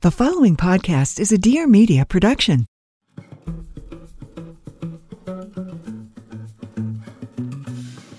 The 0.00 0.12
following 0.12 0.56
podcast 0.56 1.18
is 1.18 1.32
a 1.32 1.38
Dear 1.38 1.66
Media 1.66 2.06
production. 2.06 2.66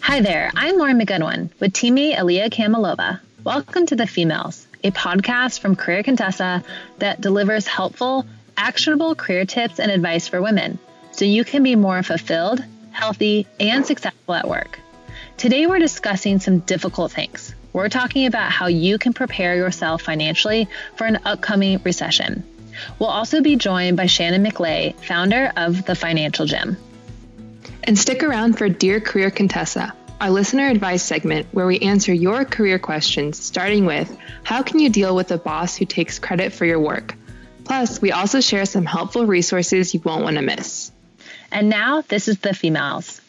Hi 0.02 0.20
there, 0.20 0.52
I'm 0.58 0.78
Lauren 0.78 1.00
McGoodwin 1.00 1.58
with 1.62 1.72
teammate 1.72 2.18
Aliyah 2.18 2.50
Kamalova. 2.50 3.22
Welcome 3.46 3.86
to 3.86 3.96
The 3.96 4.04
Femails, 4.04 4.66
a 4.84 4.92
podcast 4.92 5.62
from 5.62 5.78
Career 5.78 6.04
Contessa 6.04 6.66
that 6.98 7.22
delivers 7.22 7.66
helpful, 7.66 8.26
actionable 8.58 9.16
career 9.16 9.46
tips 9.46 9.80
and 9.80 9.90
advice 9.90 10.28
for 10.28 10.42
women 10.42 10.80
so 11.12 11.24
you 11.24 11.46
can 11.46 11.64
be 11.64 11.78
more 11.78 12.04
fulfilled, 12.04 12.62
healthy, 12.92 13.48
and 13.58 13.86
successful 13.86 14.34
at 14.34 14.50
work. 14.50 14.82
Today, 15.38 15.66
we're 15.66 15.80
discussing 15.80 16.40
some 16.40 16.60
difficult 16.60 17.14
things. 17.14 17.56
We're 17.72 17.90
talking 17.90 18.26
about 18.26 18.52
how 18.52 18.68
you 18.68 18.98
can 18.98 19.14
prepare 19.14 19.56
yourself 19.56 20.02
financially 20.02 20.68
for 20.96 21.06
an 21.06 21.20
upcoming 21.26 21.80
recession. 21.84 22.44
We'll 22.98 23.10
also 23.10 23.42
be 23.42 23.56
joined 23.56 23.98
by 23.98 24.08
Shannon 24.08 24.44
McLay, 24.44 24.96
founder 25.04 25.52
of 25.56 25.86
The 25.86 25.96
Financial 25.96 26.46
Gym. 26.46 26.78
And 27.84 27.98
stick 27.98 28.24
around 28.24 28.58
for 28.58 28.70
Dear 28.70 29.00
Career 29.00 29.32
Contessa, 29.32 29.94
our 30.20 30.30
listener 30.30 30.68
advice 30.68 31.04
segment 31.04 31.48
where 31.52 31.68
we 31.68 31.80
answer 31.80 32.14
your 32.14 32.46
career 32.46 32.80
questions, 32.80 33.38
starting 33.38 33.86
with 33.86 34.16
How 34.44 34.64
can 34.64 34.80
you 34.80 34.90
deal 34.90 35.16
with 35.16 35.32
a 35.32 35.38
boss 35.38 35.76
who 35.76 35.86
takes 35.86 36.20
credit 36.20 36.54
for 36.54 36.66
your 36.66 36.80
work? 36.80 37.16
Plus, 37.66 38.02
we 38.02 38.12
also 38.12 38.42
share 38.42 38.66
some 38.66 38.86
helpful 38.86 39.26
resources 39.26 39.94
you 39.94 40.02
won't 40.04 40.24
want 40.24 40.38
to 40.38 40.42
miss. 40.42 40.92
And 41.52 41.70
now, 41.70 42.02
this 42.02 42.28
is 42.28 42.40
The 42.40 42.50
Femails. 42.50 43.22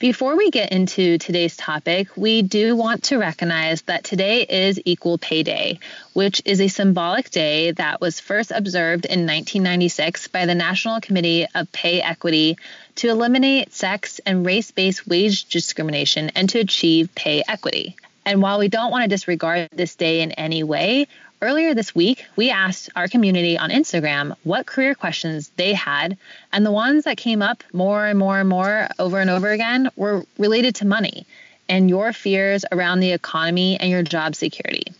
Before 0.00 0.34
we 0.34 0.50
get 0.50 0.72
into 0.72 1.18
today's 1.18 1.58
topic, 1.58 2.08
we 2.16 2.40
do 2.40 2.74
want 2.74 3.02
to 3.04 3.18
recognize 3.18 3.82
that 3.82 4.02
today 4.02 4.40
is 4.40 4.80
Equal 4.86 5.18
Pay 5.18 5.42
Day, 5.42 5.78
which 6.14 6.40
is 6.46 6.58
a 6.62 6.68
symbolic 6.68 7.28
day 7.28 7.72
that 7.72 8.00
was 8.00 8.18
first 8.18 8.50
observed 8.50 9.04
in 9.04 9.26
1996 9.26 10.28
by 10.28 10.46
the 10.46 10.54
National 10.54 11.02
Committee 11.02 11.46
of 11.54 11.70
Pay 11.72 12.00
Equity 12.00 12.56
to 12.94 13.10
eliminate 13.10 13.74
sex 13.74 14.20
and 14.24 14.46
race 14.46 14.70
based 14.70 15.06
wage 15.06 15.44
discrimination 15.44 16.30
and 16.30 16.48
to 16.48 16.60
achieve 16.60 17.14
pay 17.14 17.42
equity. 17.46 17.94
And 18.24 18.40
while 18.40 18.58
we 18.58 18.68
don't 18.68 18.90
want 18.90 19.02
to 19.04 19.08
disregard 19.08 19.68
this 19.70 19.96
day 19.96 20.22
in 20.22 20.32
any 20.32 20.62
way, 20.62 21.08
Earlier 21.42 21.72
this 21.72 21.94
week, 21.94 22.26
we 22.36 22.50
asked 22.50 22.90
our 22.94 23.08
community 23.08 23.56
on 23.56 23.70
Instagram 23.70 24.36
what 24.44 24.66
career 24.66 24.94
questions 24.94 25.50
they 25.56 25.72
had, 25.72 26.18
and 26.52 26.66
the 26.66 26.70
ones 26.70 27.04
that 27.04 27.16
came 27.16 27.40
up 27.40 27.64
more 27.72 28.04
and 28.04 28.18
more 28.18 28.38
and 28.38 28.48
more 28.48 28.88
over 28.98 29.18
and 29.18 29.30
over 29.30 29.50
again 29.50 29.88
were 29.96 30.24
related 30.36 30.74
to 30.76 30.86
money 30.86 31.26
and 31.66 31.88
your 31.88 32.12
fears 32.12 32.66
around 32.70 33.00
the 33.00 33.12
economy 33.12 33.80
and 33.80 33.90
your 33.90 34.02
job 34.02 34.34
security. 34.34 34.92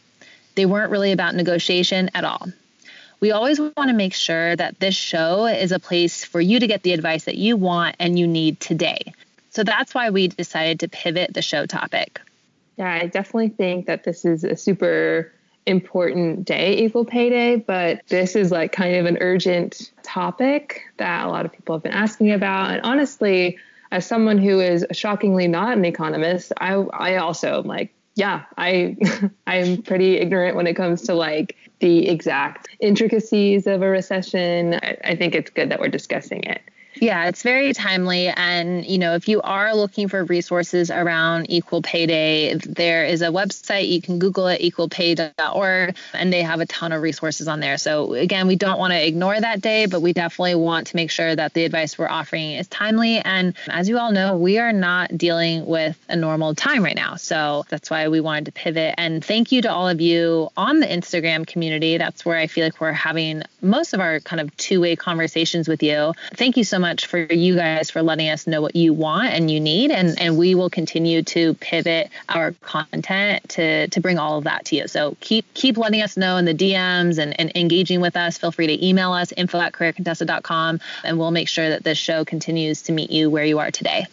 They 0.55 0.65
weren't 0.65 0.91
really 0.91 1.12
about 1.12 1.34
negotiation 1.34 2.11
at 2.15 2.25
all. 2.25 2.47
We 3.21 3.33
always 3.33 3.61
want 3.61 3.89
to 3.89 3.93
make 3.93 4.15
sure 4.15 4.57
that 4.57 4.81
this 4.81 4.95
show 4.95 5.45
is 5.45 5.72
a 5.72 5.78
place 5.78 6.25
for 6.25 6.41
you 6.41 6.59
to 6.59 6.67
get 6.67 6.83
the 6.83 6.95
advice 6.95 7.25
that 7.25 7.37
you 7.37 7.59
want 7.59 7.97
and 7.99 8.19
you 8.19 8.27
need 8.27 8.61
today. 8.61 9.12
So 9.51 9.62
that's 9.62 9.95
why 9.95 10.09
we 10.09 10.28
decided 10.28 10.81
to 10.81 10.89
pivot 10.89 11.34
the 11.34 11.43
show 11.43 11.67
topic. 11.67 12.19
Yeah, 12.78 12.91
I 12.91 13.09
definitely 13.09 13.51
think 13.51 13.87
that 13.87 14.05
this 14.05 14.25
is 14.25 14.43
a 14.43 14.57
super 14.57 15.33
important 15.70 16.44
day, 16.44 16.78
Equal 16.78 17.04
Pay 17.04 17.31
Day, 17.31 17.56
but 17.56 18.03
this 18.08 18.36
is 18.36 18.50
like 18.50 18.72
kind 18.72 18.97
of 18.97 19.06
an 19.06 19.19
urgent 19.20 19.92
topic 20.03 20.82
that 20.98 21.25
a 21.25 21.28
lot 21.28 21.47
of 21.47 21.53
people 21.53 21.75
have 21.75 21.82
been 21.82 21.92
asking 21.92 22.32
about. 22.32 22.70
And 22.70 22.82
honestly, 22.82 23.58
as 23.92 24.06
someone 24.06 24.38
who 24.38 24.60
is 24.60 24.86
shockingly 24.92 25.48
not 25.48 25.76
an 25.76 25.84
economist, 25.84 26.53
I 26.60 26.75
I 26.75 27.16
also 27.16 27.60
am 27.60 27.66
like, 27.66 27.94
yeah, 28.14 28.44
I 28.59 28.97
I'm 29.47 29.82
pretty 29.82 30.19
ignorant 30.19 30.56
when 30.56 30.66
it 30.66 30.75
comes 30.75 31.03
to 31.03 31.14
like 31.14 31.56
the 31.80 32.09
exact 32.09 32.69
intricacies 32.80 33.66
of 33.66 33.82
a 33.82 33.88
recession. 33.88 34.75
I, 34.75 34.97
I 35.04 35.16
think 35.16 35.34
it's 35.34 35.50
good 35.50 35.70
that 35.70 35.80
we're 35.80 35.88
discussing 35.88 36.42
it. 36.44 36.60
Yeah, 36.97 37.27
it's 37.27 37.43
very 37.43 37.73
timely. 37.73 38.28
And, 38.28 38.84
you 38.84 38.99
know, 38.99 39.15
if 39.15 39.28
you 39.28 39.41
are 39.43 39.75
looking 39.75 40.09
for 40.09 40.25
resources 40.25 40.91
around 40.91 41.47
Equal 41.49 41.83
Pay 41.83 42.06
Day, 42.06 42.55
there 42.55 43.05
is 43.05 43.23
a 43.23 43.28
website. 43.28 43.89
You 43.89 44.03
can 44.03 44.19
Google 44.19 44.49
it, 44.49 44.61
equalpay.org, 44.61 45.97
and 46.15 46.33
they 46.33 46.43
have 46.43 46.61
a 46.61 46.67
ton 46.67 46.93
of 46.93 47.01
resources 47.03 47.47
on 47.47 47.61
there. 47.61 47.78
So, 47.78 48.15
again, 48.15 48.49
we 48.49 48.56
don't 48.56 48.78
want 48.78 48.93
to 48.93 49.06
ignore 49.06 49.41
that 49.41 49.61
day, 49.61 49.87
but 49.87 50.03
we 50.03 50.12
definitely 50.12 50.56
want 50.56 50.89
to 50.89 50.97
make 50.97 51.11
sure 51.12 51.34
that 51.34 51.55
the 51.55 51.65
advice 51.65 51.97
we're 51.97 52.09
offering 52.09 52.53
is 52.53 52.67
timely. 52.67 53.19
And 53.19 53.55
as 53.69 53.89
you 53.89 53.99
all 53.99 54.11
know, 54.11 54.37
we 54.37 54.59
are 54.59 54.72
not 54.72 55.17
dealing 55.17 55.67
with 55.67 55.97
a 56.09 56.17
normal 56.17 56.55
time 56.57 56.83
right 56.83 56.97
now. 56.97 57.15
So 57.17 57.65
that's 57.69 57.89
why 57.89 58.09
we 58.09 58.21
wanted 58.21 58.47
to 58.47 58.53
pivot. 58.53 58.97
And 58.99 59.25
thank 59.25 59.53
you 59.53 59.62
to 59.62 59.71
all 59.71 59.89
of 59.89 60.01
you 60.01 60.51
on 60.57 60.81
the 60.81 60.87
Instagram 60.87 61.47
community. 61.47 61.99
That's 61.99 62.25
where 62.25 62.37
I 62.37 62.49
feel 62.49 62.65
like 62.65 62.81
we're 62.81 62.93
having 62.93 63.43
most 63.62 63.95
of 63.95 64.01
our 64.01 64.19
kind 64.21 64.41
of 64.41 64.57
two 64.57 64.81
way 64.81 64.97
conversations 64.97 65.69
with 65.69 65.83
you. 65.84 66.15
Thank 66.34 66.57
you 66.57 66.65
so 66.65 66.79
much 66.80 67.06
for 67.06 67.18
you 67.18 67.54
guys 67.54 67.91
for 67.91 68.02
letting 68.02 68.28
us 68.28 68.46
know 68.46 68.60
what 68.60 68.74
you 68.74 68.92
want 68.92 69.28
and 69.28 69.50
you 69.50 69.60
need. 69.60 69.91
And, 69.91 70.20
and 70.20 70.36
we 70.36 70.54
will 70.54 70.70
continue 70.70 71.22
to 71.22 71.54
pivot 71.54 72.10
our 72.28 72.52
content 72.62 73.48
to, 73.50 73.88
to 73.88 74.00
bring 74.00 74.18
all 74.18 74.38
of 74.38 74.44
that 74.44 74.64
to 74.66 74.76
you. 74.76 74.88
So 74.88 75.16
keep 75.20 75.52
keep 75.54 75.76
letting 75.76 76.02
us 76.02 76.16
know 76.16 76.36
in 76.36 76.44
the 76.44 76.54
DMs 76.54 77.18
and, 77.18 77.38
and 77.38 77.52
engaging 77.54 78.00
with 78.00 78.16
us. 78.16 78.38
Feel 78.38 78.52
free 78.52 78.66
to 78.66 78.84
email 78.84 79.12
us, 79.12 79.32
info 79.32 79.60
at 79.60 79.72
careercontessa.com, 79.72 80.80
and 81.04 81.18
we'll 81.18 81.30
make 81.30 81.48
sure 81.48 81.68
that 81.68 81.84
this 81.84 81.98
show 81.98 82.24
continues 82.24 82.82
to 82.82 82.92
meet 82.92 83.10
you 83.10 83.30
where 83.30 83.44
you 83.44 83.58
are 83.58 83.70
today. 83.70 84.06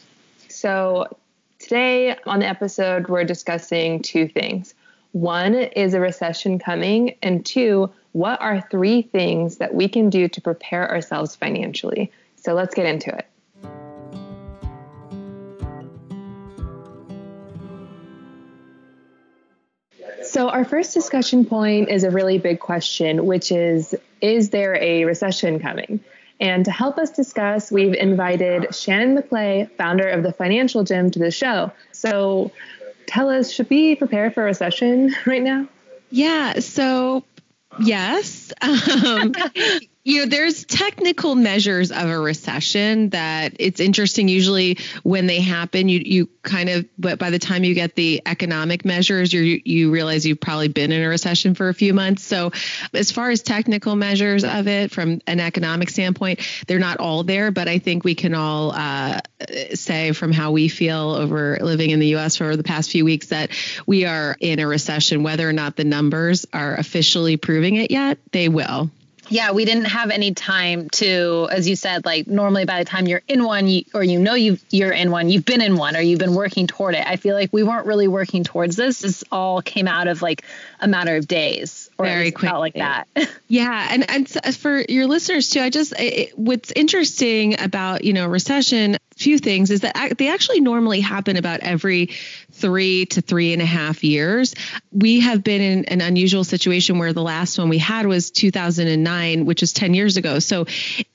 So 0.50 1.18
today 1.60 2.16
on 2.26 2.40
the 2.40 2.48
episode, 2.48 3.08
we're 3.08 3.24
discussing 3.24 4.02
two 4.02 4.28
things. 4.28 4.74
One 5.14 5.56
is 5.56 5.94
a 5.94 6.00
recession 6.00 6.60
coming, 6.60 7.16
and 7.24 7.46
two, 7.46 7.92
what 8.12 8.42
are 8.42 8.62
three 8.70 9.02
things 9.02 9.58
that 9.58 9.74
we 9.74 9.88
can 9.88 10.10
do 10.10 10.28
to 10.28 10.42
prepare 10.42 10.90
ourselves 10.90 11.36
financially? 11.36 12.12
So 12.48 12.54
let's 12.54 12.74
get 12.74 12.86
into 12.86 13.14
it. 13.14 13.28
So, 20.26 20.48
our 20.48 20.64
first 20.64 20.94
discussion 20.94 21.44
point 21.44 21.90
is 21.90 22.06
a 22.06 22.10
really 22.10 22.38
big 22.38 22.62
question, 22.62 23.26
which 23.26 23.52
is 23.52 23.94
Is 24.22 24.52
there 24.52 24.82
a 24.82 25.04
recession 25.04 25.60
coming? 25.60 26.00
And 26.40 26.64
to 26.64 26.72
help 26.72 26.98
us 26.98 27.12
discuss, 27.12 27.70
we've 27.70 27.94
invited 27.94 28.74
Shannon 28.74 29.18
McLay, 29.18 29.70
founder 29.72 30.08
of 30.08 30.24
the 30.24 30.32
Financial 30.32 30.86
Gym, 30.86 31.12
to 31.12 31.20
the 31.20 31.32
show. 31.32 31.74
So, 31.92 32.54
tell 33.08 33.30
us, 33.30 33.52
should 33.52 33.70
we 33.70 33.96
prepare 33.96 34.32
for 34.32 34.44
a 34.44 34.46
recession 34.46 35.14
right 35.26 35.44
now? 35.44 35.68
Yeah. 36.12 36.60
So, 36.60 37.26
yes. 37.78 38.54
Um, 38.62 39.34
you 40.08 40.22
know, 40.22 40.26
there's 40.26 40.64
technical 40.64 41.36
measures 41.36 41.92
of 41.92 42.08
a 42.08 42.18
recession 42.18 43.10
that 43.10 43.58
it's 43.60 43.82
interesting. 43.82 44.30
Usually, 44.30 44.78
when 45.04 45.28
they 45.28 45.42
happen, 45.42 45.90
you 45.90 46.00
you 46.00 46.30
kind 46.44 46.70
of, 46.70 46.86
but 46.98 47.20
by 47.20 47.30
the 47.30 47.40
time 47.40 47.66
you 47.66 47.74
get 47.74 47.96
the 47.96 48.22
economic 48.26 48.86
measures, 48.86 49.34
you 49.34 49.62
you 49.66 49.92
realize 49.92 50.26
you've 50.26 50.40
probably 50.40 50.70
been 50.70 50.94
in 50.94 51.04
a 51.04 51.10
recession 51.10 51.56
for 51.56 51.68
a 51.68 51.74
few 51.74 51.94
months. 51.94 52.24
So, 52.24 52.54
as 52.94 53.12
far 53.12 53.32
as 53.32 53.42
technical 53.42 53.98
measures 53.98 54.46
of 54.46 54.70
it 54.70 54.92
from 54.92 55.20
an 55.28 55.42
economic 55.42 55.90
standpoint, 55.90 56.40
they're 56.68 56.80
not 56.80 57.00
all 57.00 57.24
there. 57.24 57.52
But 57.52 57.68
I 57.68 57.80
think 57.80 58.06
we 58.06 58.16
can 58.16 58.34
all 58.34 58.72
uh, 58.72 59.20
say 59.74 60.14
from 60.14 60.32
how 60.32 60.52
we 60.54 60.70
feel 60.70 61.16
over 61.16 61.58
living 61.60 61.90
in 61.90 62.00
the 62.00 62.08
U.S. 62.08 62.38
for 62.38 62.56
the 62.56 62.64
past 62.64 62.92
few 62.92 63.04
weeks 63.04 63.28
that 63.28 63.50
we 63.86 64.06
are 64.06 64.38
in 64.40 64.60
a 64.60 64.68
recession. 64.68 65.24
Whether 65.24 65.50
or 65.50 65.54
not 65.54 65.76
the 65.76 65.84
numbers 65.84 66.46
are 66.54 66.76
officially 66.76 67.36
proving 67.36 67.76
it 67.76 67.92
yet, 67.92 68.20
they 68.32 68.48
will. 68.48 68.90
Yeah, 69.30 69.52
we 69.52 69.66
didn't 69.66 69.86
have 69.86 70.10
any 70.10 70.34
time 70.34 70.90
to, 70.92 71.48
as 71.52 71.68
you 71.68 71.76
said, 71.76 72.06
like 72.06 72.28
normally 72.28 72.66
by 72.66 72.80
the 72.80 72.86
time 72.86 73.08
you're 73.08 73.24
in 73.28 73.44
one 73.44 73.68
you, 73.68 73.84
or 73.94 74.04
you 74.04 74.20
know 74.20 74.34
you 74.34 74.58
you're 74.70 74.92
in 74.92 75.12
one, 75.12 75.30
you've 75.30 75.46
been 75.46 75.62
in 75.62 75.76
one 75.76 75.96
or 75.96 76.02
you've 76.02 76.20
been 76.20 76.36
working 76.36 76.68
toward 76.68 76.96
it. 76.96 77.06
I 77.06 77.18
feel 77.18 77.36
like 77.36 77.52
we 77.52 77.64
weren't 77.64 77.86
really 77.86 78.08
working 78.08 78.44
towards 78.44 78.76
this. 78.76 79.00
This 79.00 79.24
all 79.32 79.62
came 79.62 79.88
out 79.88 80.08
of 80.08 80.22
like 80.22 80.44
a 80.80 80.88
matter 80.88 81.16
of 81.16 81.28
days 81.28 81.90
or 81.98 82.06
very 82.06 82.32
quick 82.32 82.52
like 82.54 82.76
that. 82.76 83.08
yeah, 83.48 83.88
and 83.92 84.10
and 84.10 84.56
for 84.56 84.82
your 84.88 85.08
listeners 85.08 85.50
too, 85.50 85.62
I 85.62 85.70
just 85.70 85.94
it, 85.98 86.38
what's 86.38 86.72
interesting 86.72 87.60
about 87.60 88.04
you 88.04 88.14
know 88.14 88.28
recession 88.28 88.98
few 89.18 89.38
things 89.38 89.72
is 89.72 89.82
that 89.82 90.18
they 90.18 90.30
actually 90.30 90.62
normally 90.62 91.02
happen 91.02 91.38
about 91.38 91.62
every 91.62 92.12
three 92.52 93.06
to 93.08 93.22
three 93.22 93.54
and 93.54 93.62
a 93.62 93.66
half 93.66 94.04
years. 94.04 94.56
We 94.92 95.22
have 95.22 95.44
been 95.44 95.62
in 95.62 95.86
an 95.86 96.02
unusual 96.02 96.44
situation 96.44 97.00
where 97.00 97.14
the 97.14 97.22
last 97.22 97.58
one 97.58 97.70
we 97.70 97.78
had 97.78 98.06
was 98.06 98.32
2009, 98.32 99.46
which 99.46 99.64
is 99.64 99.74
10 99.74 99.94
years 99.94 100.18
ago. 100.18 100.40
So 100.40 100.66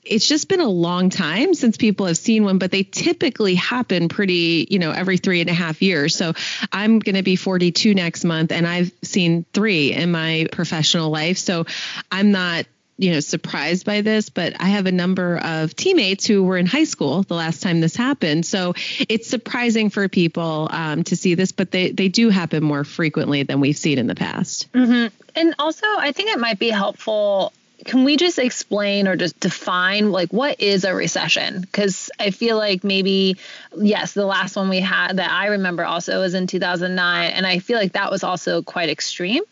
it's 0.03 0.27
just 0.27 0.49
been 0.49 0.59
a 0.59 0.69
long 0.69 1.09
time 1.09 1.53
since 1.53 1.77
people 1.77 2.05
have 2.05 2.17
seen 2.17 2.43
one, 2.43 2.57
but 2.57 2.71
they 2.71 2.83
typically 2.83 3.55
happen 3.55 4.09
pretty, 4.09 4.67
you 4.69 4.79
know, 4.79 4.91
every 4.91 5.17
three 5.17 5.41
and 5.41 5.49
a 5.49 5.53
half 5.53 5.81
years. 5.81 6.15
So 6.15 6.33
I'm 6.71 6.99
going 6.99 7.15
to 7.15 7.23
be 7.23 7.35
42 7.35 7.93
next 7.93 8.25
month 8.25 8.51
and 8.51 8.67
I've 8.67 8.91
seen 9.01 9.45
three 9.53 9.93
in 9.93 10.11
my 10.11 10.47
professional 10.51 11.09
life. 11.09 11.37
So 11.37 11.65
I'm 12.11 12.31
not 12.31 12.65
you 12.97 13.11
know 13.11 13.19
surprised 13.19 13.85
by 13.85 14.01
this 14.01 14.29
but 14.29 14.53
i 14.59 14.67
have 14.67 14.85
a 14.85 14.91
number 14.91 15.37
of 15.37 15.75
teammates 15.75 16.25
who 16.25 16.43
were 16.43 16.57
in 16.57 16.65
high 16.65 16.83
school 16.83 17.23
the 17.23 17.33
last 17.33 17.61
time 17.61 17.81
this 17.81 17.95
happened. 17.95 18.45
So 18.45 18.73
it's 19.09 19.27
surprising 19.27 19.89
for 19.89 20.07
people 20.07 20.67
um, 20.71 21.03
to 21.05 21.15
see 21.15 21.35
this 21.35 21.51
but 21.51 21.71
they 21.71 21.91
they 21.91 22.07
do 22.07 22.29
happen 22.29 22.63
more 22.63 22.83
frequently 22.83 23.43
than 23.43 23.59
we've 23.59 23.77
seen 23.77 23.97
in 23.97 24.07
the 24.07 24.15
past. 24.15 24.71
Mm-hmm. 24.73 25.13
and 25.35 25.55
also 25.59 25.85
i 25.87 26.11
think 26.11 26.29
it 26.29 26.39
might 26.39 26.59
be 26.59 26.69
helpful 26.69 27.51
can 27.85 28.05
we 28.05 28.15
just 28.15 28.39
explain 28.39 29.09
or 29.09 29.17
just 29.17 29.37
define 29.41 30.11
like 30.11 30.31
what 30.31 30.61
is 30.61 30.85
a 30.85 30.95
recession? 30.95 31.61
Because 31.61 32.11
i 32.19 32.29
feel 32.29 32.57
like 32.57 32.83
maybe 32.83 33.37
yes 33.75 34.13
the 34.13 34.25
last 34.25 34.55
one 34.55 34.69
we 34.69 34.79
had 34.79 35.17
that 35.17 35.31
i 35.31 35.47
remember 35.47 35.83
also 35.83 36.21
was 36.21 36.33
in 36.33 36.47
2009 36.47 37.31
and 37.31 37.45
i 37.45 37.59
feel 37.59 37.77
like 37.77 37.93
that 37.93 38.11
was 38.11 38.23
also 38.23 38.61
quite 38.61 38.89
extreme. 38.89 39.43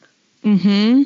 Mm-hmm 0.46 1.04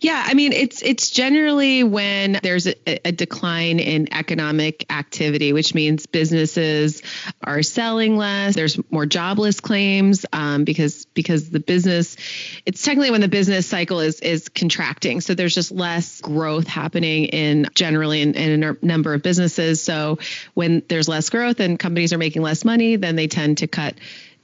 yeah, 0.00 0.22
I 0.26 0.34
mean 0.34 0.52
it's 0.52 0.82
it's 0.82 1.10
generally 1.10 1.84
when 1.84 2.38
there's 2.42 2.66
a, 2.66 2.74
a, 3.06 3.12
decline 3.12 3.78
in 3.78 4.12
economic 4.12 4.86
activity, 4.90 5.52
which 5.52 5.74
means 5.74 6.06
businesses 6.06 7.02
are 7.42 7.62
selling 7.62 8.16
less. 8.16 8.54
There's 8.54 8.78
more 8.90 9.06
jobless 9.06 9.60
claims 9.60 10.26
um, 10.32 10.64
because 10.64 11.06
because 11.06 11.50
the 11.50 11.60
business, 11.60 12.16
it's 12.64 12.82
technically 12.82 13.10
when 13.10 13.20
the 13.20 13.28
business 13.28 13.66
cycle 13.66 14.00
is 14.00 14.20
is 14.20 14.48
contracting. 14.48 15.20
So 15.20 15.34
there's 15.34 15.54
just 15.54 15.72
less 15.72 16.20
growth 16.20 16.66
happening 16.66 17.26
in 17.26 17.68
generally 17.74 18.22
in, 18.22 18.34
in 18.34 18.62
a 18.62 18.76
number 18.82 19.14
of 19.14 19.22
businesses. 19.22 19.82
So 19.82 20.18
when 20.54 20.82
there's 20.88 21.08
less 21.08 21.30
growth 21.30 21.60
and 21.60 21.78
companies 21.78 22.12
are 22.12 22.18
making 22.18 22.42
less 22.42 22.64
money, 22.64 22.96
then 22.96 23.16
they 23.16 23.28
tend 23.28 23.58
to 23.58 23.66
cut 23.66 23.94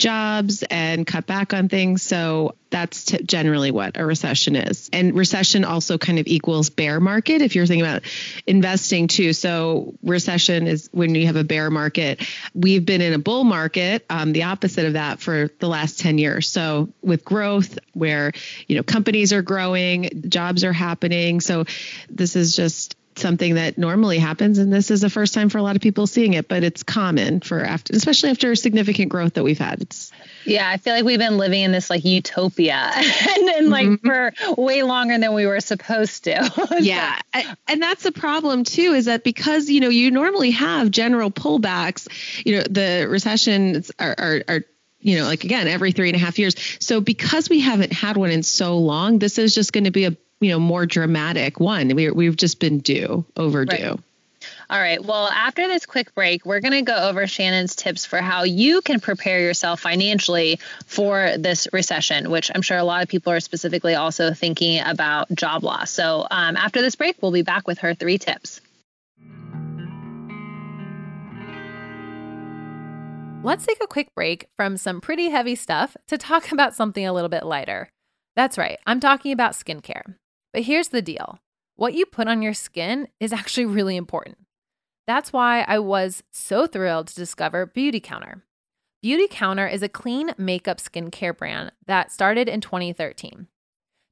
jobs 0.03 0.65
and 0.65 1.07
cut 1.07 1.27
back 1.27 1.55
on 1.55 1.69
things. 1.69 2.03
So 2.03 2.57
that's 2.71 3.05
t- 3.05 3.23
generally 3.23 3.71
what 3.71 3.97
a 3.97 4.05
recession 4.05 4.57
is. 4.57 4.91
And 4.93 5.15
recession 5.15 5.65
also 5.65 5.97
kind 5.97 6.19
of 6.19 6.27
equals 6.27 6.71
bear 6.71 6.99
market 6.99 7.41
if 7.41 7.55
you're 7.55 7.67
thinking 7.67 7.87
about 7.87 8.03
investing 8.45 9.07
too. 9.07 9.33
So 9.33 9.95
recession 10.03 10.67
is 10.67 10.89
when 10.91 11.15
you 11.15 11.27
have 11.27 11.37
a 11.37 11.45
bear 11.45 11.71
market. 11.71 12.27
We've 12.53 12.85
been 12.85 13.01
in 13.01 13.13
a 13.13 13.19
bull 13.19 13.45
market, 13.45 14.05
um, 14.11 14.33
the 14.33 14.43
opposite 14.43 14.87
of 14.87 14.95
that 14.95 15.21
for 15.21 15.51
the 15.61 15.69
last 15.69 16.01
10 16.01 16.19
years. 16.19 16.49
So 16.49 16.89
with 17.01 17.25
growth 17.25 17.79
where, 17.93 18.33
you 18.67 18.77
know, 18.77 18.83
companies 18.83 19.33
are 19.33 19.43
growing, 19.43 20.25
jobs 20.29 20.65
are 20.65 20.73
happening. 20.73 21.41
So 21.41 21.65
this 22.11 22.35
is 22.35 22.57
just 22.57 22.97
something 23.19 23.57
that 23.57 23.79
normally 23.79 24.19
happens 24.19 24.59
and 24.59 24.73
this 24.73 24.91
is 24.91 25.01
the 25.01 25.11
first 25.11 25.35
time 25.35 25.49
for 25.49 25.59
a 25.59 25.63
lot 25.63 25.77
of 25.77 25.83
people 25.83 26.07
seeing 26.07 26.35
it 26.35 26.49
but 26.49 26.63
it's 26.63 26.83
common 26.83 27.41
for 27.41 27.63
after 27.63 27.95
especially 27.95 28.31
after 28.31 28.55
significant 28.55 29.11
growth 29.11 29.35
that 29.35 29.45
we've 29.45 29.59
had 29.59 29.81
it's 29.81 30.11
yeah 30.45 30.69
i 30.69 30.77
feel 30.77 30.95
like 30.95 31.05
we've 31.05 31.19
been 31.19 31.39
living 31.39 31.63
in 31.63 31.73
this 31.73 31.91
like 31.91 32.05
utopia 32.05 32.91
and 32.95 33.49
then 33.49 33.71
like 33.71 33.87
mm-hmm. 33.87 34.07
for 34.07 34.61
way 34.61 34.83
longer 34.83 35.19
than 35.19 35.35
we 35.35 35.47
were 35.47 35.61
supposed 35.61 36.25
to 36.25 36.77
yeah 36.81 37.19
and 37.69 37.83
that's 37.83 38.03
the 38.03 38.13
problem 38.13 38.65
too 38.65 38.93
is 38.93 39.07
that 39.07 39.25
because 39.25 39.69
you 39.69 39.81
know 39.81 39.89
you 39.89 40.11
normally 40.11 40.51
have 40.51 40.91
general 40.91 41.31
pullbacks 41.31 42.09
you 42.47 42.57
know 42.57 42.63
the 42.63 43.07
recessions 43.09 43.91
are, 43.99 44.15
are, 44.19 44.43
are 44.49 44.65
you 45.03 45.19
know, 45.19 45.25
like 45.25 45.45
again, 45.45 45.67
every 45.67 45.93
three 45.93 46.09
and 46.09 46.17
a 46.17 46.19
half 46.19 46.39
years. 46.39 46.55
So 46.79 47.01
because 47.01 47.51
we 47.51 47.61
haven't 47.61 47.93
had 47.93 48.17
one 48.17 48.31
in 48.31 48.43
so 48.45 48.79
long, 48.79 49.19
this 49.19 49.37
is 49.37 49.53
just 49.55 49.73
going 49.73 49.85
to 49.85 49.91
be 49.91 50.05
a 50.05 50.17
you 50.43 50.51
know 50.51 50.61
more 50.61 50.87
dramatic 50.87 51.61
one. 51.61 51.95
We 51.95 52.11
we've 52.11 52.37
just 52.37 52.61
been 52.61 52.81
due 52.81 53.25
overdue. 53.37 53.77
Right. 53.77 54.01
All 54.69 54.81
right. 54.81 55.05
Well, 55.05 55.29
after 55.29 55.69
this 55.69 55.87
quick 55.87 56.15
break, 56.15 56.45
we're 56.45 56.61
going 56.61 56.73
to 56.73 56.83
go 56.83 56.97
over 56.97 57.27
Shannon's 57.27 57.77
tips 57.77 58.07
for 58.07 58.19
how 58.19 58.43
you 58.43 58.81
can 58.81 59.01
prepare 59.01 59.41
yourself 59.41 59.81
financially 59.81 60.59
for 60.87 61.37
this 61.39 61.69
recession, 61.73 62.31
which 62.31 62.51
I'm 62.53 62.63
sure 62.63 62.79
a 62.79 62.85
lot 62.85 63.03
of 63.03 63.09
people 63.09 63.33
are 63.33 63.41
specifically 63.41 63.95
also 63.95 64.33
thinking 64.33 64.81
about 64.81 65.33
job 65.35 65.63
loss. 65.63 65.91
So, 65.91 66.27
um, 66.31 66.57
after 66.57 66.83
this 66.83 66.97
break, 66.97 67.17
we'll 67.21 67.33
be 67.33 67.43
back 67.43 67.69
with 67.69 67.79
her 67.79 67.95
three 67.95 68.19
tips. 68.19 68.61
Let's 73.45 73.67
take 73.67 73.83
a 73.83 73.89
quick 73.89 74.15
break 74.15 74.47
from 74.57 74.77
some 74.77 75.01
pretty 75.01 75.29
heavy 75.29 75.57
stuff 75.57 75.97
to 76.09 76.17
talk 76.17 76.51
about 76.53 76.75
something 76.75 77.07
a 77.07 77.13
little 77.13 77.29
bit 77.29 77.45
lighter. 77.45 77.89
That's 78.35 78.57
right, 78.57 78.79
I'm 78.87 79.01
talking 79.01 79.33
about 79.33 79.53
skincare. 79.53 80.15
But 80.53 80.63
here's 80.63 80.89
the 80.89 81.03
deal 81.03 81.41
what 81.77 81.95
you 81.95 82.07
put 82.07 82.29
on 82.29 82.43
your 82.43 82.55
skin 82.55 83.09
is 83.19 83.33
actually 83.33 83.67
really 83.67 83.97
important. 83.97 84.39
That's 85.07 85.33
why 85.33 85.63
I 85.63 85.79
was 85.79 86.23
so 86.31 86.67
thrilled 86.67 87.09
to 87.09 87.15
discover 87.15 87.67
Beautycounter. 87.67 88.43
Beauty 89.01 89.27
Counter 89.29 89.67
is 89.67 89.83
a 89.83 89.89
clean 89.89 90.33
makeup 90.39 90.79
skincare 90.79 91.37
brand 91.37 91.73
that 91.87 92.13
started 92.13 92.49
in 92.49 92.61
2013. 92.61 93.49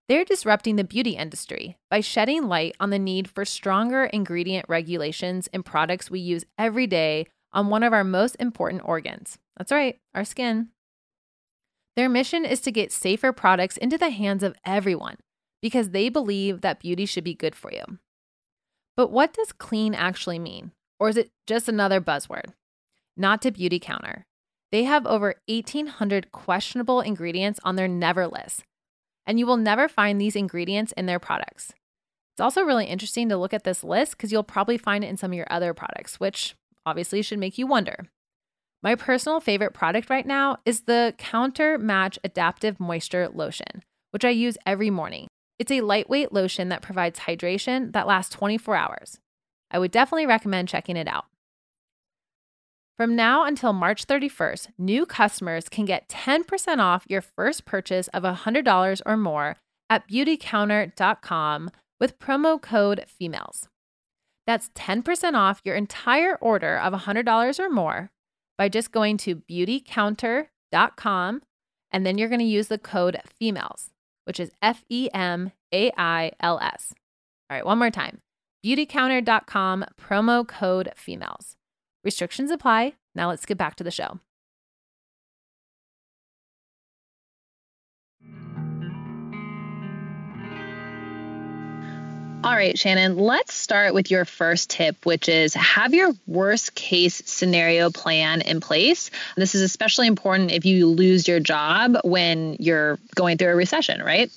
They're 0.08 0.24
disrupting 0.24 0.74
the 0.74 0.82
beauty 0.82 1.12
industry 1.12 1.76
by 1.88 2.00
shedding 2.00 2.48
light 2.48 2.74
on 2.80 2.90
the 2.90 2.98
need 2.98 3.30
for 3.30 3.44
stronger 3.44 4.06
ingredient 4.06 4.66
regulations 4.68 5.46
in 5.52 5.62
products 5.62 6.10
we 6.10 6.18
use 6.18 6.44
every 6.58 6.88
day 6.88 7.26
on 7.52 7.68
one 7.68 7.84
of 7.84 7.92
our 7.92 8.02
most 8.02 8.34
important 8.40 8.82
organs. 8.84 9.38
That's 9.56 9.70
right, 9.70 10.00
our 10.12 10.24
skin. 10.24 10.70
Their 11.94 12.08
mission 12.08 12.44
is 12.44 12.60
to 12.62 12.72
get 12.72 12.90
safer 12.90 13.32
products 13.32 13.76
into 13.76 13.96
the 13.96 14.10
hands 14.10 14.42
of 14.42 14.56
everyone 14.64 15.18
because 15.62 15.90
they 15.90 16.08
believe 16.08 16.60
that 16.60 16.80
beauty 16.80 17.06
should 17.06 17.24
be 17.24 17.34
good 17.34 17.54
for 17.54 17.72
you. 17.72 17.98
But 18.96 19.10
what 19.10 19.32
does 19.32 19.52
clean 19.52 19.94
actually 19.94 20.38
mean? 20.38 20.72
Or 20.98 21.08
is 21.08 21.16
it 21.16 21.30
just 21.46 21.68
another 21.68 22.00
buzzword? 22.00 22.52
Not 23.16 23.42
to 23.42 23.50
Beautycounter. 23.50 24.24
They 24.72 24.84
have 24.84 25.06
over 25.06 25.34
1,800 25.48 26.30
questionable 26.32 27.00
ingredients 27.00 27.58
on 27.64 27.76
their 27.76 27.88
never 27.88 28.26
list, 28.26 28.64
and 29.26 29.38
you 29.38 29.46
will 29.46 29.56
never 29.56 29.88
find 29.88 30.20
these 30.20 30.36
ingredients 30.36 30.92
in 30.96 31.06
their 31.06 31.18
products. 31.18 31.72
It's 32.34 32.40
also 32.40 32.62
really 32.62 32.86
interesting 32.86 33.28
to 33.28 33.36
look 33.36 33.52
at 33.52 33.64
this 33.64 33.82
list 33.82 34.12
because 34.12 34.30
you'll 34.30 34.42
probably 34.44 34.78
find 34.78 35.02
it 35.02 35.08
in 35.08 35.16
some 35.16 35.32
of 35.32 35.36
your 35.36 35.46
other 35.50 35.74
products, 35.74 36.20
which 36.20 36.54
obviously 36.86 37.20
should 37.22 37.38
make 37.38 37.58
you 37.58 37.66
wonder. 37.66 38.06
My 38.82 38.94
personal 38.94 39.40
favorite 39.40 39.74
product 39.74 40.08
right 40.08 40.26
now 40.26 40.58
is 40.64 40.82
the 40.82 41.14
Counter 41.18 41.76
Match 41.76 42.18
Adaptive 42.24 42.80
Moisture 42.80 43.28
Lotion, 43.28 43.82
which 44.10 44.24
I 44.24 44.30
use 44.30 44.56
every 44.64 44.88
morning. 44.88 45.26
It's 45.60 45.70
a 45.70 45.82
lightweight 45.82 46.32
lotion 46.32 46.70
that 46.70 46.80
provides 46.80 47.20
hydration 47.20 47.92
that 47.92 48.06
lasts 48.06 48.34
24 48.34 48.74
hours. 48.74 49.20
I 49.70 49.78
would 49.78 49.90
definitely 49.90 50.24
recommend 50.24 50.70
checking 50.70 50.96
it 50.96 51.06
out. 51.06 51.26
From 52.96 53.14
now 53.14 53.44
until 53.44 53.74
March 53.74 54.06
31st, 54.06 54.68
new 54.78 55.04
customers 55.04 55.68
can 55.68 55.84
get 55.84 56.08
10% 56.08 56.78
off 56.78 57.04
your 57.10 57.20
first 57.20 57.66
purchase 57.66 58.08
of 58.08 58.22
$100 58.22 59.02
or 59.04 59.18
more 59.18 59.58
at 59.90 60.08
beautycounter.com 60.08 61.70
with 62.00 62.18
promo 62.18 62.60
code 62.60 63.04
FEMAILS. 63.20 63.68
That's 64.46 64.70
10% 64.70 65.34
off 65.34 65.60
your 65.62 65.76
entire 65.76 66.36
order 66.36 66.78
of 66.78 66.94
$100 66.94 67.60
or 67.60 67.68
more 67.68 68.10
by 68.56 68.70
just 68.70 68.92
going 68.92 69.18
to 69.18 69.36
beautycounter.com 69.36 71.42
and 71.92 72.06
then 72.06 72.16
you're 72.16 72.28
going 72.28 72.38
to 72.38 72.44
use 72.46 72.68
the 72.68 72.78
code 72.78 73.20
FEMAILS 73.38 73.90
which 74.30 74.38
is 74.38 74.52
F 74.62 74.84
E 74.88 75.08
M 75.12 75.50
A 75.74 75.90
I 75.98 76.30
L 76.38 76.60
S. 76.60 76.94
All 77.50 77.56
right, 77.56 77.66
one 77.66 77.80
more 77.80 77.90
time 77.90 78.20
Beautycounter.com, 78.64 79.84
promo 80.00 80.46
code 80.46 80.92
FEMAILS. 80.96 81.56
Restrictions 82.04 82.52
apply. 82.52 82.92
Now 83.12 83.28
let's 83.28 83.44
get 83.44 83.58
back 83.58 83.74
to 83.74 83.82
the 83.82 83.90
show. 83.90 84.20
All 92.42 92.54
right, 92.54 92.78
Shannon, 92.78 93.18
let's 93.18 93.52
start 93.52 93.92
with 93.92 94.10
your 94.10 94.24
first 94.24 94.70
tip, 94.70 95.04
which 95.04 95.28
is 95.28 95.52
have 95.52 95.92
your 95.92 96.12
worst 96.26 96.74
case 96.74 97.20
scenario 97.26 97.90
plan 97.90 98.40
in 98.40 98.60
place. 98.60 99.10
This 99.36 99.54
is 99.54 99.60
especially 99.60 100.06
important 100.06 100.50
if 100.50 100.64
you 100.64 100.86
lose 100.86 101.28
your 101.28 101.38
job 101.38 101.98
when 102.02 102.56
you're 102.58 102.98
going 103.14 103.36
through 103.36 103.50
a 103.50 103.56
recession, 103.56 104.02
right? 104.02 104.32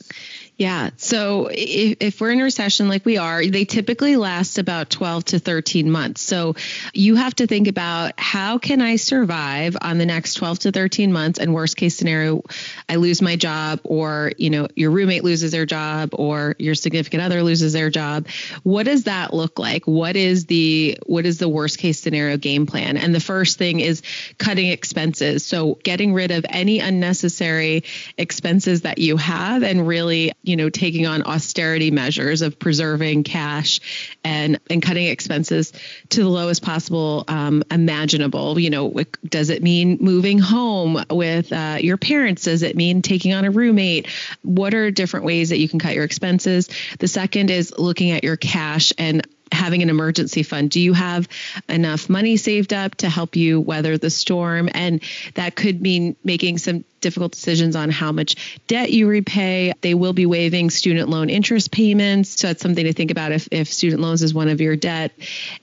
Yeah. 0.58 0.92
So 0.98 1.50
if, 1.52 1.98
if, 2.00 2.22
we're 2.22 2.32
in 2.32 2.40
a 2.40 2.44
recession 2.44 2.88
like 2.88 3.06
we 3.06 3.18
are, 3.18 3.44
they 3.44 3.66
typically 3.66 4.18
last 4.18 4.60
about 4.60 4.92
12 4.92 5.26
to 5.26 5.40
13 5.40 5.90
months. 5.90 6.22
So 6.22 6.56
you 6.94 7.16
have 7.16 7.34
to 7.36 7.48
think 7.48 7.68
about 7.68 8.14
how 8.20 8.60
can 8.60 8.80
I 8.80 8.98
survive 8.98 9.76
on 9.82 9.98
the 9.98 10.06
next 10.06 10.36
12 10.36 10.60
to 10.60 10.72
13 10.72 11.12
months? 11.12 11.40
And 11.40 11.56
worst 11.56 11.76
case 11.76 11.96
scenario, 11.96 12.44
I 12.88 12.98
lose 12.98 13.20
my 13.20 13.36
job 13.36 13.80
or, 13.84 14.32
you 14.38 14.52
know, 14.52 14.68
your 14.76 14.92
roommate 14.92 15.24
loses 15.24 15.52
their 15.52 15.66
job 15.66 16.12
or 16.14 16.56
your 16.60 16.76
significant 16.76 17.24
other 17.24 17.42
loses 17.42 17.74
their 17.74 17.90
job. 17.90 18.28
What 18.62 18.84
does 18.84 19.06
that 19.06 19.34
look 19.34 19.58
like? 19.58 19.86
What 19.86 20.16
is 20.16 20.46
the, 20.46 21.00
what 21.08 21.26
is 21.26 21.40
the 21.40 21.50
worst 21.50 21.80
case 21.80 22.00
scenario 22.00 22.38
game 22.38 22.68
plan? 22.68 22.98
And 22.98 23.14
the 23.14 23.20
first 23.20 23.58
thing 23.58 23.80
is 23.80 24.04
cutting 24.38 24.68
expenses. 24.68 25.44
So 25.44 25.80
getting 25.84 26.14
rid 26.14 26.30
of 26.30 26.46
any 26.48 26.80
unnecessary 26.80 27.86
expenses 28.20 28.84
that 28.84 29.00
you 29.00 29.18
have 29.18 29.64
and 29.64 29.88
really 29.88 30.32
you 30.44 30.56
know, 30.56 30.70
taking 30.70 31.08
on 31.08 31.24
austerity 31.24 31.90
measures 31.90 32.42
of 32.42 32.60
preserving 32.60 33.24
cash 33.24 33.80
and 34.24 34.60
and 34.70 34.82
cutting 34.82 35.08
expenses 35.08 35.74
to 36.10 36.22
the 36.22 36.30
lowest 36.30 36.62
possible 36.62 37.24
um, 37.28 37.64
imaginable. 37.72 38.60
You 38.60 38.70
know, 38.70 38.94
does 39.26 39.50
it 39.50 39.64
mean 39.64 39.98
moving 40.02 40.40
home 40.40 41.04
with 41.10 41.52
uh, 41.52 41.78
your 41.80 41.98
parents? 41.98 42.44
Does 42.44 42.62
it 42.62 42.76
mean 42.76 43.02
taking 43.02 43.34
on 43.34 43.46
a 43.46 43.52
roommate? 43.52 44.08
What 44.42 44.74
are 44.74 44.92
different 44.92 45.26
ways 45.26 45.50
that 45.50 45.60
you 45.60 45.70
can 45.70 45.80
cut 45.80 45.96
your 45.96 46.04
expenses? 46.04 46.70
The 47.00 47.08
second 47.08 47.50
is 47.50 47.74
looking 47.78 48.12
at 48.12 48.24
your 48.24 48.38
cash 48.38 48.94
and 48.98 49.26
having 49.54 49.82
an 49.82 49.90
emergency 49.90 50.44
fund. 50.44 50.70
Do 50.70 50.80
you 50.80 50.94
have 50.94 51.28
enough 51.70 52.10
money 52.10 52.38
saved 52.38 52.74
up 52.74 52.96
to 52.96 53.10
help 53.10 53.36
you 53.36 53.62
weather 53.62 53.98
the 53.98 54.10
storm? 54.10 54.70
And 54.74 55.02
that 55.36 55.56
could 55.56 55.82
mean 55.82 56.16
making 56.24 56.58
some 56.58 56.84
difficult 57.02 57.34
decisions 57.34 57.76
on 57.76 57.92
how 57.92 58.12
much 58.12 58.62
debt 58.68 58.92
you 58.92 59.08
repay. 59.08 59.74
They 59.82 59.94
will 59.94 60.14
be 60.14 60.26
waiving 60.26 60.70
student 60.70 61.10
loan 61.10 61.30
interest 61.30 61.72
payments. 61.72 62.40
So 62.40 62.48
that's 62.48 62.62
something 62.62 62.86
to 62.86 62.94
think 62.94 63.12
about 63.12 63.32
if, 63.32 63.48
if 63.52 63.72
student 63.72 64.02
loans 64.02 64.24
is 64.24 64.34
one 64.34 64.50
of 64.50 64.62
your 64.62 64.76
debt. 64.76 65.12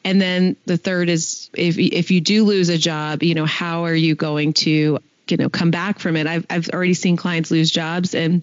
And 0.05 0.21
then 0.21 0.57
the 0.67 0.77
third 0.77 1.09
is 1.09 1.51
if, 1.55 1.79
if 1.79 2.11
you 2.11 2.21
do 2.21 2.45
lose 2.45 2.69
a 2.69 2.79
job, 2.79 3.23
you 3.23 3.35
know, 3.35 3.47
how 3.47 3.85
are 3.87 3.95
you 3.95 4.15
going 4.15 4.53
to, 4.53 4.99
you 5.29 5.37
know, 5.37 5.49
come 5.49 5.71
back 5.71 5.99
from 5.99 6.17
it? 6.17 6.27
I've, 6.27 6.47
I've 6.51 6.69
already 6.69 6.95
seen 6.95 7.17
clients 7.17 7.51
lose 7.51 7.71
jobs 7.71 8.15
and 8.15 8.43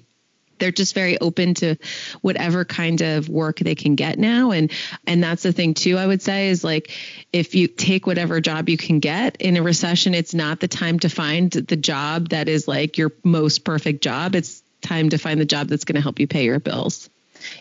they're 0.59 0.71
just 0.71 0.93
very 0.93 1.19
open 1.19 1.53
to 1.55 1.75
whatever 2.21 2.65
kind 2.65 3.01
of 3.01 3.29
work 3.29 3.59
they 3.59 3.75
can 3.75 3.95
get 3.95 4.19
now. 4.19 4.51
And 4.51 4.71
and 5.05 5.23
that's 5.23 5.43
the 5.43 5.51
thing 5.51 5.73
too 5.73 5.97
i 5.97 6.05
would 6.05 6.21
say 6.21 6.49
is 6.49 6.63
like 6.63 6.91
if 7.31 7.55
you 7.55 7.67
take 7.67 8.07
whatever 8.07 8.39
job 8.41 8.69
you 8.69 8.77
can 8.77 8.99
get 8.99 9.37
in 9.37 9.57
a 9.57 9.63
recession 9.63 10.13
it's 10.13 10.33
not 10.33 10.59
the 10.59 10.67
time 10.67 10.99
to 10.99 11.09
find 11.09 11.51
the 11.51 11.75
job 11.75 12.29
that 12.29 12.47
is 12.47 12.67
like 12.67 12.97
your 12.97 13.11
most 13.23 13.63
perfect 13.63 14.03
job. 14.03 14.35
It's 14.35 14.63
time 14.81 15.09
to 15.09 15.17
find 15.17 15.39
the 15.39 15.45
job 15.45 15.67
that's 15.67 15.85
going 15.85 15.95
to 15.95 16.01
help 16.01 16.19
you 16.19 16.27
pay 16.27 16.45
your 16.45 16.59
bills 16.59 17.09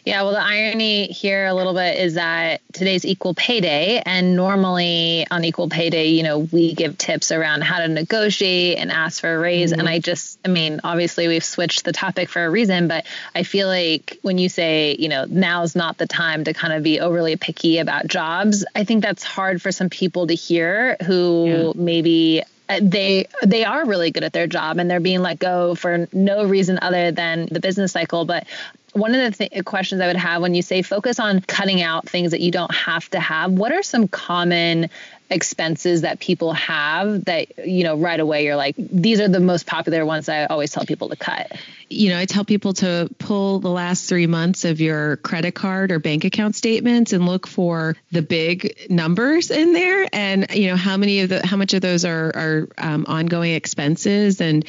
yeah, 0.04 0.22
well, 0.22 0.32
the 0.32 0.42
irony 0.42 1.06
here 1.06 1.46
a 1.46 1.54
little 1.54 1.74
bit 1.74 1.98
is 1.98 2.14
that 2.14 2.60
today's 2.72 3.04
equal 3.04 3.34
pay 3.34 3.60
day, 3.60 4.02
and 4.04 4.36
normally 4.36 5.26
on 5.30 5.44
equal 5.44 5.68
pay 5.68 5.90
day, 5.90 6.08
you 6.08 6.22
know, 6.22 6.38
we 6.38 6.74
give 6.74 6.96
tips 6.98 7.32
around 7.32 7.62
how 7.62 7.78
to 7.78 7.88
negotiate 7.88 8.78
and 8.78 8.92
ask 8.92 9.20
for 9.20 9.34
a 9.34 9.38
raise. 9.38 9.70
Mm-hmm. 9.70 9.80
And 9.80 9.88
I 9.88 9.98
just, 9.98 10.38
I 10.44 10.48
mean, 10.48 10.80
obviously 10.84 11.28
we've 11.28 11.44
switched 11.44 11.84
the 11.84 11.92
topic 11.92 12.28
for 12.28 12.44
a 12.44 12.50
reason, 12.50 12.88
but 12.88 13.06
I 13.34 13.42
feel 13.42 13.68
like 13.68 14.18
when 14.22 14.38
you 14.38 14.48
say, 14.48 14.96
you 14.98 15.08
know, 15.08 15.24
now's 15.28 15.74
not 15.74 15.98
the 15.98 16.06
time 16.06 16.44
to 16.44 16.52
kind 16.52 16.72
of 16.72 16.82
be 16.82 17.00
overly 17.00 17.36
picky 17.36 17.78
about 17.78 18.06
jobs, 18.06 18.64
I 18.74 18.84
think 18.84 19.02
that's 19.02 19.24
hard 19.24 19.60
for 19.62 19.72
some 19.72 19.90
people 19.90 20.26
to 20.26 20.34
hear 20.34 20.96
who 21.04 21.46
yeah. 21.46 21.72
maybe 21.74 22.42
uh, 22.68 22.80
they 22.82 23.26
they 23.44 23.64
are 23.64 23.86
really 23.86 24.10
good 24.10 24.24
at 24.24 24.32
their 24.32 24.46
job 24.46 24.78
and 24.78 24.90
they're 24.90 25.00
being 25.00 25.20
let 25.20 25.38
go 25.38 25.74
for 25.74 26.08
no 26.12 26.44
reason 26.46 26.78
other 26.82 27.12
than 27.12 27.46
the 27.46 27.60
business 27.60 27.92
cycle 27.92 28.24
but 28.24 28.46
one 28.96 29.14
of 29.14 29.36
the 29.36 29.48
th- 29.48 29.64
questions 29.64 30.00
I 30.00 30.06
would 30.06 30.16
have 30.16 30.42
when 30.42 30.54
you 30.54 30.62
say 30.62 30.82
focus 30.82 31.20
on 31.20 31.40
cutting 31.40 31.82
out 31.82 32.08
things 32.08 32.30
that 32.32 32.40
you 32.40 32.50
don't 32.50 32.74
have 32.74 33.08
to 33.10 33.20
have, 33.20 33.52
what 33.52 33.72
are 33.72 33.82
some 33.82 34.08
common 34.08 34.90
expenses 35.30 36.02
that 36.02 36.20
people 36.20 36.52
have 36.52 37.24
that 37.24 37.66
you 37.66 37.82
know 37.82 37.96
right 37.96 38.20
away 38.20 38.44
you're 38.44 38.54
like 38.54 38.76
these 38.78 39.18
are 39.18 39.26
the 39.26 39.40
most 39.40 39.66
popular 39.66 40.06
ones 40.06 40.28
I 40.28 40.46
always 40.46 40.70
tell 40.70 40.84
people 40.84 41.08
to 41.08 41.16
cut. 41.16 41.50
You 41.88 42.10
know, 42.10 42.18
I 42.18 42.24
tell 42.26 42.44
people 42.44 42.72
to 42.74 43.08
pull 43.18 43.60
the 43.60 43.70
last 43.70 44.08
3 44.08 44.26
months 44.26 44.64
of 44.64 44.80
your 44.80 45.16
credit 45.18 45.52
card 45.52 45.92
or 45.92 45.98
bank 45.98 46.24
account 46.24 46.54
statements 46.54 47.12
and 47.12 47.26
look 47.26 47.46
for 47.46 47.96
the 48.12 48.22
big 48.22 48.86
numbers 48.88 49.50
in 49.50 49.72
there 49.72 50.08
and 50.12 50.46
you 50.54 50.68
know 50.68 50.76
how 50.76 50.96
many 50.96 51.20
of 51.20 51.28
the 51.28 51.44
how 51.44 51.56
much 51.56 51.74
of 51.74 51.80
those 51.80 52.04
are 52.04 52.32
are 52.34 52.68
um, 52.78 53.04
ongoing 53.08 53.52
expenses 53.52 54.40
and 54.40 54.64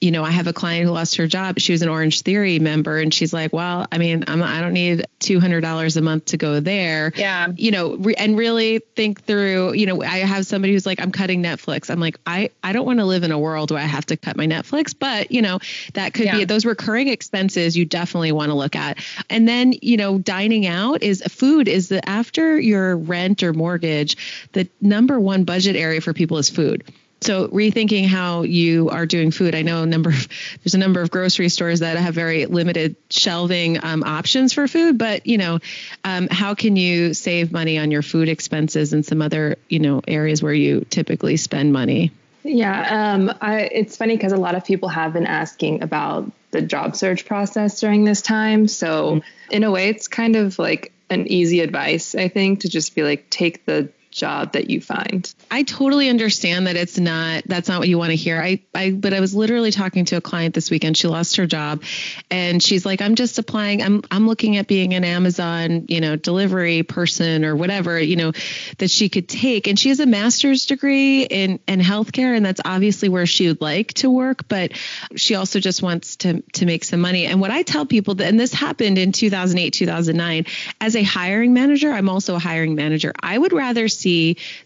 you 0.00 0.10
know, 0.10 0.22
I 0.24 0.30
have 0.30 0.46
a 0.46 0.52
client 0.52 0.86
who 0.86 0.92
lost 0.92 1.16
her 1.16 1.26
job. 1.26 1.58
She 1.58 1.72
was 1.72 1.82
an 1.82 1.88
Orange 1.88 2.22
Theory 2.22 2.58
member, 2.58 2.98
and 2.98 3.12
she's 3.12 3.32
like, 3.32 3.52
"Well, 3.52 3.86
I 3.90 3.98
mean, 3.98 4.24
I'm, 4.28 4.42
I 4.42 4.60
don't 4.60 4.72
need 4.72 5.06
two 5.18 5.40
hundred 5.40 5.62
dollars 5.62 5.96
a 5.96 6.00
month 6.00 6.26
to 6.26 6.36
go 6.36 6.60
there." 6.60 7.12
Yeah. 7.16 7.48
You 7.54 7.72
know, 7.72 7.96
re- 7.96 8.14
and 8.14 8.36
really 8.38 8.78
think 8.78 9.24
through. 9.24 9.74
You 9.74 9.86
know, 9.86 10.02
I 10.02 10.18
have 10.18 10.46
somebody 10.46 10.72
who's 10.72 10.86
like, 10.86 11.00
"I'm 11.00 11.10
cutting 11.10 11.42
Netflix." 11.42 11.90
I'm 11.90 11.98
like, 11.98 12.18
I 12.26 12.50
I 12.62 12.72
don't 12.72 12.86
want 12.86 13.00
to 13.00 13.06
live 13.06 13.24
in 13.24 13.32
a 13.32 13.38
world 13.38 13.70
where 13.70 13.80
I 13.80 13.86
have 13.86 14.06
to 14.06 14.16
cut 14.16 14.36
my 14.36 14.46
Netflix, 14.46 14.94
but 14.96 15.32
you 15.32 15.42
know, 15.42 15.58
that 15.94 16.14
could 16.14 16.26
yeah. 16.26 16.38
be 16.38 16.44
those 16.44 16.64
recurring 16.64 17.08
expenses 17.08 17.76
you 17.76 17.84
definitely 17.84 18.32
want 18.32 18.50
to 18.50 18.54
look 18.54 18.76
at. 18.76 18.98
And 19.28 19.48
then, 19.48 19.74
you 19.82 19.96
know, 19.96 20.18
dining 20.18 20.66
out 20.66 21.02
is 21.02 21.22
food 21.28 21.66
is 21.66 21.88
the 21.88 22.06
after 22.08 22.58
your 22.58 22.96
rent 22.96 23.42
or 23.42 23.52
mortgage, 23.52 24.48
the 24.52 24.68
number 24.80 25.18
one 25.18 25.44
budget 25.44 25.76
area 25.76 26.00
for 26.00 26.12
people 26.12 26.38
is 26.38 26.48
food. 26.50 26.84
So 27.20 27.48
rethinking 27.48 28.06
how 28.06 28.42
you 28.42 28.90
are 28.90 29.04
doing 29.04 29.30
food. 29.30 29.54
I 29.54 29.62
know 29.62 29.82
a 29.82 29.86
number 29.86 30.10
of 30.10 30.28
there's 30.62 30.74
a 30.74 30.78
number 30.78 31.00
of 31.00 31.10
grocery 31.10 31.48
stores 31.48 31.80
that 31.80 31.96
have 31.96 32.14
very 32.14 32.46
limited 32.46 32.96
shelving 33.10 33.82
um, 33.82 34.04
options 34.04 34.52
for 34.52 34.68
food, 34.68 34.98
but 34.98 35.26
you 35.26 35.38
know, 35.38 35.58
um, 36.04 36.28
how 36.30 36.54
can 36.54 36.76
you 36.76 37.14
save 37.14 37.50
money 37.50 37.78
on 37.78 37.90
your 37.90 38.02
food 38.02 38.28
expenses 38.28 38.92
and 38.92 39.04
some 39.04 39.20
other 39.20 39.56
you 39.68 39.80
know 39.80 40.00
areas 40.06 40.42
where 40.42 40.52
you 40.52 40.86
typically 40.90 41.36
spend 41.36 41.72
money? 41.72 42.12
Yeah, 42.44 43.14
um, 43.14 43.34
I, 43.40 43.62
it's 43.62 43.96
funny 43.96 44.16
because 44.16 44.32
a 44.32 44.36
lot 44.36 44.54
of 44.54 44.64
people 44.64 44.88
have 44.88 45.12
been 45.12 45.26
asking 45.26 45.82
about 45.82 46.30
the 46.50 46.62
job 46.62 46.96
search 46.96 47.26
process 47.26 47.80
during 47.80 48.04
this 48.04 48.22
time. 48.22 48.68
So 48.68 49.16
mm-hmm. 49.16 49.52
in 49.52 49.64
a 49.64 49.70
way, 49.70 49.88
it's 49.88 50.08
kind 50.08 50.36
of 50.36 50.58
like 50.58 50.92
an 51.10 51.26
easy 51.26 51.60
advice, 51.60 52.14
I 52.14 52.28
think, 52.28 52.60
to 52.60 52.68
just 52.68 52.94
be 52.94 53.02
like 53.02 53.28
take 53.28 53.66
the 53.66 53.90
job 54.18 54.52
that 54.52 54.68
you 54.68 54.80
find. 54.80 55.32
I 55.50 55.62
totally 55.62 56.08
understand 56.08 56.66
that 56.66 56.76
it's 56.76 56.98
not 56.98 57.44
that's 57.46 57.68
not 57.68 57.78
what 57.78 57.88
you 57.88 57.96
want 57.96 58.10
to 58.10 58.16
hear. 58.16 58.40
I 58.40 58.62
I 58.74 58.90
but 58.90 59.14
I 59.14 59.20
was 59.20 59.34
literally 59.34 59.70
talking 59.70 60.04
to 60.06 60.16
a 60.16 60.20
client 60.20 60.54
this 60.54 60.70
weekend. 60.70 60.96
She 60.96 61.08
lost 61.08 61.36
her 61.36 61.46
job 61.46 61.82
and 62.30 62.62
she's 62.62 62.84
like 62.84 63.00
I'm 63.00 63.14
just 63.14 63.38
applying 63.38 63.82
I'm 63.82 64.02
I'm 64.10 64.26
looking 64.26 64.56
at 64.56 64.66
being 64.66 64.94
an 64.94 65.04
Amazon, 65.04 65.86
you 65.88 66.00
know, 66.00 66.16
delivery 66.16 66.82
person 66.82 67.44
or 67.44 67.54
whatever, 67.56 67.98
you 67.98 68.16
know, 68.16 68.32
that 68.78 68.90
she 68.90 69.08
could 69.08 69.28
take 69.28 69.66
and 69.68 69.78
she 69.78 69.88
has 69.90 70.00
a 70.00 70.06
master's 70.06 70.66
degree 70.66 71.22
in 71.22 71.60
in 71.68 71.80
healthcare 71.80 72.36
and 72.36 72.44
that's 72.44 72.60
obviously 72.64 73.08
where 73.08 73.26
she 73.26 73.48
would 73.48 73.60
like 73.60 73.94
to 73.94 74.10
work, 74.10 74.48
but 74.48 74.72
she 75.16 75.36
also 75.36 75.60
just 75.60 75.82
wants 75.82 76.16
to 76.16 76.42
to 76.54 76.66
make 76.66 76.84
some 76.84 77.00
money. 77.00 77.26
And 77.26 77.40
what 77.40 77.50
I 77.50 77.62
tell 77.62 77.86
people 77.86 78.16
that 78.16 78.28
and 78.28 78.38
this 78.38 78.52
happened 78.52 78.98
in 78.98 79.12
2008, 79.12 79.72
2009, 79.72 80.46
as 80.80 80.96
a 80.96 81.02
hiring 81.02 81.52
manager, 81.52 81.92
I'm 81.92 82.08
also 82.08 82.34
a 82.34 82.38
hiring 82.38 82.74
manager. 82.74 83.12
I 83.20 83.38
would 83.38 83.52
rather 83.52 83.86
see 83.88 84.07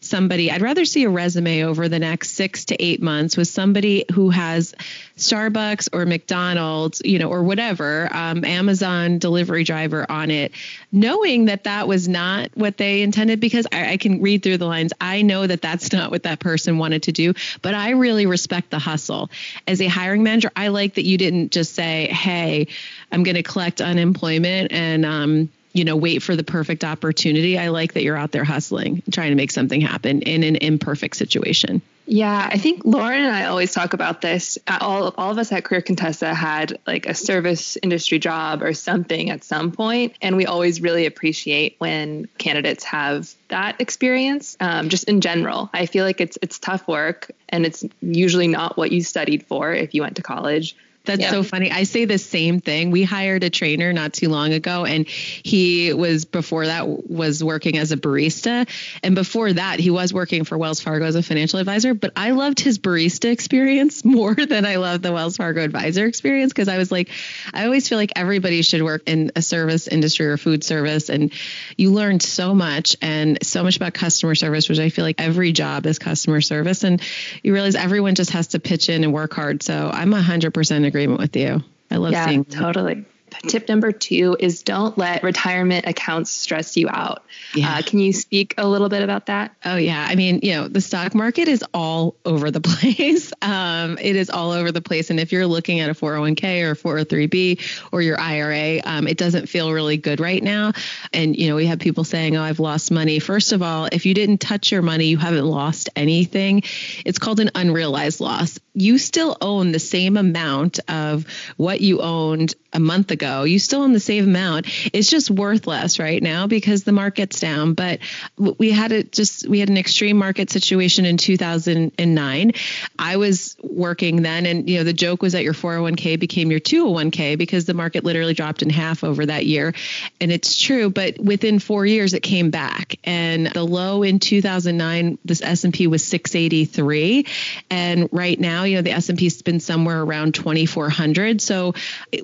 somebody, 0.00 0.50
I'd 0.50 0.62
rather 0.62 0.84
see 0.84 1.04
a 1.04 1.10
resume 1.10 1.64
over 1.64 1.88
the 1.88 1.98
next 1.98 2.30
six 2.30 2.66
to 2.66 2.82
eight 2.82 3.02
months 3.02 3.36
with 3.36 3.48
somebody 3.48 4.04
who 4.12 4.30
has 4.30 4.74
Starbucks 5.16 5.88
or 5.92 6.06
McDonald's, 6.06 7.02
you 7.04 7.18
know, 7.18 7.30
or 7.30 7.42
whatever, 7.42 8.08
um, 8.12 8.44
Amazon 8.44 9.18
delivery 9.18 9.64
driver 9.64 10.04
on 10.10 10.30
it, 10.30 10.52
knowing 10.90 11.46
that 11.46 11.64
that 11.64 11.88
was 11.88 12.08
not 12.08 12.50
what 12.54 12.76
they 12.76 13.02
intended 13.02 13.40
because 13.40 13.66
I, 13.72 13.92
I 13.92 13.96
can 13.96 14.20
read 14.22 14.42
through 14.42 14.58
the 14.58 14.66
lines. 14.66 14.92
I 15.00 15.22
know 15.22 15.46
that 15.46 15.62
that's 15.62 15.92
not 15.92 16.10
what 16.10 16.24
that 16.24 16.40
person 16.40 16.78
wanted 16.78 17.04
to 17.04 17.12
do, 17.12 17.34
but 17.62 17.74
I 17.74 17.90
really 17.90 18.26
respect 18.26 18.70
the 18.70 18.78
hustle. 18.78 19.30
As 19.66 19.80
a 19.80 19.86
hiring 19.86 20.22
manager, 20.22 20.50
I 20.56 20.68
like 20.68 20.94
that 20.94 21.04
you 21.04 21.18
didn't 21.18 21.52
just 21.52 21.74
say, 21.74 22.06
hey, 22.06 22.68
I'm 23.10 23.22
going 23.22 23.36
to 23.36 23.42
collect 23.42 23.80
unemployment 23.80 24.72
and, 24.72 25.04
um, 25.04 25.50
you 25.72 25.84
know, 25.84 25.96
wait 25.96 26.22
for 26.22 26.36
the 26.36 26.44
perfect 26.44 26.84
opportunity. 26.84 27.58
I 27.58 27.68
like 27.68 27.94
that 27.94 28.02
you're 28.02 28.16
out 28.16 28.32
there 28.32 28.44
hustling, 28.44 29.02
trying 29.10 29.30
to 29.30 29.36
make 29.36 29.50
something 29.50 29.80
happen 29.80 30.22
in 30.22 30.42
an 30.42 30.56
imperfect 30.56 31.16
situation. 31.16 31.82
Yeah, 32.04 32.48
I 32.50 32.58
think 32.58 32.84
Lauren 32.84 33.22
and 33.22 33.34
I 33.34 33.44
always 33.44 33.72
talk 33.72 33.92
about 33.92 34.20
this. 34.20 34.58
All 34.80 35.14
all 35.16 35.30
of 35.30 35.38
us 35.38 35.52
at 35.52 35.64
Career 35.64 35.82
Contessa 35.82 36.34
had 36.34 36.78
like 36.84 37.06
a 37.06 37.14
service 37.14 37.78
industry 37.80 38.18
job 38.18 38.62
or 38.62 38.74
something 38.74 39.30
at 39.30 39.44
some 39.44 39.70
point, 39.70 40.14
and 40.20 40.36
we 40.36 40.44
always 40.44 40.80
really 40.80 41.06
appreciate 41.06 41.76
when 41.78 42.26
candidates 42.38 42.82
have 42.84 43.32
that 43.48 43.80
experience. 43.80 44.56
Um, 44.58 44.88
just 44.88 45.04
in 45.04 45.20
general, 45.20 45.70
I 45.72 45.86
feel 45.86 46.04
like 46.04 46.20
it's 46.20 46.36
it's 46.42 46.58
tough 46.58 46.88
work, 46.88 47.30
and 47.48 47.64
it's 47.64 47.84
usually 48.00 48.48
not 48.48 48.76
what 48.76 48.90
you 48.90 49.02
studied 49.02 49.46
for 49.46 49.72
if 49.72 49.94
you 49.94 50.02
went 50.02 50.16
to 50.16 50.22
college. 50.22 50.76
That's 51.04 51.22
yeah. 51.22 51.30
so 51.30 51.42
funny. 51.42 51.70
I 51.70 51.84
say 51.84 52.04
the 52.04 52.18
same 52.18 52.60
thing. 52.60 52.90
We 52.90 53.02
hired 53.02 53.42
a 53.44 53.50
trainer 53.50 53.92
not 53.92 54.12
too 54.12 54.28
long 54.28 54.52
ago 54.52 54.84
and 54.84 55.08
he 55.08 55.92
was 55.92 56.24
before 56.24 56.66
that 56.66 57.10
was 57.10 57.42
working 57.42 57.78
as 57.78 57.92
a 57.92 57.96
barista 57.96 58.68
and 59.02 59.14
before 59.14 59.52
that 59.52 59.80
he 59.80 59.90
was 59.90 60.12
working 60.12 60.44
for 60.44 60.56
Wells 60.56 60.80
Fargo 60.80 61.04
as 61.04 61.14
a 61.14 61.22
financial 61.22 61.58
advisor, 61.58 61.94
but 61.94 62.12
I 62.16 62.30
loved 62.30 62.60
his 62.60 62.78
barista 62.78 63.30
experience 63.30 64.04
more 64.04 64.34
than 64.34 64.64
I 64.64 64.76
loved 64.76 65.02
the 65.02 65.12
Wells 65.12 65.36
Fargo 65.36 65.62
advisor 65.62 66.06
experience 66.06 66.52
because 66.52 66.68
I 66.68 66.78
was 66.78 66.92
like 66.92 67.10
I 67.52 67.64
always 67.64 67.88
feel 67.88 67.98
like 67.98 68.12
everybody 68.16 68.62
should 68.62 68.82
work 68.82 69.02
in 69.06 69.32
a 69.34 69.42
service 69.42 69.88
industry 69.88 70.26
or 70.26 70.36
food 70.36 70.62
service 70.64 71.08
and 71.08 71.32
you 71.76 71.92
learned 71.92 72.22
so 72.22 72.54
much 72.54 72.96
and 73.02 73.38
so 73.44 73.62
much 73.62 73.76
about 73.76 73.94
customer 73.94 74.34
service 74.34 74.68
which 74.68 74.78
I 74.78 74.88
feel 74.88 75.04
like 75.04 75.20
every 75.20 75.52
job 75.52 75.86
is 75.86 75.98
customer 75.98 76.40
service 76.40 76.84
and 76.84 77.02
you 77.42 77.52
realize 77.52 77.74
everyone 77.74 78.14
just 78.14 78.30
has 78.30 78.48
to 78.48 78.60
pitch 78.60 78.88
in 78.88 79.04
and 79.04 79.12
work 79.12 79.34
hard. 79.34 79.62
So 79.62 79.90
I'm 79.92 80.10
100% 80.10 80.86
agreement 80.92 81.20
with 81.20 81.34
you. 81.36 81.62
I 81.90 81.96
love 81.96 82.12
yeah, 82.12 82.26
seeing 82.26 82.42
that. 82.42 82.52
totally. 82.52 83.04
Tip 83.48 83.68
number 83.68 83.92
two 83.92 84.36
is 84.38 84.62
don't 84.62 84.96
let 84.96 85.22
retirement 85.22 85.86
accounts 85.86 86.30
stress 86.30 86.76
you 86.76 86.88
out. 86.88 87.24
Yeah. 87.54 87.76
Uh, 87.76 87.82
can 87.82 87.98
you 87.98 88.12
speak 88.12 88.54
a 88.58 88.68
little 88.68 88.88
bit 88.88 89.02
about 89.02 89.26
that? 89.26 89.54
Oh, 89.64 89.76
yeah. 89.76 90.06
I 90.08 90.14
mean, 90.14 90.40
you 90.42 90.52
know, 90.52 90.68
the 90.68 90.80
stock 90.80 91.14
market 91.14 91.48
is 91.48 91.64
all 91.72 92.14
over 92.24 92.50
the 92.50 92.60
place. 92.60 93.32
Um, 93.42 93.98
it 93.98 94.16
is 94.16 94.30
all 94.30 94.50
over 94.50 94.70
the 94.70 94.82
place. 94.82 95.10
And 95.10 95.18
if 95.18 95.32
you're 95.32 95.46
looking 95.46 95.80
at 95.80 95.90
a 95.90 95.94
401k 95.94 96.62
or 96.62 96.74
403b 96.74 97.88
or 97.90 98.02
your 98.02 98.20
IRA, 98.20 98.80
um, 98.84 99.08
it 99.08 99.16
doesn't 99.16 99.48
feel 99.48 99.72
really 99.72 99.96
good 99.96 100.20
right 100.20 100.42
now. 100.42 100.72
And, 101.12 101.36
you 101.36 101.48
know, 101.48 101.56
we 101.56 101.66
have 101.66 101.78
people 101.78 102.04
saying, 102.04 102.36
oh, 102.36 102.42
I've 102.42 102.60
lost 102.60 102.90
money. 102.90 103.18
First 103.18 103.52
of 103.52 103.62
all, 103.62 103.88
if 103.90 104.06
you 104.06 104.14
didn't 104.14 104.38
touch 104.38 104.70
your 104.70 104.82
money, 104.82 105.06
you 105.06 105.16
haven't 105.16 105.46
lost 105.46 105.88
anything. 105.96 106.62
It's 107.04 107.18
called 107.18 107.40
an 107.40 107.50
unrealized 107.54 108.20
loss. 108.20 108.58
You 108.74 108.98
still 108.98 109.36
own 109.40 109.72
the 109.72 109.78
same 109.78 110.16
amount 110.16 110.80
of 110.88 111.26
what 111.56 111.80
you 111.80 112.00
owned 112.00 112.54
a 112.72 112.80
month 112.80 113.10
ago, 113.10 113.44
you 113.44 113.58
still 113.58 113.82
own 113.82 113.92
the 113.92 114.00
same 114.00 114.24
amount. 114.24 114.66
It's 114.92 115.08
just 115.08 115.30
worth 115.30 115.66
less 115.66 115.98
right 115.98 116.22
now 116.22 116.46
because 116.46 116.84
the 116.84 116.92
market's 116.92 117.38
down. 117.38 117.74
But 117.74 118.00
we 118.36 118.70
had 118.70 118.92
it 118.92 119.12
just 119.12 119.46
we 119.46 119.60
had 119.60 119.68
an 119.68 119.76
extreme 119.76 120.16
market 120.16 120.50
situation 120.50 121.04
in 121.04 121.18
2009. 121.18 122.52
I 122.98 123.16
was 123.16 123.56
working 123.62 124.22
then, 124.22 124.46
and 124.46 124.68
you 124.68 124.78
know 124.78 124.84
the 124.84 124.92
joke 124.92 125.22
was 125.22 125.34
that 125.34 125.44
your 125.44 125.52
401k 125.52 126.18
became 126.18 126.50
your 126.50 126.60
201k 126.60 127.36
because 127.36 127.66
the 127.66 127.74
market 127.74 128.04
literally 128.04 128.34
dropped 128.34 128.62
in 128.62 128.70
half 128.70 129.04
over 129.04 129.26
that 129.26 129.44
year, 129.44 129.74
and 130.20 130.32
it's 130.32 130.58
true. 130.60 130.88
But 130.88 131.18
within 131.18 131.58
four 131.58 131.84
years, 131.84 132.14
it 132.14 132.22
came 132.22 132.50
back, 132.50 132.96
and 133.04 133.48
the 133.48 133.64
low 133.64 134.02
in 134.02 134.18
2009, 134.18 135.18
this 135.24 135.42
S&P 135.42 135.86
was 135.86 136.06
683, 136.06 137.26
and 137.70 138.08
right 138.12 138.40
now, 138.40 138.61
you 138.64 138.76
know 138.76 138.82
the 138.82 138.92
S&P's 138.92 139.42
been 139.42 139.60
somewhere 139.60 140.02
around 140.02 140.34
2400. 140.34 141.40
So 141.40 141.74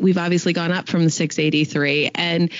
we've 0.00 0.16
obviously 0.16 0.38
obviously 0.38 0.52
gone 0.52 0.70
up 0.70 0.88
from 0.88 1.02
the 1.02 1.10
683 1.10 2.10
and 2.14 2.50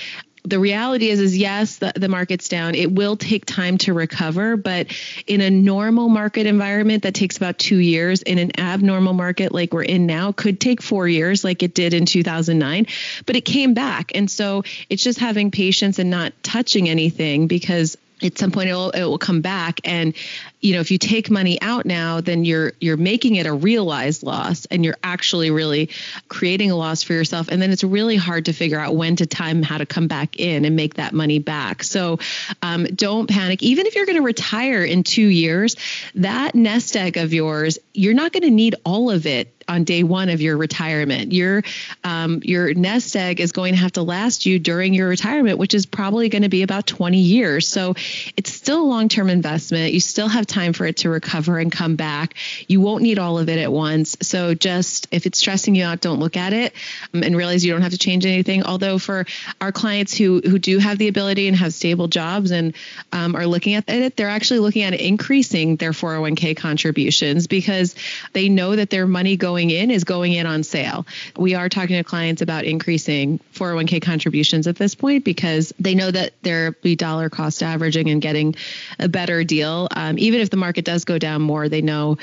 the 0.43 0.59
reality 0.59 1.09
is 1.09 1.19
is 1.19 1.37
yes 1.37 1.77
the, 1.77 1.93
the 1.95 2.09
market's 2.09 2.49
down. 2.49 2.75
It 2.75 2.91
will 2.91 3.15
take 3.15 3.45
time 3.45 3.77
to 3.79 3.93
recover 3.93 4.57
but 4.57 4.87
in 5.27 5.39
a 5.39 5.49
normal 5.49 6.09
market 6.09 6.45
environment 6.45 7.03
that 7.03 7.13
takes 7.13 7.37
about 7.37 7.57
two 7.57 7.77
years 7.77 8.21
in 8.21 8.37
an 8.37 8.59
abnormal 8.59 9.13
market 9.13 9.53
like 9.53 9.71
we're 9.71 9.83
in 9.83 10.07
now 10.07 10.33
could 10.33 10.59
take 10.59 10.81
four 10.81 11.07
years 11.07 11.43
like 11.45 11.63
it 11.63 11.73
did 11.73 11.93
in 11.93 12.05
2009 12.05 12.87
but 13.25 13.37
it 13.37 13.45
came 13.45 13.73
back. 13.73 14.11
And 14.13 14.29
so 14.29 14.63
it's 14.89 15.03
just 15.03 15.19
having 15.19 15.51
patience 15.51 15.99
and 15.99 16.09
not 16.09 16.33
touching 16.43 16.89
anything 16.89 17.47
because 17.47 17.97
at 18.21 18.37
some 18.37 18.51
point 18.51 18.69
it 18.69 18.73
will, 18.73 18.89
it 18.91 19.03
will 19.03 19.17
come 19.17 19.41
back. 19.41 19.79
And 19.85 20.13
you 20.61 20.73
know 20.73 20.81
if 20.81 20.91
you 20.91 20.97
take 20.97 21.29
money 21.29 21.61
out 21.61 21.85
now 21.85 22.21
then 22.21 22.43
you're 22.45 22.73
you're 22.79 22.97
making 22.97 23.35
it 23.35 23.45
a 23.45 23.53
realized 23.53 24.23
loss 24.23 24.65
and 24.65 24.83
you're 24.83 24.97
actually 25.03 25.51
really 25.51 25.89
creating 26.27 26.71
a 26.71 26.75
loss 26.75 27.03
for 27.03 27.13
yourself 27.13 27.47
and 27.47 27.61
then 27.61 27.71
it's 27.71 27.83
really 27.83 28.15
hard 28.15 28.45
to 28.45 28.53
figure 28.53 28.79
out 28.79 28.95
when 28.95 29.15
to 29.15 29.25
time 29.25 29.63
how 29.63 29.77
to 29.77 29.85
come 29.85 30.07
back 30.07 30.39
in 30.39 30.65
and 30.65 30.75
make 30.75 30.95
that 30.95 31.13
money 31.13 31.39
back 31.39 31.83
so 31.83 32.19
um, 32.61 32.85
don't 32.85 33.29
panic 33.29 33.63
even 33.63 33.85
if 33.85 33.95
you're 33.95 34.05
going 34.05 34.17
to 34.17 34.23
retire 34.23 34.83
in 34.83 35.03
two 35.03 35.27
years 35.27 35.75
that 36.15 36.55
nest 36.55 36.95
egg 36.95 37.17
of 37.17 37.33
yours 37.33 37.79
you're 37.93 38.13
not 38.13 38.31
going 38.31 38.43
to 38.43 38.51
need 38.51 38.75
all 38.83 39.09
of 39.09 39.25
it 39.25 39.53
on 39.69 39.83
day 39.83 40.03
one 40.03 40.29
of 40.29 40.41
your 40.41 40.57
retirement. 40.57 41.31
Your 41.31 41.63
um, 42.03 42.41
your 42.43 42.73
nest 42.73 43.15
egg 43.15 43.39
is 43.39 43.51
going 43.51 43.73
to 43.73 43.79
have 43.79 43.93
to 43.93 44.01
last 44.01 44.45
you 44.45 44.59
during 44.59 44.93
your 44.93 45.07
retirement, 45.07 45.59
which 45.59 45.73
is 45.73 45.85
probably 45.85 46.27
going 46.27 46.41
to 46.41 46.49
be 46.49 46.63
about 46.63 46.87
20 46.87 47.19
years. 47.19 47.67
So 47.67 47.93
it's 48.35 48.51
still 48.51 48.81
a 48.81 48.87
long 48.87 49.07
term 49.07 49.29
investment. 49.29 49.93
You 49.93 49.99
still 49.99 50.27
have 50.27 50.47
time 50.49 50.73
for 50.73 50.85
it 50.85 50.97
to 50.97 51.09
recover 51.09 51.57
and 51.59 51.71
come 51.71 51.95
back. 51.95 52.35
You 52.67 52.81
won't 52.81 53.03
need 53.03 53.19
all 53.19 53.39
of 53.39 53.49
it 53.49 53.59
at 53.59 53.71
once. 53.71 54.17
So 54.21 54.53
just 54.53 55.07
if 55.11 55.25
it's 55.25 55.39
stressing 55.39 55.75
you 55.75 55.83
out, 55.83 56.01
don't 56.01 56.19
look 56.19 56.37
at 56.37 56.53
it 56.53 56.73
um, 57.13 57.23
and 57.23 57.35
realize 57.35 57.63
you 57.63 57.71
don't 57.71 57.81
have 57.81 57.91
to 57.91 57.97
change 57.97 58.25
anything. 58.25 58.63
Although 58.63 58.99
for 58.99 59.25
our 59.61 59.71
clients 59.71 60.17
who 60.17 60.41
who 60.41 60.59
do 60.59 60.77
have 60.79 60.97
the 60.97 61.07
ability 61.07 61.47
and 61.47 61.55
have 61.57 61.73
stable 61.73 62.07
jobs 62.07 62.51
and 62.51 62.75
um, 63.11 63.35
are 63.35 63.45
looking 63.45 63.75
at 63.75 63.89
it, 63.89 64.15
they're 64.15 64.29
actually 64.29 64.59
looking 64.59 64.83
at 64.83 64.93
increasing 64.93 65.75
their 65.75 65.91
401k 65.91 66.57
contributions 66.57 67.47
because 67.47 67.95
they 68.33 68.49
know 68.49 68.75
that 68.75 68.89
their 68.89 69.07
money 69.07 69.37
going 69.37 69.69
in 69.69 69.91
is 69.91 70.03
going 70.03 70.33
in 70.33 70.45
on 70.45 70.63
sale. 70.63 71.05
We 71.37 71.55
are 71.55 71.69
talking 71.69 71.97
to 71.97 72.03
clients 72.03 72.41
about 72.41 72.65
increasing 72.65 73.39
401k 73.53 74.01
contributions 74.01 74.67
at 74.67 74.75
this 74.75 74.95
point 74.95 75.23
because 75.23 75.73
they 75.79 75.95
know 75.95 76.11
that 76.11 76.33
they're 76.41 76.71
be 76.71 76.95
dollar 76.95 77.29
cost 77.29 77.63
averaging 77.63 78.09
and 78.09 78.21
getting 78.21 78.55
a 78.99 79.07
better 79.07 79.43
deal. 79.43 79.87
Um, 79.91 80.17
even 80.19 80.38
even 80.39 80.45
if 80.45 80.49
the 80.49 80.57
market 80.57 80.85
does 80.85 81.03
go 81.03 81.17
down 81.17 81.41
more, 81.41 81.67
they 81.67 81.81
know 81.81 82.17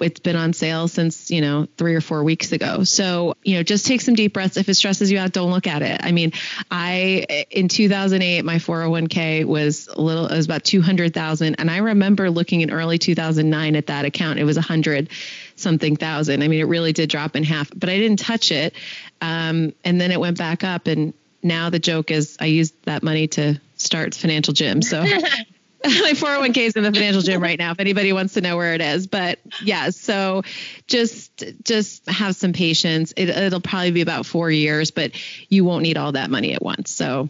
it's 0.00 0.20
been 0.20 0.36
on 0.36 0.52
sale 0.52 0.88
since 0.88 1.30
you 1.30 1.40
know 1.40 1.68
three 1.76 1.94
or 1.94 2.00
four 2.00 2.24
weeks 2.24 2.52
ago. 2.52 2.84
So 2.84 3.36
you 3.42 3.56
know 3.56 3.62
just 3.62 3.86
take 3.86 4.00
some 4.00 4.14
deep 4.14 4.32
breaths. 4.32 4.56
If 4.56 4.68
it 4.68 4.74
stresses 4.74 5.12
you 5.12 5.18
out 5.18 5.32
don't 5.32 5.50
look 5.50 5.66
at 5.66 5.82
it. 5.82 6.00
I 6.02 6.12
mean 6.12 6.32
i 6.70 7.46
in 7.50 7.68
2008 7.68 8.44
my 8.44 8.56
401k 8.56 9.44
was 9.44 9.86
a 9.86 10.00
little 10.00 10.26
it 10.26 10.36
was 10.36 10.44
about 10.44 10.64
200000 10.64 11.54
and 11.54 11.70
i 11.70 11.78
remember 11.78 12.30
looking 12.30 12.60
in 12.62 12.70
early 12.70 12.98
2009 12.98 13.76
at 13.76 13.86
that 13.86 14.04
account. 14.04 14.38
It 14.38 14.44
was 14.44 14.56
100 14.56 15.08
something 15.54 15.96
thousand. 15.96 16.42
I 16.42 16.48
mean 16.48 16.60
it 16.60 16.68
really 16.68 16.92
did 16.92 17.08
drop 17.08 17.36
in 17.36 17.44
half 17.44 17.70
but 17.74 17.88
i 17.88 17.96
didn't 17.96 18.18
touch 18.18 18.50
it. 18.50 18.74
Um, 19.20 19.72
and 19.84 20.00
then 20.00 20.10
it 20.10 20.20
went 20.20 20.36
back 20.36 20.64
up. 20.64 20.88
And 20.88 21.14
now 21.42 21.70
the 21.70 21.78
joke 21.78 22.10
is 22.10 22.36
i 22.40 22.46
used 22.46 22.74
that 22.84 23.02
money 23.02 23.28
to 23.28 23.60
start 23.76 24.14
financial 24.14 24.52
gym. 24.52 24.82
So 24.82 25.04
my 25.84 26.12
401k 26.14 26.56
is 26.58 26.76
in 26.76 26.82
the 26.82 26.92
financial 26.92 27.22
gym 27.22 27.42
right 27.42 27.58
now 27.58 27.70
if 27.72 27.80
anybody 27.80 28.12
wants 28.12 28.34
to 28.34 28.40
know 28.40 28.56
where 28.56 28.74
it 28.74 28.80
is. 28.80 29.06
But 29.06 29.38
yeah 29.62 29.90
so 29.90 30.42
just 30.86 31.44
just 31.62 32.08
have 32.08 32.36
some 32.36 32.52
patience. 32.52 33.12
It, 33.16 33.28
it'll 33.28 33.60
probably 33.60 33.92
be 33.92 34.00
about 34.02 34.26
four 34.26 34.50
years 34.50 34.90
but 34.90 35.12
you 35.48 35.64
won't 35.64 35.82
need 35.82 35.96
all 35.96 36.12
that 36.12 36.30
money 36.30 36.54
at 36.54 36.62
once. 36.62 36.90
So 36.90 37.28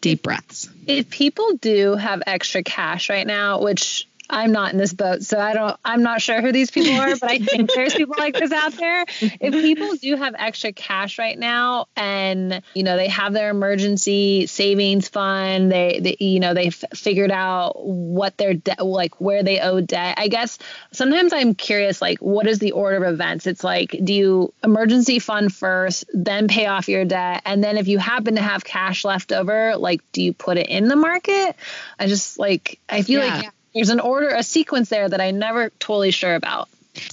deep 0.00 0.22
breaths. 0.22 0.68
If 0.86 1.10
people 1.10 1.54
do 1.54 1.94
have 1.94 2.22
extra 2.26 2.62
cash 2.62 3.10
right 3.10 3.26
now 3.26 3.60
which 3.60 4.07
I'm 4.30 4.52
not 4.52 4.72
in 4.72 4.78
this 4.78 4.92
boat, 4.92 5.22
so 5.22 5.38
I 5.38 5.54
don't. 5.54 5.76
I'm 5.84 6.02
not 6.02 6.20
sure 6.20 6.42
who 6.42 6.52
these 6.52 6.70
people 6.70 6.92
are, 6.94 7.16
but 7.16 7.30
I 7.30 7.38
think 7.38 7.70
there's 7.74 7.94
people 7.94 8.16
like 8.18 8.34
this 8.34 8.52
out 8.52 8.72
there. 8.72 9.06
If 9.20 9.54
people 9.54 9.94
do 9.94 10.16
have 10.16 10.34
extra 10.38 10.72
cash 10.72 11.18
right 11.18 11.38
now, 11.38 11.86
and 11.96 12.62
you 12.74 12.82
know 12.82 12.96
they 12.96 13.08
have 13.08 13.32
their 13.32 13.50
emergency 13.50 14.46
savings 14.46 15.08
fund, 15.08 15.72
they, 15.72 16.00
they 16.00 16.16
you 16.20 16.40
know 16.40 16.52
they've 16.52 16.74
figured 16.94 17.30
out 17.30 17.84
what 17.84 18.36
their 18.36 18.54
debt, 18.54 18.84
like 18.84 19.18
where 19.20 19.42
they 19.42 19.60
owe 19.60 19.80
debt. 19.80 20.18
I 20.18 20.28
guess 20.28 20.58
sometimes 20.92 21.32
I'm 21.32 21.54
curious, 21.54 22.02
like 22.02 22.18
what 22.18 22.46
is 22.46 22.58
the 22.58 22.72
order 22.72 22.96
of 23.02 23.14
events? 23.14 23.46
It's 23.46 23.64
like, 23.64 23.96
do 24.02 24.12
you 24.12 24.54
emergency 24.62 25.20
fund 25.20 25.54
first, 25.54 26.04
then 26.12 26.48
pay 26.48 26.66
off 26.66 26.88
your 26.88 27.06
debt, 27.06 27.42
and 27.46 27.64
then 27.64 27.78
if 27.78 27.88
you 27.88 27.98
happen 27.98 28.34
to 28.34 28.42
have 28.42 28.62
cash 28.62 29.06
left 29.06 29.32
over, 29.32 29.76
like 29.76 30.02
do 30.12 30.22
you 30.22 30.34
put 30.34 30.58
it 30.58 30.68
in 30.68 30.88
the 30.88 30.96
market? 30.96 31.56
I 31.98 32.08
just 32.08 32.38
like 32.38 32.78
I 32.90 33.00
feel 33.00 33.24
yeah. 33.24 33.36
like 33.36 33.52
there's 33.74 33.90
an 33.90 34.00
order, 34.00 34.28
a 34.28 34.42
sequence 34.42 34.88
there 34.88 35.08
that 35.08 35.20
I 35.20 35.30
never 35.30 35.70
totally 35.70 36.10
sure 36.10 36.34
about. 36.34 36.68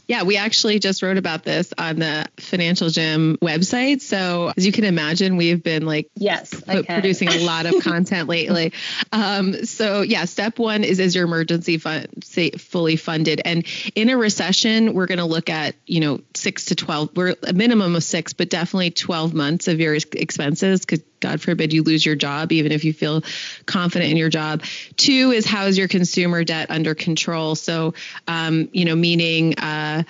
Yeah, 0.07 0.23
we 0.23 0.37
actually 0.37 0.79
just 0.79 1.01
wrote 1.01 1.17
about 1.17 1.43
this 1.43 1.73
on 1.77 1.97
the 1.97 2.25
Financial 2.37 2.89
Gym 2.89 3.37
website. 3.41 4.01
So 4.01 4.51
as 4.55 4.65
you 4.65 4.71
can 4.71 4.83
imagine, 4.83 5.37
we've 5.37 5.61
been 5.61 5.85
like 5.85 6.09
yes 6.15 6.53
producing 6.85 7.29
a 7.29 7.39
lot 7.39 7.65
of 7.65 7.75
content 7.83 8.29
lately. 8.29 8.73
Um, 9.11 9.65
so 9.65 10.01
yeah, 10.01 10.25
step 10.25 10.59
one 10.59 10.83
is 10.83 10.99
is 10.99 11.15
your 11.15 11.25
emergency 11.25 11.77
fund 11.77 12.07
say, 12.23 12.51
fully 12.51 12.95
funded, 12.95 13.41
and 13.43 13.65
in 13.95 14.09
a 14.09 14.17
recession, 14.17 14.93
we're 14.93 15.07
going 15.07 15.19
to 15.19 15.25
look 15.25 15.49
at 15.49 15.75
you 15.85 15.99
know 15.99 16.21
six 16.33 16.65
to 16.65 16.75
twelve. 16.75 17.15
We're 17.15 17.35
a 17.43 17.53
minimum 17.53 17.95
of 17.95 18.03
six, 18.03 18.33
but 18.33 18.49
definitely 18.49 18.91
twelve 18.91 19.33
months 19.33 19.67
of 19.67 19.79
your 19.79 19.95
expenses 19.95 20.85
could 20.85 21.03
God 21.25 21.41
forbid 21.41 21.73
you 21.73 21.81
lose 21.81 22.05
your 22.05 22.15
job, 22.15 22.51
even 22.51 22.71
if 22.71 22.83
you 22.83 22.93
feel 22.93 23.23
confident 23.65 24.11
in 24.11 24.17
your 24.17 24.29
job. 24.29 24.63
Two 24.95 25.31
is 25.31 25.43
how 25.43 25.65
is 25.65 25.75
your 25.75 25.87
consumer 25.87 26.43
debt 26.43 26.69
under 26.69 26.93
control? 26.93 27.55
So, 27.55 27.95
um, 28.27 28.69
you 28.73 28.85
know, 28.85 28.95
meaning, 28.95 29.57
uh, 29.57 30.03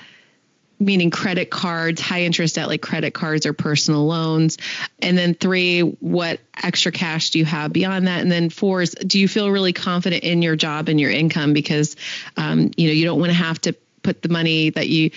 meaning 0.78 1.10
credit 1.10 1.50
cards, 1.50 2.02
high 2.02 2.24
interest 2.24 2.56
debt 2.56 2.68
like 2.68 2.82
credit 2.82 3.14
cards 3.14 3.46
or 3.46 3.54
personal 3.54 4.06
loans. 4.06 4.58
And 5.00 5.18
then 5.18 5.34
three, 5.34 5.80
what 5.80 6.42
extra 6.62 6.92
cash 6.92 7.30
do 7.30 7.40
you 7.40 7.46
have 7.46 7.72
beyond 7.72 8.08
that? 8.08 8.20
And 8.22 8.30
then 8.30 8.50
four 8.50 8.82
is, 8.82 8.92
do 8.92 9.18
you 9.18 9.30
feel 9.30 9.52
really 9.52 9.72
confident 9.72 10.26
in 10.26 10.42
your 10.42 10.58
job 10.58 10.90
and 10.90 11.00
your 11.00 11.12
income? 11.12 11.54
Because, 11.54 11.96
um, 12.36 12.72
you 12.76 12.88
know, 12.88 12.94
you 12.94 13.06
don't 13.06 13.22
want 13.22 13.30
to 13.30 13.38
have 13.38 13.62
to 13.62 13.74
put 14.04 14.22
the 14.22 14.30
money 14.30 14.70
that 14.70 14.90
you 14.90 15.12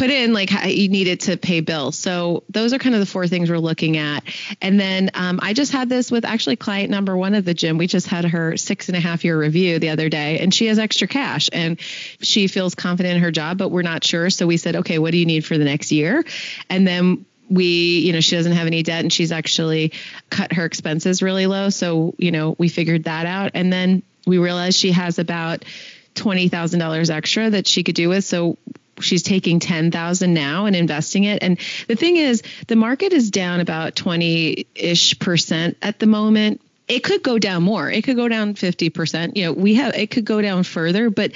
put 0.00 0.08
in 0.08 0.32
like 0.32 0.50
you 0.64 0.88
needed 0.88 1.20
to 1.20 1.36
pay 1.36 1.60
bills. 1.60 1.98
So 1.98 2.42
those 2.48 2.72
are 2.72 2.78
kind 2.78 2.94
of 2.94 3.00
the 3.00 3.06
four 3.06 3.28
things 3.28 3.50
we're 3.50 3.58
looking 3.58 3.98
at. 3.98 4.24
And 4.62 4.80
then 4.80 5.10
um, 5.12 5.40
I 5.42 5.52
just 5.52 5.72
had 5.72 5.90
this 5.90 6.10
with 6.10 6.24
actually 6.24 6.56
client 6.56 6.90
number 6.90 7.14
one 7.14 7.34
of 7.34 7.44
the 7.44 7.52
gym. 7.52 7.76
We 7.76 7.86
just 7.86 8.06
had 8.06 8.24
her 8.24 8.56
six 8.56 8.88
and 8.88 8.96
a 8.96 9.00
half 9.00 9.24
year 9.24 9.38
review 9.38 9.78
the 9.78 9.90
other 9.90 10.08
day, 10.08 10.38
and 10.38 10.54
she 10.54 10.68
has 10.68 10.78
extra 10.78 11.06
cash 11.06 11.50
and 11.52 11.78
she 12.22 12.46
feels 12.46 12.74
confident 12.74 13.16
in 13.16 13.22
her 13.22 13.30
job, 13.30 13.58
but 13.58 13.68
we're 13.68 13.82
not 13.82 14.02
sure. 14.02 14.30
So 14.30 14.46
we 14.46 14.56
said, 14.56 14.76
okay, 14.76 14.98
what 14.98 15.10
do 15.10 15.18
you 15.18 15.26
need 15.26 15.44
for 15.44 15.58
the 15.58 15.66
next 15.66 15.92
year? 15.92 16.24
And 16.70 16.88
then 16.88 17.26
we, 17.50 17.98
you 17.98 18.14
know, 18.14 18.20
she 18.20 18.36
doesn't 18.36 18.52
have 18.52 18.66
any 18.66 18.82
debt 18.82 19.00
and 19.00 19.12
she's 19.12 19.32
actually 19.32 19.92
cut 20.30 20.54
her 20.54 20.64
expenses 20.64 21.20
really 21.20 21.46
low. 21.46 21.68
So, 21.68 22.14
you 22.16 22.30
know, 22.30 22.56
we 22.56 22.68
figured 22.70 23.04
that 23.04 23.26
out. 23.26 23.50
And 23.52 23.70
then 23.70 24.02
we 24.26 24.38
realized 24.38 24.78
she 24.78 24.92
has 24.92 25.18
about 25.18 25.66
$20,000 26.14 27.10
extra 27.10 27.50
that 27.50 27.66
she 27.66 27.82
could 27.82 27.94
do 27.94 28.08
with. 28.08 28.24
So 28.24 28.56
she's 29.00 29.22
taking 29.22 29.60
10,000 29.60 30.34
now 30.34 30.66
and 30.66 30.76
investing 30.76 31.24
it. 31.24 31.42
And 31.42 31.58
the 31.88 31.96
thing 31.96 32.16
is, 32.16 32.42
the 32.66 32.76
market 32.76 33.12
is 33.12 33.30
down 33.30 33.60
about 33.60 33.96
20 33.96 34.66
ish 34.74 35.18
percent 35.18 35.76
at 35.82 35.98
the 35.98 36.06
moment. 36.06 36.60
It 36.88 37.04
could 37.04 37.22
go 37.22 37.38
down 37.38 37.62
more. 37.62 37.88
It 37.88 38.02
could 38.02 38.16
go 38.16 38.28
down 38.28 38.54
50%. 38.54 39.36
You 39.36 39.44
know, 39.44 39.52
we 39.52 39.74
have, 39.74 39.94
it 39.94 40.10
could 40.10 40.24
go 40.24 40.42
down 40.42 40.64
further, 40.64 41.08
but 41.08 41.32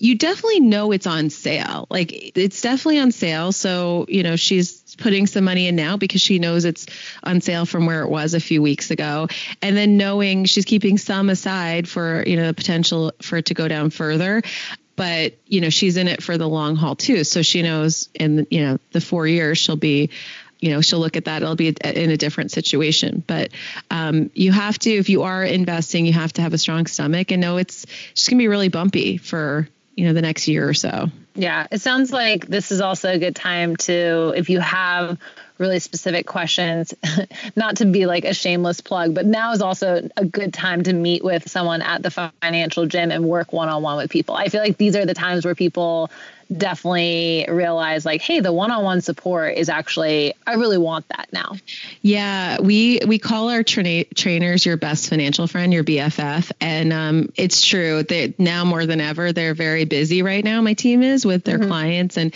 you 0.00 0.16
definitely 0.16 0.60
know 0.60 0.92
it's 0.92 1.06
on 1.06 1.30
sale. 1.30 1.86
Like 1.90 2.36
it's 2.36 2.60
definitely 2.60 2.98
on 3.00 3.12
sale. 3.12 3.52
So, 3.52 4.06
you 4.08 4.22
know, 4.22 4.36
she's 4.36 4.96
putting 4.96 5.26
some 5.26 5.44
money 5.44 5.66
in 5.66 5.76
now 5.76 5.96
because 5.96 6.20
she 6.20 6.38
knows 6.38 6.64
it's 6.64 6.86
on 7.22 7.40
sale 7.40 7.66
from 7.66 7.86
where 7.86 8.02
it 8.02 8.08
was 8.08 8.34
a 8.34 8.40
few 8.40 8.62
weeks 8.62 8.90
ago. 8.90 9.28
And 9.62 9.76
then 9.76 9.96
knowing 9.96 10.44
she's 10.44 10.64
keeping 10.64 10.98
some 10.98 11.30
aside 11.30 11.88
for, 11.88 12.24
you 12.26 12.36
know, 12.36 12.48
the 12.48 12.54
potential 12.54 13.12
for 13.22 13.36
it 13.36 13.46
to 13.46 13.54
go 13.54 13.68
down 13.68 13.90
further 13.90 14.42
but 14.98 15.34
you 15.46 15.60
know 15.60 15.70
she's 15.70 15.96
in 15.96 16.08
it 16.08 16.22
for 16.22 16.36
the 16.36 16.48
long 16.48 16.76
haul 16.76 16.96
too. 16.96 17.24
So 17.24 17.40
she 17.40 17.62
knows 17.62 18.10
in 18.12 18.46
you 18.50 18.62
know 18.62 18.78
the 18.90 19.00
four 19.00 19.26
years 19.26 19.56
she'll 19.56 19.76
be 19.76 20.10
you 20.58 20.72
know 20.72 20.80
she'll 20.80 20.98
look 20.98 21.16
at 21.16 21.26
that. 21.26 21.40
It'll 21.40 21.54
be 21.54 21.68
in 21.68 22.10
a 22.10 22.16
different 22.16 22.50
situation. 22.50 23.22
But 23.26 23.52
um, 23.90 24.30
you 24.34 24.50
have 24.52 24.78
to 24.80 24.90
if 24.90 25.08
you 25.08 25.22
are 25.22 25.44
investing 25.44 26.04
you 26.04 26.12
have 26.12 26.32
to 26.34 26.42
have 26.42 26.52
a 26.52 26.58
strong 26.58 26.86
stomach. 26.86 27.30
And 27.30 27.40
know 27.40 27.56
it's 27.56 27.86
just 28.14 28.28
going 28.28 28.38
to 28.38 28.42
be 28.42 28.48
really 28.48 28.68
bumpy 28.68 29.16
for 29.16 29.68
you 29.94 30.06
know 30.06 30.12
the 30.12 30.22
next 30.22 30.48
year 30.48 30.68
or 30.68 30.74
so. 30.74 31.08
Yeah. 31.36 31.68
It 31.70 31.80
sounds 31.80 32.12
like 32.12 32.48
this 32.48 32.72
is 32.72 32.80
also 32.80 33.12
a 33.12 33.18
good 33.18 33.36
time 33.36 33.76
to 33.76 34.34
if 34.36 34.50
you 34.50 34.58
have 34.58 35.18
really 35.58 35.80
specific 35.80 36.26
questions, 36.26 36.94
not 37.56 37.76
to 37.76 37.84
be 37.84 38.06
like 38.06 38.24
a 38.24 38.32
shameless 38.32 38.80
plug, 38.80 39.14
but 39.14 39.26
now 39.26 39.52
is 39.52 39.60
also 39.60 40.08
a 40.16 40.24
good 40.24 40.54
time 40.54 40.82
to 40.84 40.92
meet 40.92 41.22
with 41.22 41.48
someone 41.50 41.82
at 41.82 42.02
the 42.02 42.10
financial 42.10 42.86
gym 42.86 43.10
and 43.10 43.24
work 43.24 43.52
one 43.52 43.68
on 43.68 43.82
one 43.82 43.96
with 43.96 44.10
people. 44.10 44.34
I 44.34 44.48
feel 44.48 44.60
like 44.60 44.76
these 44.76 44.96
are 44.96 45.04
the 45.04 45.14
times 45.14 45.44
where 45.44 45.54
people 45.54 46.10
definitely 46.56 47.46
realize 47.48 48.06
like 48.06 48.22
hey 48.22 48.40
the 48.40 48.52
one-on-one 48.52 49.02
support 49.02 49.54
is 49.56 49.68
actually 49.68 50.32
i 50.46 50.54
really 50.54 50.78
want 50.78 51.06
that 51.08 51.28
now. 51.30 51.54
Yeah 52.00 52.60
we 52.60 53.00
we 53.06 53.18
call 53.18 53.50
our 53.50 53.62
tra- 53.62 54.04
trainers 54.04 54.64
your 54.64 54.78
best 54.78 55.10
financial 55.10 55.46
friend 55.46 55.74
your 55.74 55.84
bff 55.84 56.50
and 56.60 56.92
um, 56.92 57.32
it's 57.36 57.60
true 57.60 58.02
that 58.02 58.38
now 58.38 58.64
more 58.64 58.86
than 58.86 59.00
ever 59.00 59.32
they're 59.32 59.54
very 59.54 59.84
busy 59.84 60.22
right 60.22 60.42
now 60.42 60.62
my 60.62 60.72
team 60.72 61.02
is 61.02 61.26
with 61.26 61.44
their 61.44 61.58
mm-hmm. 61.58 61.68
clients. 61.68 62.16
And 62.16 62.34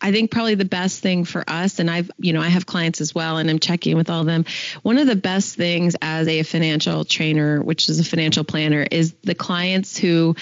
i 0.00 0.10
think 0.10 0.32
probably 0.32 0.56
the 0.56 0.64
best 0.64 1.00
thing 1.00 1.24
for 1.24 1.44
us 1.46 1.78
and 1.78 1.88
i've 1.88 2.10
you 2.18 2.32
know 2.32 2.40
i 2.40 2.48
have 2.48 2.66
clients 2.66 3.00
as 3.00 3.14
well 3.14 3.38
and 3.38 3.48
i'm 3.48 3.60
checking 3.60 3.96
with 3.96 4.10
all 4.10 4.20
of 4.20 4.26
them. 4.26 4.44
One 4.82 4.98
of 4.98 5.06
the 5.06 5.16
best 5.16 5.54
things 5.54 5.94
as 6.02 6.26
a 6.26 6.42
financial 6.42 7.04
trainer 7.04 7.62
which 7.62 7.88
is 7.88 8.00
a 8.00 8.04
financial 8.04 8.42
planner 8.42 8.84
is 8.90 9.14
the 9.22 9.36
clients 9.36 9.96
who 9.96 10.34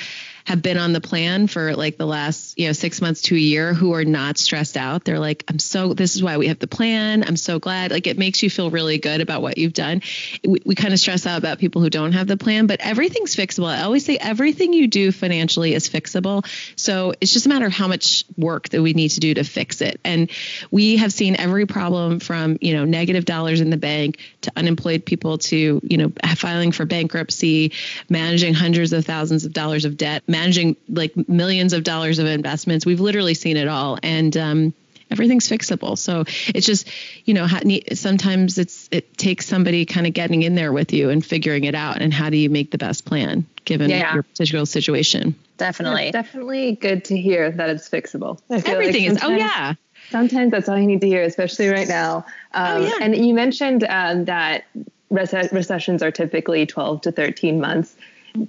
have 0.44 0.62
been 0.62 0.79
on 0.79 0.92
the 0.92 1.00
plan 1.00 1.46
for 1.46 1.74
like 1.76 1.96
the 1.96 2.07
last, 2.07 2.59
you 2.59 2.66
know, 2.66 2.72
six 2.72 3.00
months 3.00 3.22
to 3.22 3.35
a 3.35 3.38
year 3.38 3.74
who 3.74 3.94
are 3.94 4.05
not 4.05 4.38
stressed 4.38 4.76
out. 4.76 5.05
They're 5.05 5.18
like, 5.18 5.44
I'm 5.48 5.59
so, 5.59 5.94
this 5.94 6.16
is 6.16 6.22
why 6.22 6.38
we 6.38 6.48
have 6.48 6.59
the 6.59 6.66
plan. 6.66 7.24
I'm 7.26 7.37
so 7.37 7.59
glad. 7.59 7.90
Like 7.90 8.07
it 8.07 8.18
makes 8.18 8.42
you 8.42 8.50
feel 8.50 8.70
really 8.70 8.98
good 8.98 9.20
about 9.20 9.42
what 9.42 9.59
you've 9.59 9.72
done. 9.72 10.03
We, 10.44 10.61
we 10.64 10.74
kind 10.74 10.92
of 10.92 11.00
stress 11.00 11.26
out 11.26 11.38
about 11.38 11.59
people 11.59 11.83
who 11.83 11.90
don't 11.90 12.12
have 12.12 12.26
the 12.26 12.37
plan, 12.37 12.66
but 12.66 12.81
everything's 12.81 13.37
fixable. 13.37 13.66
I 13.66 13.83
always 13.83 14.05
say 14.05 14.16
everything 14.16 14.72
you 14.72 14.88
do 14.88 15.12
financially 15.12 15.74
is 15.74 15.88
fixable. 15.88 16.46
So 16.76 17.14
it's 17.20 17.33
just 17.33 17.46
a 17.46 17.48
matter 17.48 17.66
of 17.66 17.72
how 17.72 17.88
much 17.88 18.24
work 18.37 18.68
that 18.70 18.83
we 18.83 18.92
need 18.92 19.11
to 19.11 19.20
do 19.20 19.35
to 19.35 19.44
fix 19.44 19.81
it. 19.81 20.00
And 20.05 20.31
we 20.70 20.96
have 20.96 21.12
seen 21.12 21.37
every 21.37 21.66
problem 21.66 22.20
from, 22.20 22.59
you 22.61 22.74
know, 22.74 22.85
negative 22.85 23.24
dollars 23.24 23.61
in 23.61 23.70
the 23.70 23.76
bank 23.76 24.18
to 24.42 24.53
unemployed 24.57 25.05
people 25.05 25.38
to, 25.38 25.81
you 25.83 25.96
know, 25.96 26.12
filing 26.37 26.72
for 26.72 26.85
bankruptcy, 26.85 27.72
managing 28.09 28.55
hundreds 28.55 28.92
of 28.92 29.05
thousands 29.05 29.44
of 29.44 29.53
dollars 29.53 29.85
of 29.85 29.96
debt, 29.96 30.22
managing 30.31 30.77
like 30.88 31.16
millions 31.29 31.73
of 31.73 31.85
dollars 31.85 32.19
of 32.19 32.27
investments. 32.27 32.87
We've 32.87 33.01
literally 33.01 33.35
seen 33.35 33.57
it 33.57 33.69
all. 33.69 33.99
And, 34.03 34.37
um, 34.37 34.75
everything's 35.11 35.49
fixable. 35.49 35.99
So 35.99 36.25
it's 36.55 36.66
just, 36.66 36.88
you 37.25 37.35
know, 37.35 37.47
sometimes 37.95 38.59
it's 38.59 38.88
it 38.93 39.16
takes 39.19 39.47
somebody 39.47 39.85
kind 39.85 40.07
of 40.07 40.12
getting 40.12 40.43
in 40.43 40.55
there 40.55 40.73
with 40.73 40.93
you 40.93 41.11
and 41.11 41.25
figuring 41.25 41.64
it 41.64 41.75
out. 41.75 42.01
And 42.01 42.14
how 42.14 42.31
do 42.31 42.37
you 42.37 42.49
make 42.49 42.71
the 42.71 42.79
best 42.79 43.05
plan 43.05 43.47
given 43.64 43.90
yeah. 43.90 44.14
your 44.14 44.23
particular 44.23 44.64
situation? 44.66 45.35
Definitely, 45.57 46.07
yeah, 46.07 46.12
definitely 46.12 46.77
good 46.77 47.05
to 47.07 47.16
hear 47.19 47.51
that 47.51 47.71
it's 47.71 47.88
fixable. 47.88 48.40
Everything 48.51 49.09
like 49.09 49.16
is. 49.16 49.19
Oh 49.23 49.31
yeah. 49.31 49.75
Sometimes 50.11 50.51
that's 50.51 50.69
all 50.69 50.79
you 50.79 50.87
need 50.87 51.03
to 51.03 51.07
hear, 51.07 51.23
especially 51.23 51.69
right 51.69 51.87
now. 51.87 52.25
Oh, 52.55 52.64
um, 52.64 52.83
oh, 52.83 52.87
yeah. 52.87 52.99
And 53.01 53.27
you 53.27 53.35
mentioned 53.35 53.85
um, 53.88 54.25
that 54.25 54.64
recessions 55.11 56.03
are 56.03 56.11
typically 56.11 56.66
12 56.66 57.03
to 57.03 57.12
13 57.12 57.61
months. 57.61 57.95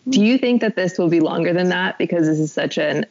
Do 0.09 0.23
you 0.23 0.37
think 0.37 0.61
that 0.61 0.75
this 0.75 0.97
will 0.97 1.09
be 1.09 1.19
longer 1.19 1.53
than 1.53 1.69
that 1.69 1.97
because 1.97 2.27
this 2.27 2.39
is 2.39 2.51
such 2.51 2.77
an 2.77 3.05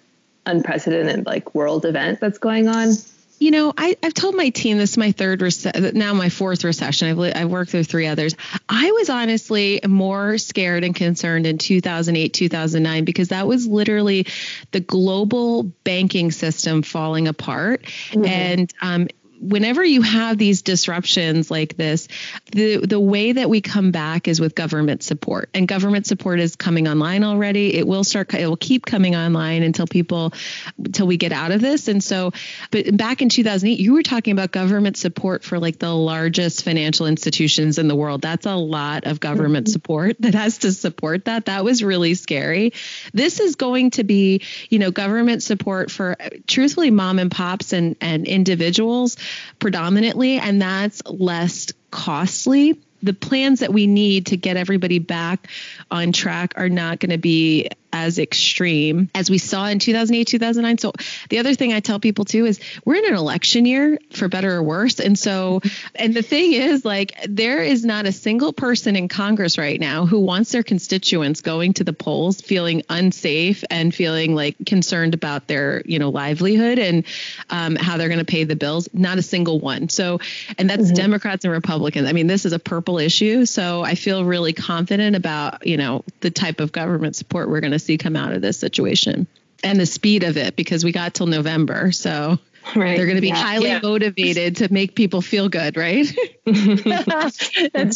unprecedented 0.46 1.26
like 1.26 1.54
world 1.54 1.85
event 1.85 2.20
that's 2.20 2.38
going 2.38 2.68
on? 2.68 2.94
You 3.40 3.50
know, 3.50 3.72
I, 3.74 3.96
have 4.02 4.12
told 4.12 4.35
my 4.35 4.50
team 4.50 4.76
this 4.76 4.90
is 4.90 4.96
my 4.98 5.12
third, 5.12 5.40
rece- 5.40 5.94
now 5.94 6.12
my 6.12 6.28
fourth 6.28 6.62
recession. 6.62 7.09
I've, 7.09 7.37
I've 7.37 7.50
worked 7.50 7.70
through 7.70 7.85
three 7.85 8.06
others. 8.06 8.37
I 8.68 8.92
was 8.92 9.09
honestly 9.09 9.80
more 9.88 10.37
scared 10.37 10.85
and 10.85 10.94
concerned 10.94 11.46
in 11.46 11.56
2008, 11.56 12.35
2009, 12.35 13.04
because 13.06 13.28
that 13.28 13.46
was 13.46 13.66
literally 13.66 14.26
the 14.72 14.80
global 14.80 15.62
banking 15.62 16.33
system 16.33 16.83
falling 16.83 17.28
apart. 17.28 17.85
Mm-hmm. 18.11 18.26
And 18.26 18.74
um, 18.83 19.09
whenever 19.40 19.83
you 19.83 20.03
have 20.03 20.37
these 20.37 20.62
disruptions 20.62 21.50
like 21.50 21.76
this, 21.76 22.09
the 22.53 22.76
the 22.79 23.00
way 23.00 23.33
that 23.33 23.48
we 23.48 23.61
come 23.61 23.90
back 23.90 24.29
is 24.29 24.40
with 24.40 24.55
government 24.55 25.03
support. 25.03 25.48
And 25.55 25.66
government 25.66 26.07
support 26.07 26.40
is 26.40 26.57
coming 26.57 26.87
online 26.87 27.24
already. 27.24 27.74
It 27.74 27.87
will 27.87 28.05
start 28.05 28.33
it 28.35 28.46
will 28.46 28.57
keep 28.57 28.85
coming 28.85 29.16
online 29.16 29.62
until 29.62 29.87
people 29.87 30.33
until 30.79 31.07
we 31.07 31.16
get 31.16 31.33
out 31.33 31.53
of 31.53 31.61
this. 31.61 31.88
And 31.88 32.05
so 32.05 32.33
but 32.70 32.96
back 32.96 33.22
in 33.22 33.29
2008 33.29 33.81
you 33.81 33.94
were 33.94 34.03
talking 34.03 34.33
about 34.33 34.53
government 34.53 34.96
support 34.96 35.42
for 35.42 35.59
like 35.59 35.79
the 35.79 35.92
largest 35.92 36.62
financial 36.62 37.07
institutions 37.07 37.79
in 37.79 37.88
the 37.88 37.96
world. 37.96 38.20
That's 38.20 38.46
a 38.46 38.57
lot 38.57 39.07
of 39.07 39.20
government 39.20 39.66
mm-hmm. 39.66 39.72
support 39.72 40.16
that 40.20 40.35
has 40.35 40.59
to 40.59 40.72
support 40.72 41.24
that. 41.24 41.46
That 41.46 41.64
was 41.64 41.83
really 41.83 42.14
scary. 42.14 42.74
This 43.14 43.40
is 43.40 43.57
going 43.57 43.92
to 43.92 44.05
be, 44.05 44.42
you 44.68 44.79
know, 44.79 44.90
government 44.90 45.42
support 45.42 45.90
for 45.90 46.16
truthfully 46.46 46.90
mom 46.90 47.18
and 47.18 47.31
pops 47.31 47.72
and 47.72 47.96
and 48.00 48.26
individuals 48.26 49.16
predominantly, 49.58 50.38
and 50.38 50.60
that's 50.60 51.02
less 51.06 51.72
costly. 51.90 52.78
The 53.02 53.14
plans 53.14 53.60
that 53.60 53.72
we 53.72 53.86
need 53.86 54.26
to 54.26 54.36
get 54.36 54.56
everybody 54.56 54.98
back 54.98 55.48
on 55.90 56.12
track 56.12 56.52
are 56.56 56.68
not 56.68 57.00
going 57.00 57.10
to 57.10 57.18
be 57.18 57.68
as 57.92 58.18
extreme 58.18 59.11
as 59.14 59.31
we 59.31 59.38
saw 59.38 59.66
in 59.66 59.79
2008, 59.79 60.26
2009. 60.26 60.79
So 60.79 60.92
the 61.29 61.38
other 61.38 61.55
thing 61.55 61.72
I 61.72 61.81
tell 61.81 62.00
people 62.00 62.24
too 62.24 62.46
is 62.46 62.61
we're 62.85 62.96
in 62.96 63.07
an 63.07 63.14
election 63.14 63.66
year 63.66 63.98
for 64.12 64.29
better 64.29 64.55
or 64.57 64.62
worse. 64.62 65.00
And 65.00 65.18
so, 65.18 65.61
and 65.94 66.14
the 66.14 66.22
thing 66.22 66.53
is 66.53 66.85
like, 66.85 67.14
there 67.29 67.62
is 67.62 67.85
not 67.85 68.07
a 68.07 68.12
single 68.12 68.53
person 68.53 68.96
in 68.96 69.09
Congress 69.09 69.59
right 69.59 69.81
now 69.81 70.07
who 70.07 70.20
wants 70.20 70.53
their 70.53 70.62
constituents 70.62 71.40
going 71.40 71.74
to 71.74 71.85
the 71.85 71.92
polls 71.92 72.40
feeling 72.40 72.83
unsafe 72.88 73.64
and 73.70 73.94
feeling 73.94 74.35
like 74.35 74.57
concerned 74.66 75.14
about 75.14 75.46
their, 75.48 75.83
you 75.85 75.98
know, 75.98 76.11
livelihood 76.11 76.79
and 76.79 77.05
um, 77.50 77.76
how 77.76 77.96
they're 77.96 78.09
going 78.09 78.18
to 78.18 78.24
pay 78.24 78.44
the 78.44 78.57
bills. 78.57 78.88
Not 78.92 79.18
a 79.18 79.22
single 79.22 79.59
one. 79.59 79.88
So, 79.88 80.20
and 80.59 80.70
that's 80.70 80.85
mm-hmm. 80.85 80.94
Democrats 80.94 81.44
and 81.44 81.53
Republicans. 81.53 82.09
I 82.09 82.12
mean, 82.12 82.26
this 82.26 82.44
is 82.46 82.53
a 82.53 82.59
purple 82.59 82.98
issue. 82.98 83.46
So 83.46 83.83
I 83.83 83.94
feel 83.94 84.24
really 84.24 84.53
confident 84.53 85.16
about, 85.16 85.66
you 85.66 85.76
know, 85.76 86.05
the 86.20 86.31
type 86.31 86.61
of 86.61 86.72
government 86.72 87.16
support 87.16 87.48
we're 87.48 87.61
going 87.61 87.72
to 87.72 87.79
see 87.80 87.98
come 87.98 88.16
out 88.16 88.32
of 88.32 88.42
this 88.42 88.58
situation 88.58 89.26
and 89.64 89.78
the 89.80 89.86
speed 89.86 90.22
of 90.22 90.36
it 90.36 90.56
because 90.56 90.84
we 90.84 90.92
got 90.92 91.14
till 91.14 91.26
November. 91.26 91.92
So 91.92 92.38
Right. 92.76 92.94
They're 92.94 93.06
going 93.06 93.16
to 93.16 93.22
be 93.22 93.28
Yeah. 93.28 93.36
highly 93.36 93.68
Yeah. 93.68 93.80
motivated 93.82 94.56
to 94.56 94.70
make 94.70 94.94
people 94.94 95.22
feel 95.22 95.48
good, 95.48 95.78
right? 95.78 96.06
That's 96.44 97.38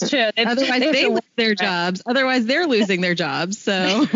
true. 0.09 0.19
It's- 0.37 0.47
Otherwise, 0.47 0.83
it's 0.83 0.93
they 0.93 1.05
a- 1.05 1.11
lose 1.11 1.21
their 1.37 1.55
jobs. 1.55 2.01
Otherwise, 2.07 2.47
they're 2.47 2.67
losing 2.67 3.03
their 3.03 3.15
jobs. 3.15 3.59
So, 3.59 4.07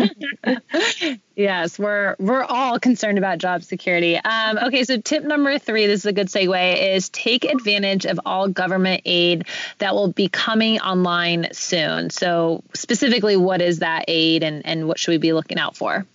yes, 1.39 1.79
we're 1.79 2.15
we're 2.19 2.43
all 2.43 2.79
concerned 2.79 3.17
about 3.17 3.37
job 3.37 3.63
security. 3.63 4.17
Um, 4.17 4.57
okay, 4.57 4.83
so 4.83 4.99
tip 4.99 5.23
number 5.23 5.57
three, 5.57 5.87
this 5.87 6.01
is 6.01 6.05
a 6.05 6.13
good 6.13 6.27
segue, 6.27 6.95
is 6.95 7.09
take 7.09 7.45
advantage 7.45 8.05
of 8.05 8.19
all 8.25 8.47
government 8.49 9.01
aid 9.05 9.45
that 9.79 9.95
will 9.95 10.11
be 10.11 10.27
coming 10.27 10.79
online 10.79 11.47
soon. 11.53 12.09
So 12.09 12.63
specifically, 12.73 13.37
what 13.37 13.61
is 13.61 13.79
that 13.79 14.05
aid, 14.07 14.43
and 14.43 14.65
and 14.65 14.87
what 14.87 14.99
should 14.99 15.11
we 15.11 15.17
be 15.17 15.33
looking 15.33 15.57
out 15.57 15.77
for? 15.77 16.05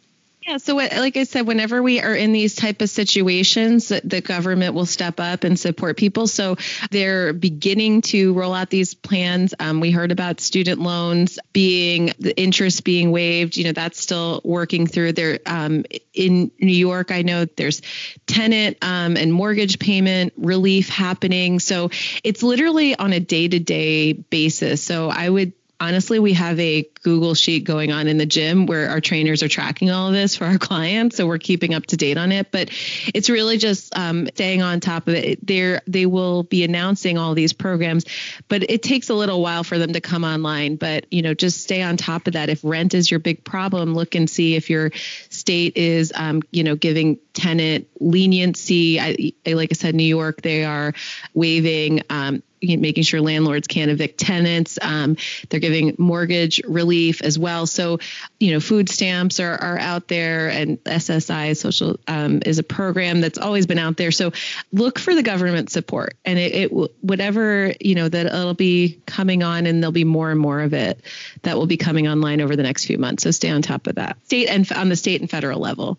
Yeah, 0.47 0.59
so 0.59 0.75
what, 0.75 0.93
like 0.93 1.17
I 1.17 1.25
said, 1.25 1.47
whenever 1.47 1.83
we 1.83 2.03
are 2.03 2.15
in 2.15 2.33
these 2.33 2.55
type 2.55 2.83
of 2.83 2.91
situations, 2.91 3.89
the, 3.89 4.03
the 4.05 4.21
government 4.21 4.75
will 4.75 4.85
step 4.85 5.19
up 5.19 5.43
and 5.43 5.59
support 5.59 5.97
people. 5.97 6.27
So 6.27 6.57
they're 6.91 7.33
beginning 7.33 8.03
to 8.03 8.35
roll 8.35 8.53
out 8.53 8.69
these 8.69 8.93
plans. 8.93 9.55
Um, 9.59 9.81
we 9.81 9.91
heard 9.91 10.13
about 10.13 10.41
student 10.41 10.81
loans 10.81 11.39
being 11.55 12.13
the 12.19 12.37
interest 12.39 12.85
being 12.85 13.11
waived. 13.11 13.57
You 13.57 13.65
know, 13.65 13.73
that's 13.73 13.99
still 13.99 14.43
working 14.45 14.87
through 14.87 15.13
there. 15.13 15.39
Um, 15.47 15.87
in 16.13 16.51
New 16.61 16.77
York, 16.77 17.11
I 17.11 17.23
know 17.23 17.47
there's 17.47 17.81
tenant 18.27 18.77
um, 18.83 19.17
and 19.17 19.33
mortgage 19.33 19.79
payment 19.79 20.35
relief 20.37 20.91
happening. 20.91 21.59
So 21.59 21.89
it's 22.23 22.43
literally 22.43 22.95
on 22.95 23.15
a 23.15 23.21
day 23.21 23.49
to 23.49 23.59
day 23.59 24.13
basis. 24.13 24.85
So 24.85 25.09
I 25.09 25.27
would 25.27 25.55
honestly, 25.85 26.19
we 26.19 26.33
have 26.33 26.59
a 26.59 26.89
Google 27.03 27.35
sheet 27.35 27.65
going 27.65 27.93
on 27.93 28.09
in 28.09 28.17
the 28.17 28.25
gym 28.25 28.65
where 28.65 28.89
our 28.89 29.03
trainers 29.03 29.43
are 29.43 29.49
tracking 29.49 29.91
all 29.91 30.09
of 30.09 30.15
this 30.15 30.37
for 30.37 30.47
our 30.47 30.57
clients. 30.71 31.17
So 31.17 31.27
we're 31.27 31.39
keeping 31.39 31.75
up 31.75 31.85
to 31.87 31.97
date 31.97 32.17
on 32.17 32.33
it. 32.33 32.51
But 32.51 32.71
it's 33.15 33.29
really 33.29 33.59
just 33.59 33.97
um, 33.97 34.27
staying 34.29 34.63
on 34.63 34.81
top 34.81 35.09
of 35.09 35.15
it. 35.15 35.47
They're, 35.47 35.83
they 35.87 36.07
will 36.07 36.43
be 36.43 36.65
announcing 36.65 37.19
all 37.19 37.35
these 37.35 37.53
programs, 37.53 38.07
but 38.49 38.69
it 38.71 38.83
takes 38.83 39.11
a 39.11 39.15
little 39.15 39.43
while 39.43 39.63
for 39.63 39.79
them 39.79 39.93
to 39.93 40.01
come 40.01 40.25
online. 40.25 40.77
But, 40.77 41.07
you 41.13 41.21
know, 41.21 41.35
just 41.35 41.61
stay 41.61 41.83
on 41.83 41.99
top 41.99 42.27
of 42.27 42.33
that. 42.33 42.49
If 42.49 42.61
rent 42.65 42.95
is 42.95 43.11
your 43.11 43.21
big 43.21 43.45
problem, 43.45 43.95
look 43.95 44.15
and 44.15 44.29
see 44.29 44.55
if 44.55 44.71
your 44.71 44.91
state 45.29 45.77
is, 45.77 46.13
um, 46.17 46.43
you 46.51 46.65
know, 46.65 46.77
giving 46.77 47.19
tenant 47.35 47.89
leniency. 48.01 48.99
I, 48.99 49.35
like 49.47 49.71
I 49.71 49.75
said, 49.75 49.95
New 49.95 50.05
York, 50.05 50.41
they 50.41 50.65
are 50.65 50.95
waiving 51.35 52.01
um, 52.09 52.43
making 52.67 53.05
sure 53.05 53.21
landlords 53.21 53.67
can't 53.67 53.91
evict 53.91 54.19
tenants. 54.19 54.79
Um, 54.81 55.17
they're 55.49 55.61
giving 55.61 55.95
mortgage 55.99 56.61
relief 56.65 57.23
as 57.23 57.39
well. 57.39 57.67
So, 57.67 57.99
you 58.41 58.53
know, 58.53 58.61
food 58.61 58.89
stamps 58.89 59.41
are, 59.41 59.55
are 59.55 59.79
out 59.79 60.09
there, 60.09 60.49
and 60.49 60.83
SSI 60.85 61.57
social 61.57 61.99
um, 62.09 62.41
is 62.45 62.59
a 62.59 62.63
program 62.63 63.21
that's 63.21 63.39
always 63.39 63.67
been 63.67 63.79
out 63.79 63.97
there. 63.97 64.11
So, 64.11 64.33
look 64.73 64.99
for 64.99 65.15
the 65.15 65.23
government 65.23 65.71
support, 65.71 66.17
and 66.25 66.39
it, 66.39 66.55
it 66.55 66.91
whatever 67.03 67.73
you 67.81 67.95
know 67.95 68.09
that 68.09 68.27
it'll 68.27 68.55
be 68.55 69.01
coming 69.07 69.43
on, 69.43 69.67
and 69.67 69.83
there'll 69.83 69.93
be 69.93 70.05
more 70.05 70.31
and 70.31 70.41
more 70.41 70.61
of 70.61 70.75
it 70.75 71.01
that 71.43 71.57
will 71.57 71.67
be 71.67 71.77
coming 71.77 72.09
online 72.09 72.41
over 72.41 72.57
the 72.57 72.63
next 72.63 72.87
few 72.87 72.99
months. 72.99 73.23
So, 73.23 73.31
stay 73.31 73.51
on 73.51 73.63
top 73.63 73.87
of 73.87 73.97
that, 73.97 74.17
state 74.27 74.49
and 74.49 74.71
on 74.73 74.89
the 74.89 74.97
state 74.97 75.21
and 75.21 75.31
federal 75.31 75.61
level. 75.61 75.99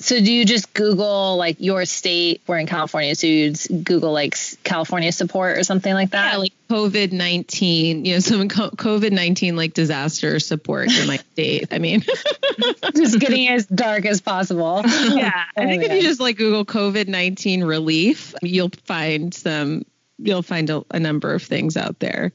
So 0.00 0.20
do 0.20 0.32
you 0.32 0.44
just 0.44 0.72
Google 0.74 1.36
like 1.36 1.56
your 1.60 1.84
state? 1.84 2.42
We're 2.46 2.58
in 2.58 2.66
California, 2.66 3.14
so 3.14 3.26
you 3.26 3.52
Google 3.82 4.12
like 4.12 4.36
California 4.62 5.12
support 5.12 5.58
or 5.58 5.64
something 5.64 5.92
like 5.92 6.10
that. 6.10 6.32
Yeah, 6.32 6.38
like 6.38 6.52
COVID 6.70 7.12
nineteen, 7.12 8.04
you 8.04 8.14
know, 8.14 8.20
some 8.20 8.48
COVID 8.48 9.12
nineteen 9.12 9.56
like 9.56 9.74
disaster 9.74 10.38
support 10.38 10.92
in 10.92 11.06
my 11.06 11.16
state. 11.16 11.68
I 11.72 11.78
mean, 11.78 12.02
just 12.94 13.18
getting 13.20 13.48
as 13.48 13.66
dark 13.66 14.04
as 14.06 14.20
possible. 14.20 14.82
yeah, 14.86 15.44
I 15.56 15.64
oh 15.64 15.66
think 15.66 15.84
if 15.84 15.92
you 15.92 16.02
just 16.02 16.20
like 16.20 16.36
Google 16.36 16.64
COVID 16.64 17.08
nineteen 17.08 17.64
relief, 17.64 18.34
you'll 18.42 18.70
find 18.84 19.32
some. 19.32 19.84
You'll 20.18 20.42
find 20.42 20.70
a, 20.70 20.82
a 20.90 20.98
number 20.98 21.34
of 21.34 21.42
things 21.42 21.76
out 21.76 21.98
there. 21.98 22.32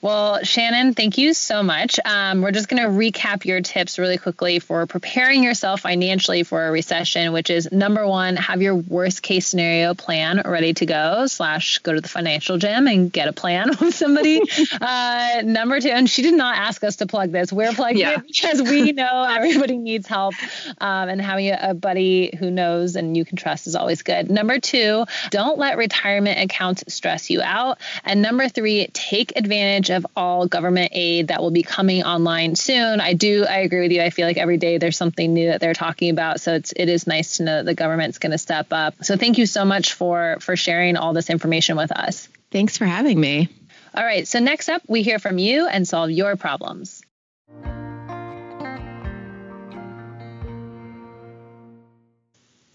Well, 0.00 0.44
Shannon, 0.44 0.94
thank 0.94 1.18
you 1.18 1.34
so 1.34 1.64
much. 1.64 1.98
Um, 2.04 2.40
we're 2.40 2.52
just 2.52 2.68
going 2.68 2.80
to 2.80 2.88
recap 2.88 3.44
your 3.44 3.60
tips 3.62 3.98
really 3.98 4.16
quickly 4.16 4.60
for 4.60 4.86
preparing 4.86 5.42
yourself 5.42 5.80
financially 5.80 6.44
for 6.44 6.68
a 6.68 6.70
recession, 6.70 7.32
which 7.32 7.50
is 7.50 7.72
number 7.72 8.06
one, 8.06 8.36
have 8.36 8.62
your 8.62 8.76
worst 8.76 9.22
case 9.22 9.48
scenario 9.48 9.94
plan 9.94 10.40
ready 10.44 10.72
to 10.74 10.86
go, 10.86 11.26
slash, 11.26 11.78
go 11.78 11.92
to 11.92 12.00
the 12.00 12.08
financial 12.08 12.58
gym 12.58 12.86
and 12.86 13.12
get 13.12 13.26
a 13.26 13.32
plan 13.32 13.70
with 13.80 13.92
somebody. 13.92 14.40
uh, 14.80 15.42
number 15.44 15.80
two, 15.80 15.88
and 15.88 16.08
she 16.08 16.22
did 16.22 16.34
not 16.34 16.56
ask 16.56 16.84
us 16.84 16.96
to 16.96 17.06
plug 17.08 17.32
this. 17.32 17.52
We're 17.52 17.72
plugging 17.72 17.98
Yeah. 17.98 18.20
it 18.20 18.26
because 18.28 18.62
we 18.62 18.92
know 18.92 19.24
everybody 19.28 19.78
needs 19.78 20.06
help. 20.06 20.34
Um, 20.80 21.08
and 21.08 21.20
having 21.20 21.48
a, 21.48 21.58
a 21.70 21.74
buddy 21.74 22.36
who 22.38 22.52
knows 22.52 22.94
and 22.94 23.16
you 23.16 23.24
can 23.24 23.36
trust 23.36 23.66
is 23.66 23.74
always 23.74 24.02
good. 24.02 24.30
Number 24.30 24.60
two, 24.60 25.06
don't 25.30 25.58
let 25.58 25.76
retirement 25.76 26.38
accounts 26.40 26.84
stress 26.86 27.30
you 27.30 27.42
out. 27.42 27.78
And 28.04 28.22
number 28.22 28.48
three, 28.48 28.86
take 28.92 29.36
advantage 29.36 29.87
of 29.90 30.06
all 30.16 30.46
government 30.46 30.92
aid 30.94 31.28
that 31.28 31.40
will 31.40 31.50
be 31.50 31.62
coming 31.62 32.02
online 32.02 32.56
soon. 32.56 33.00
I 33.00 33.14
do, 33.14 33.44
I 33.44 33.58
agree 33.58 33.80
with 33.80 33.92
you. 33.92 34.02
I 34.02 34.10
feel 34.10 34.26
like 34.26 34.36
every 34.36 34.56
day 34.56 34.78
there's 34.78 34.96
something 34.96 35.32
new 35.32 35.48
that 35.48 35.60
they're 35.60 35.74
talking 35.74 36.10
about. 36.10 36.40
So 36.40 36.54
it's 36.54 36.72
it 36.74 36.88
is 36.88 37.06
nice 37.06 37.38
to 37.38 37.44
know 37.44 37.56
that 37.56 37.66
the 37.66 37.74
government's 37.74 38.18
going 38.18 38.32
to 38.32 38.38
step 38.38 38.68
up. 38.72 39.04
So 39.04 39.16
thank 39.16 39.38
you 39.38 39.46
so 39.46 39.64
much 39.64 39.94
for 39.94 40.38
for 40.40 40.56
sharing 40.56 40.96
all 40.96 41.12
this 41.12 41.30
information 41.30 41.76
with 41.76 41.92
us. 41.92 42.28
Thanks 42.50 42.78
for 42.78 42.86
having 42.86 43.20
me. 43.20 43.48
All 43.94 44.04
right. 44.04 44.26
So 44.26 44.38
next 44.38 44.68
up, 44.68 44.82
we 44.86 45.02
hear 45.02 45.18
from 45.18 45.38
you 45.38 45.66
and 45.66 45.86
solve 45.86 46.10
your 46.10 46.36
problems. 46.36 47.02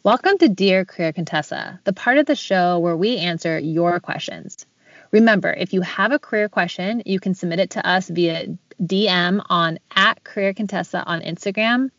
Welcome 0.03 0.37
to 0.39 0.49
Dear 0.49 0.83
Career 0.83 1.13
Contessa, 1.13 1.79
the 1.85 1.93
part 1.93 2.17
of 2.17 2.25
the 2.25 2.35
show 2.35 2.79
where 2.79 2.97
we 2.97 3.19
answer 3.19 3.57
your 3.57 4.01
questions. 4.01 4.65
Remember, 5.13 5.53
if 5.53 5.73
you 5.73 5.81
have 5.81 6.11
a 6.11 6.17
career 6.17 6.49
question, 6.49 7.03
you 7.05 7.19
can 7.19 7.35
submit 7.35 7.59
it 7.59 7.69
to 7.71 7.87
us 7.87 8.09
via 8.09 8.47
DM 8.81 9.45
on 9.47 9.77
at 9.95 10.23
Career 10.23 10.55
Contessa 10.55 11.03
on 11.05 11.21
Instagram, 11.21 11.91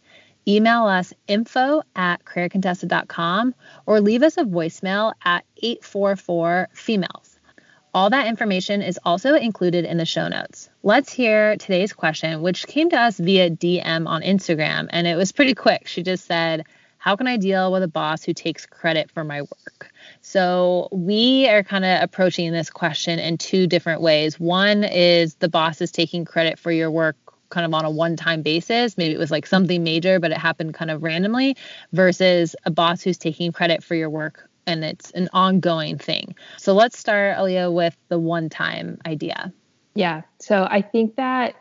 email 0.48 0.86
us 0.86 1.14
info 1.28 1.82
at 1.94 2.24
careercontessa.com, 2.24 3.54
or 3.86 4.00
leave 4.00 4.24
us 4.24 4.36
a 4.36 4.42
voicemail 4.42 5.12
at 5.24 5.44
844 5.62 6.68
FEMAILS. 6.74 7.38
All 7.94 8.10
that 8.10 8.26
information 8.26 8.82
is 8.82 8.98
also 9.04 9.36
included 9.36 9.84
in 9.84 9.96
the 9.96 10.04
show 10.04 10.26
notes. 10.26 10.68
Let's 10.82 11.12
hear 11.12 11.56
today's 11.56 11.92
question, 11.92 12.42
which 12.42 12.66
came 12.66 12.90
to 12.90 13.00
us 13.00 13.16
via 13.16 13.48
DM 13.48 14.08
on 14.08 14.22
Instagram, 14.22 14.88
and 14.90 15.06
it 15.06 15.14
was 15.14 15.30
pretty 15.30 15.54
quick. 15.54 15.86
She 15.86 16.02
just 16.02 16.26
said, 16.26 16.64
How 17.04 17.16
can 17.16 17.26
I 17.26 17.36
deal 17.36 17.70
with 17.70 17.82
a 17.82 17.88
boss 17.88 18.24
who 18.24 18.32
takes 18.32 18.64
credit 18.64 19.10
for 19.10 19.24
my 19.24 19.42
work? 19.42 19.92
So, 20.22 20.88
we 20.90 21.46
are 21.50 21.62
kind 21.62 21.84
of 21.84 22.02
approaching 22.02 22.50
this 22.50 22.70
question 22.70 23.18
in 23.18 23.36
two 23.36 23.66
different 23.66 24.00
ways. 24.00 24.40
One 24.40 24.84
is 24.84 25.34
the 25.34 25.50
boss 25.50 25.82
is 25.82 25.92
taking 25.92 26.24
credit 26.24 26.58
for 26.58 26.72
your 26.72 26.90
work 26.90 27.18
kind 27.50 27.66
of 27.66 27.74
on 27.74 27.84
a 27.84 27.90
one 27.90 28.16
time 28.16 28.40
basis. 28.40 28.96
Maybe 28.96 29.12
it 29.12 29.18
was 29.18 29.30
like 29.30 29.44
something 29.44 29.84
major, 29.84 30.18
but 30.18 30.30
it 30.30 30.38
happened 30.38 30.72
kind 30.72 30.90
of 30.90 31.02
randomly, 31.02 31.58
versus 31.92 32.56
a 32.64 32.70
boss 32.70 33.02
who's 33.02 33.18
taking 33.18 33.52
credit 33.52 33.84
for 33.84 33.94
your 33.94 34.08
work 34.08 34.48
and 34.66 34.82
it's 34.82 35.10
an 35.10 35.28
ongoing 35.34 35.98
thing. 35.98 36.34
So 36.56 36.72
let's 36.72 36.98
start, 36.98 37.36
Aaliyah, 37.36 37.70
with 37.70 37.94
the 38.08 38.18
one 38.18 38.48
time 38.48 38.98
idea. 39.04 39.52
Yeah. 39.94 40.22
So 40.40 40.66
I 40.70 40.80
think 40.80 41.16
that 41.16 41.54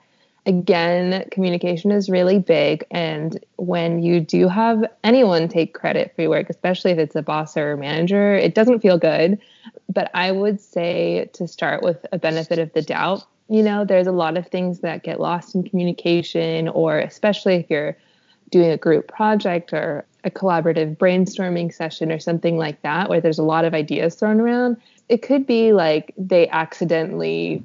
again, 0.45 1.27
communication 1.31 1.91
is 1.91 2.09
really 2.09 2.39
big. 2.39 2.85
And 2.91 3.43
when 3.55 4.01
you 4.03 4.19
do 4.19 4.47
have 4.47 4.85
anyone 5.03 5.47
take 5.47 5.73
credit 5.73 6.13
for 6.15 6.23
your 6.23 6.31
work, 6.31 6.49
especially 6.49 6.91
if 6.91 6.97
it's 6.97 7.15
a 7.15 7.21
boss 7.21 7.55
or 7.55 7.73
a 7.73 7.77
manager, 7.77 8.35
it 8.35 8.55
doesn't 8.55 8.81
feel 8.81 8.97
good. 8.97 9.39
But 9.89 10.11
I 10.13 10.31
would 10.31 10.59
say 10.59 11.29
to 11.33 11.47
start 11.47 11.81
with 11.81 12.05
a 12.11 12.19
benefit 12.19 12.59
of 12.59 12.73
the 12.73 12.81
doubt. 12.81 13.23
You 13.49 13.63
know, 13.63 13.85
there's 13.85 14.07
a 14.07 14.11
lot 14.11 14.37
of 14.37 14.47
things 14.47 14.79
that 14.79 15.03
get 15.03 15.19
lost 15.19 15.55
in 15.55 15.63
communication, 15.63 16.67
or 16.67 16.99
especially 16.99 17.55
if 17.55 17.69
you're 17.69 17.97
doing 18.49 18.71
a 18.71 18.77
group 18.77 19.07
project 19.07 19.73
or 19.73 20.05
a 20.23 20.31
collaborative 20.31 20.97
brainstorming 20.97 21.73
session 21.73 22.11
or 22.11 22.19
something 22.19 22.57
like 22.57 22.81
that, 22.81 23.09
where 23.09 23.19
there's 23.19 23.39
a 23.39 23.43
lot 23.43 23.65
of 23.65 23.73
ideas 23.73 24.15
thrown 24.15 24.39
around. 24.39 24.77
It 25.09 25.21
could 25.21 25.45
be 25.45 25.73
like 25.73 26.13
they 26.17 26.47
accidentally 26.49 27.63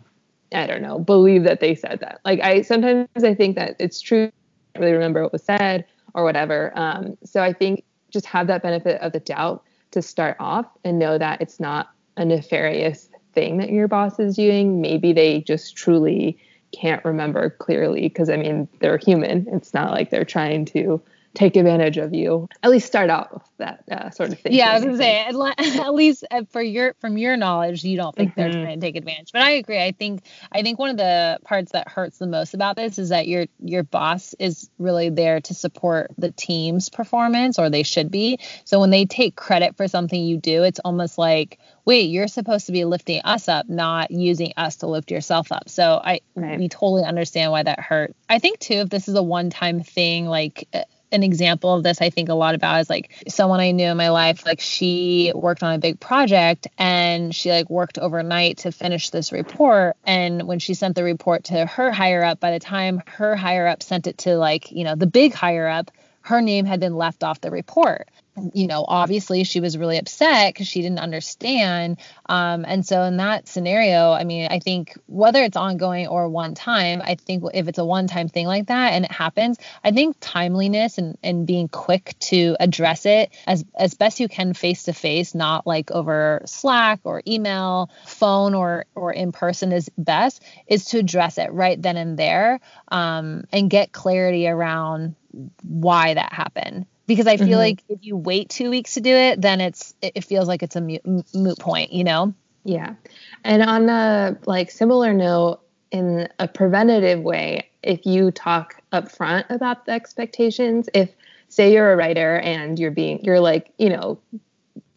I 0.52 0.66
don't 0.66 0.82
know, 0.82 0.98
believe 0.98 1.44
that 1.44 1.60
they 1.60 1.74
said 1.74 2.00
that. 2.00 2.20
Like 2.24 2.40
I 2.40 2.62
sometimes 2.62 3.08
I 3.22 3.34
think 3.34 3.56
that 3.56 3.76
it's 3.78 4.00
true. 4.00 4.30
I 4.74 4.78
really 4.78 4.92
remember 4.92 5.22
what 5.22 5.32
was 5.32 5.44
said 5.44 5.84
or 6.14 6.24
whatever. 6.24 6.72
Um, 6.74 7.16
so 7.24 7.42
I 7.42 7.52
think 7.52 7.84
just 8.10 8.26
have 8.26 8.46
that 8.46 8.62
benefit 8.62 9.00
of 9.00 9.12
the 9.12 9.20
doubt 9.20 9.62
to 9.90 10.02
start 10.02 10.36
off 10.40 10.66
and 10.84 10.98
know 10.98 11.18
that 11.18 11.40
it's 11.40 11.60
not 11.60 11.90
a 12.16 12.24
nefarious 12.24 13.10
thing 13.34 13.58
that 13.58 13.70
your 13.70 13.88
boss 13.88 14.18
is 14.18 14.36
doing. 14.36 14.80
Maybe 14.80 15.12
they 15.12 15.40
just 15.42 15.76
truly 15.76 16.38
can't 16.72 17.04
remember 17.04 17.50
clearly 17.50 18.02
because 18.02 18.28
I 18.28 18.36
mean 18.36 18.68
they're 18.80 18.98
human. 18.98 19.46
It's 19.52 19.72
not 19.72 19.92
like 19.92 20.10
they're 20.10 20.24
trying 20.24 20.64
to 20.66 21.00
take 21.38 21.54
advantage 21.54 21.98
of 21.98 22.12
you. 22.12 22.48
At 22.62 22.70
least 22.70 22.86
start 22.86 23.10
out 23.10 23.32
with 23.32 23.42
that 23.58 23.84
uh, 23.90 24.10
sort 24.10 24.32
of 24.32 24.40
thing. 24.40 24.52
Yeah, 24.52 24.70
I 24.70 24.74
was 24.74 24.84
gonna 24.84 24.96
say 24.96 25.20
at 25.20 25.34
least 25.94 26.24
uh, 26.30 26.42
for 26.50 26.60
your 26.60 26.94
from 27.00 27.16
your 27.16 27.36
knowledge, 27.36 27.84
you 27.84 27.96
don't 27.96 28.14
think 28.14 28.32
mm-hmm. 28.32 28.40
they're 28.40 28.52
trying 28.64 28.80
to 28.80 28.86
take 28.86 28.96
advantage. 28.96 29.30
But 29.32 29.42
I 29.42 29.52
agree. 29.52 29.80
I 29.80 29.92
think 29.92 30.22
I 30.50 30.62
think 30.62 30.78
one 30.78 30.90
of 30.90 30.96
the 30.96 31.38
parts 31.44 31.72
that 31.72 31.88
hurts 31.88 32.18
the 32.18 32.26
most 32.26 32.54
about 32.54 32.76
this 32.76 32.98
is 32.98 33.10
that 33.10 33.28
your 33.28 33.46
your 33.60 33.84
boss 33.84 34.34
is 34.40 34.68
really 34.78 35.10
there 35.10 35.40
to 35.42 35.54
support 35.54 36.10
the 36.18 36.32
team's 36.32 36.88
performance, 36.88 37.58
or 37.58 37.70
they 37.70 37.84
should 37.84 38.10
be. 38.10 38.40
So 38.64 38.80
when 38.80 38.90
they 38.90 39.06
take 39.06 39.36
credit 39.36 39.76
for 39.76 39.86
something 39.86 40.20
you 40.20 40.38
do, 40.38 40.64
it's 40.64 40.80
almost 40.80 41.18
like 41.18 41.58
wait, 41.84 42.10
you're 42.10 42.28
supposed 42.28 42.66
to 42.66 42.72
be 42.72 42.84
lifting 42.84 43.22
us 43.24 43.48
up, 43.48 43.66
not 43.66 44.10
using 44.10 44.52
us 44.58 44.76
to 44.76 44.86
lift 44.86 45.10
yourself 45.10 45.50
up. 45.50 45.70
So 45.70 45.98
I 46.04 46.20
right. 46.34 46.58
we 46.58 46.68
totally 46.68 47.02
understand 47.02 47.50
why 47.50 47.62
that 47.62 47.80
hurt. 47.80 48.14
I 48.28 48.40
think 48.40 48.58
too, 48.58 48.74
if 48.74 48.90
this 48.90 49.08
is 49.08 49.14
a 49.14 49.22
one 49.22 49.48
time 49.48 49.82
thing, 49.82 50.26
like 50.26 50.68
uh, 50.74 50.82
an 51.12 51.22
example 51.22 51.74
of 51.74 51.82
this 51.82 52.00
I 52.00 52.10
think 52.10 52.28
a 52.28 52.34
lot 52.34 52.54
about 52.54 52.80
is 52.80 52.90
like 52.90 53.24
someone 53.28 53.60
I 53.60 53.70
knew 53.70 53.86
in 53.86 53.96
my 53.96 54.10
life, 54.10 54.44
like 54.44 54.60
she 54.60 55.32
worked 55.34 55.62
on 55.62 55.74
a 55.74 55.78
big 55.78 56.00
project 56.00 56.66
and 56.78 57.34
she 57.34 57.50
like 57.50 57.70
worked 57.70 57.98
overnight 57.98 58.58
to 58.58 58.72
finish 58.72 59.10
this 59.10 59.32
report. 59.32 59.96
And 60.04 60.46
when 60.46 60.58
she 60.58 60.74
sent 60.74 60.94
the 60.94 61.04
report 61.04 61.44
to 61.44 61.66
her 61.66 61.90
higher 61.90 62.22
up, 62.22 62.40
by 62.40 62.52
the 62.52 62.60
time 62.60 63.02
her 63.06 63.36
higher 63.36 63.66
up 63.66 63.82
sent 63.82 64.06
it 64.06 64.18
to 64.18 64.36
like, 64.36 64.70
you 64.72 64.84
know, 64.84 64.94
the 64.94 65.06
big 65.06 65.32
higher 65.32 65.66
up, 65.66 65.90
her 66.22 66.40
name 66.42 66.66
had 66.66 66.80
been 66.80 66.96
left 66.96 67.24
off 67.24 67.40
the 67.40 67.50
report 67.50 68.08
you 68.54 68.66
know, 68.66 68.84
obviously 68.86 69.44
she 69.44 69.60
was 69.60 69.76
really 69.76 69.98
upset 69.98 70.54
because 70.54 70.66
she 70.66 70.82
didn't 70.82 70.98
understand. 70.98 71.98
Um, 72.26 72.64
and 72.66 72.84
so 72.86 73.02
in 73.02 73.16
that 73.18 73.48
scenario, 73.48 74.12
I 74.12 74.24
mean, 74.24 74.48
I 74.50 74.58
think 74.58 74.96
whether 75.06 75.42
it's 75.42 75.56
ongoing 75.56 76.06
or 76.06 76.28
one 76.28 76.54
time, 76.54 77.02
I 77.02 77.14
think 77.14 77.44
if 77.54 77.68
it's 77.68 77.78
a 77.78 77.84
one 77.84 78.06
time 78.06 78.28
thing 78.28 78.46
like 78.46 78.66
that 78.66 78.92
and 78.92 79.04
it 79.04 79.12
happens, 79.12 79.58
I 79.84 79.90
think 79.92 80.16
timeliness 80.20 80.98
and, 80.98 81.18
and 81.22 81.46
being 81.46 81.68
quick 81.68 82.14
to 82.20 82.56
address 82.60 83.06
it 83.06 83.30
as, 83.46 83.64
as 83.76 83.94
best 83.94 84.20
you 84.20 84.28
can 84.28 84.54
face 84.54 84.84
to 84.84 84.92
face, 84.92 85.34
not 85.34 85.66
like 85.66 85.90
over 85.90 86.42
Slack 86.44 87.00
or 87.04 87.22
email, 87.26 87.90
phone 88.06 88.54
or, 88.54 88.86
or 88.94 89.12
in 89.12 89.32
person 89.32 89.72
is 89.72 89.90
best, 89.98 90.42
is 90.66 90.86
to 90.86 90.98
address 90.98 91.38
it 91.38 91.52
right 91.52 91.80
then 91.80 91.96
and 91.96 92.18
there 92.18 92.60
um, 92.88 93.44
and 93.52 93.70
get 93.70 93.92
clarity 93.92 94.48
around 94.48 95.14
why 95.62 96.14
that 96.14 96.32
happened 96.32 96.86
because 97.08 97.26
I 97.26 97.38
feel 97.38 97.48
mm-hmm. 97.48 97.56
like 97.56 97.82
if 97.88 97.98
you 98.02 98.16
wait 98.16 98.50
two 98.50 98.70
weeks 98.70 98.94
to 98.94 99.00
do 99.00 99.10
it, 99.10 99.40
then 99.40 99.60
it's 99.60 99.94
it 100.00 100.22
feels 100.24 100.46
like 100.46 100.62
it's 100.62 100.76
a 100.76 100.80
moot, 100.80 101.02
moot 101.34 101.58
point, 101.58 101.92
you 101.92 102.04
know? 102.04 102.34
Yeah. 102.62 102.94
And 103.42 103.62
on 103.62 103.88
a 103.88 104.38
like 104.46 104.70
similar 104.70 105.12
note, 105.12 105.60
in 105.90 106.28
a 106.38 106.46
preventative 106.46 107.22
way, 107.22 107.68
if 107.82 108.04
you 108.04 108.30
talk 108.30 108.76
upfront 108.92 109.48
about 109.48 109.86
the 109.86 109.92
expectations, 109.92 110.88
if 110.92 111.10
say 111.48 111.72
you're 111.72 111.92
a 111.92 111.96
writer 111.96 112.38
and 112.40 112.78
you're 112.78 112.90
being 112.90 113.24
you're 113.24 113.40
like 113.40 113.72
you 113.78 113.88
know 113.88 114.18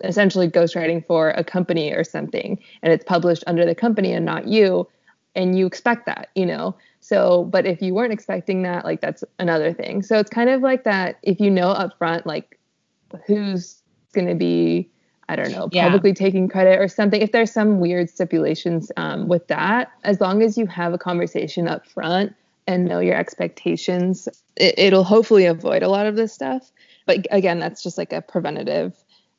essentially 0.03 0.49
ghostwriting 0.49 1.05
for 1.05 1.29
a 1.29 1.43
company 1.43 1.93
or 1.93 2.03
something 2.03 2.59
and 2.81 2.91
it's 2.91 3.05
published 3.05 3.43
under 3.47 3.65
the 3.65 3.75
company 3.75 4.11
and 4.11 4.25
not 4.25 4.47
you 4.47 4.85
and 5.35 5.57
you 5.57 5.65
expect 5.65 6.05
that 6.05 6.29
you 6.35 6.45
know 6.45 6.75
so, 7.01 7.45
but 7.45 7.65
if 7.65 7.81
you 7.81 7.95
weren't 7.95 8.13
expecting 8.13 8.61
that, 8.61 8.85
like 8.85 9.01
that's 9.01 9.23
another 9.39 9.73
thing. 9.73 10.03
So 10.03 10.19
it's 10.19 10.29
kind 10.29 10.49
of 10.49 10.61
like 10.61 10.83
that 10.83 11.17
if 11.23 11.39
you 11.39 11.49
know 11.49 11.73
upfront, 11.73 12.27
like 12.27 12.59
who's 13.25 13.81
going 14.13 14.27
to 14.27 14.35
be, 14.35 14.87
I 15.27 15.35
don't 15.35 15.51
know, 15.51 15.67
yeah. 15.71 15.85
publicly 15.85 16.13
taking 16.13 16.47
credit 16.47 16.79
or 16.79 16.87
something. 16.87 17.19
If 17.19 17.31
there's 17.31 17.51
some 17.51 17.79
weird 17.79 18.09
stipulations 18.09 18.91
um, 18.97 19.27
with 19.27 19.47
that, 19.47 19.91
as 20.03 20.21
long 20.21 20.43
as 20.43 20.59
you 20.59 20.67
have 20.67 20.93
a 20.93 20.99
conversation 20.99 21.67
up 21.67 21.87
front 21.87 22.35
and 22.67 22.85
know 22.85 22.99
your 22.99 23.15
expectations, 23.15 24.29
it, 24.55 24.75
it'll 24.77 25.03
hopefully 25.03 25.47
avoid 25.47 25.81
a 25.81 25.89
lot 25.89 26.05
of 26.05 26.15
this 26.15 26.31
stuff. 26.31 26.71
But 27.07 27.25
again, 27.31 27.57
that's 27.57 27.81
just 27.81 27.97
like 27.97 28.13
a 28.13 28.21
preventative 28.21 28.93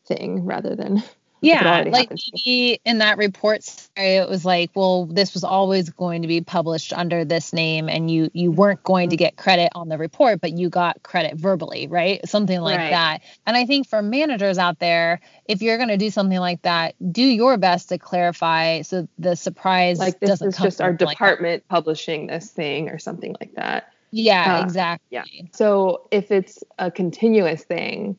thing 0.06 0.44
rather 0.44 0.74
than 0.74 1.00
yeah, 1.42 1.84
like 1.88 2.10
maybe 2.10 2.80
in 2.84 2.98
that 2.98 3.18
report 3.18 3.62
it 3.96 4.28
was 4.28 4.44
like, 4.44 4.70
well, 4.74 5.06
this 5.06 5.34
was 5.34 5.42
always 5.42 5.90
going 5.90 6.22
to 6.22 6.28
be 6.28 6.40
published 6.40 6.92
under 6.92 7.24
this 7.24 7.52
name, 7.52 7.88
and 7.88 8.08
you 8.08 8.30
you 8.32 8.52
weren't 8.52 8.82
going 8.84 9.10
to 9.10 9.16
get 9.16 9.36
credit 9.36 9.70
on 9.74 9.88
the 9.88 9.98
report, 9.98 10.40
but 10.40 10.56
you 10.56 10.70
got 10.70 11.02
credit 11.02 11.34
verbally, 11.34 11.88
right? 11.88 12.26
Something 12.28 12.60
like 12.60 12.78
right. 12.78 12.90
that. 12.90 13.22
And 13.44 13.56
I 13.56 13.66
think 13.66 13.88
for 13.88 14.02
managers 14.02 14.56
out 14.56 14.78
there, 14.78 15.20
if 15.46 15.62
you're 15.62 15.78
going 15.78 15.88
to 15.88 15.96
do 15.96 16.10
something 16.10 16.38
like 16.38 16.62
that, 16.62 16.94
do 17.10 17.22
your 17.22 17.58
best 17.58 17.88
to 17.88 17.98
clarify 17.98 18.82
so 18.82 19.08
the 19.18 19.34
surprise 19.34 19.98
like 19.98 20.20
this 20.20 20.40
is 20.40 20.56
just 20.56 20.80
our 20.80 20.92
department 20.92 21.64
like 21.64 21.68
publishing 21.68 22.28
this 22.28 22.50
thing 22.50 22.88
or 22.88 22.98
something 22.98 23.34
like 23.40 23.54
that. 23.56 23.92
Yeah, 24.12 24.58
uh, 24.60 24.64
exactly. 24.64 25.06
Yeah. 25.10 25.24
So 25.52 26.06
if 26.12 26.30
it's 26.30 26.62
a 26.78 26.90
continuous 26.90 27.64
thing, 27.64 28.16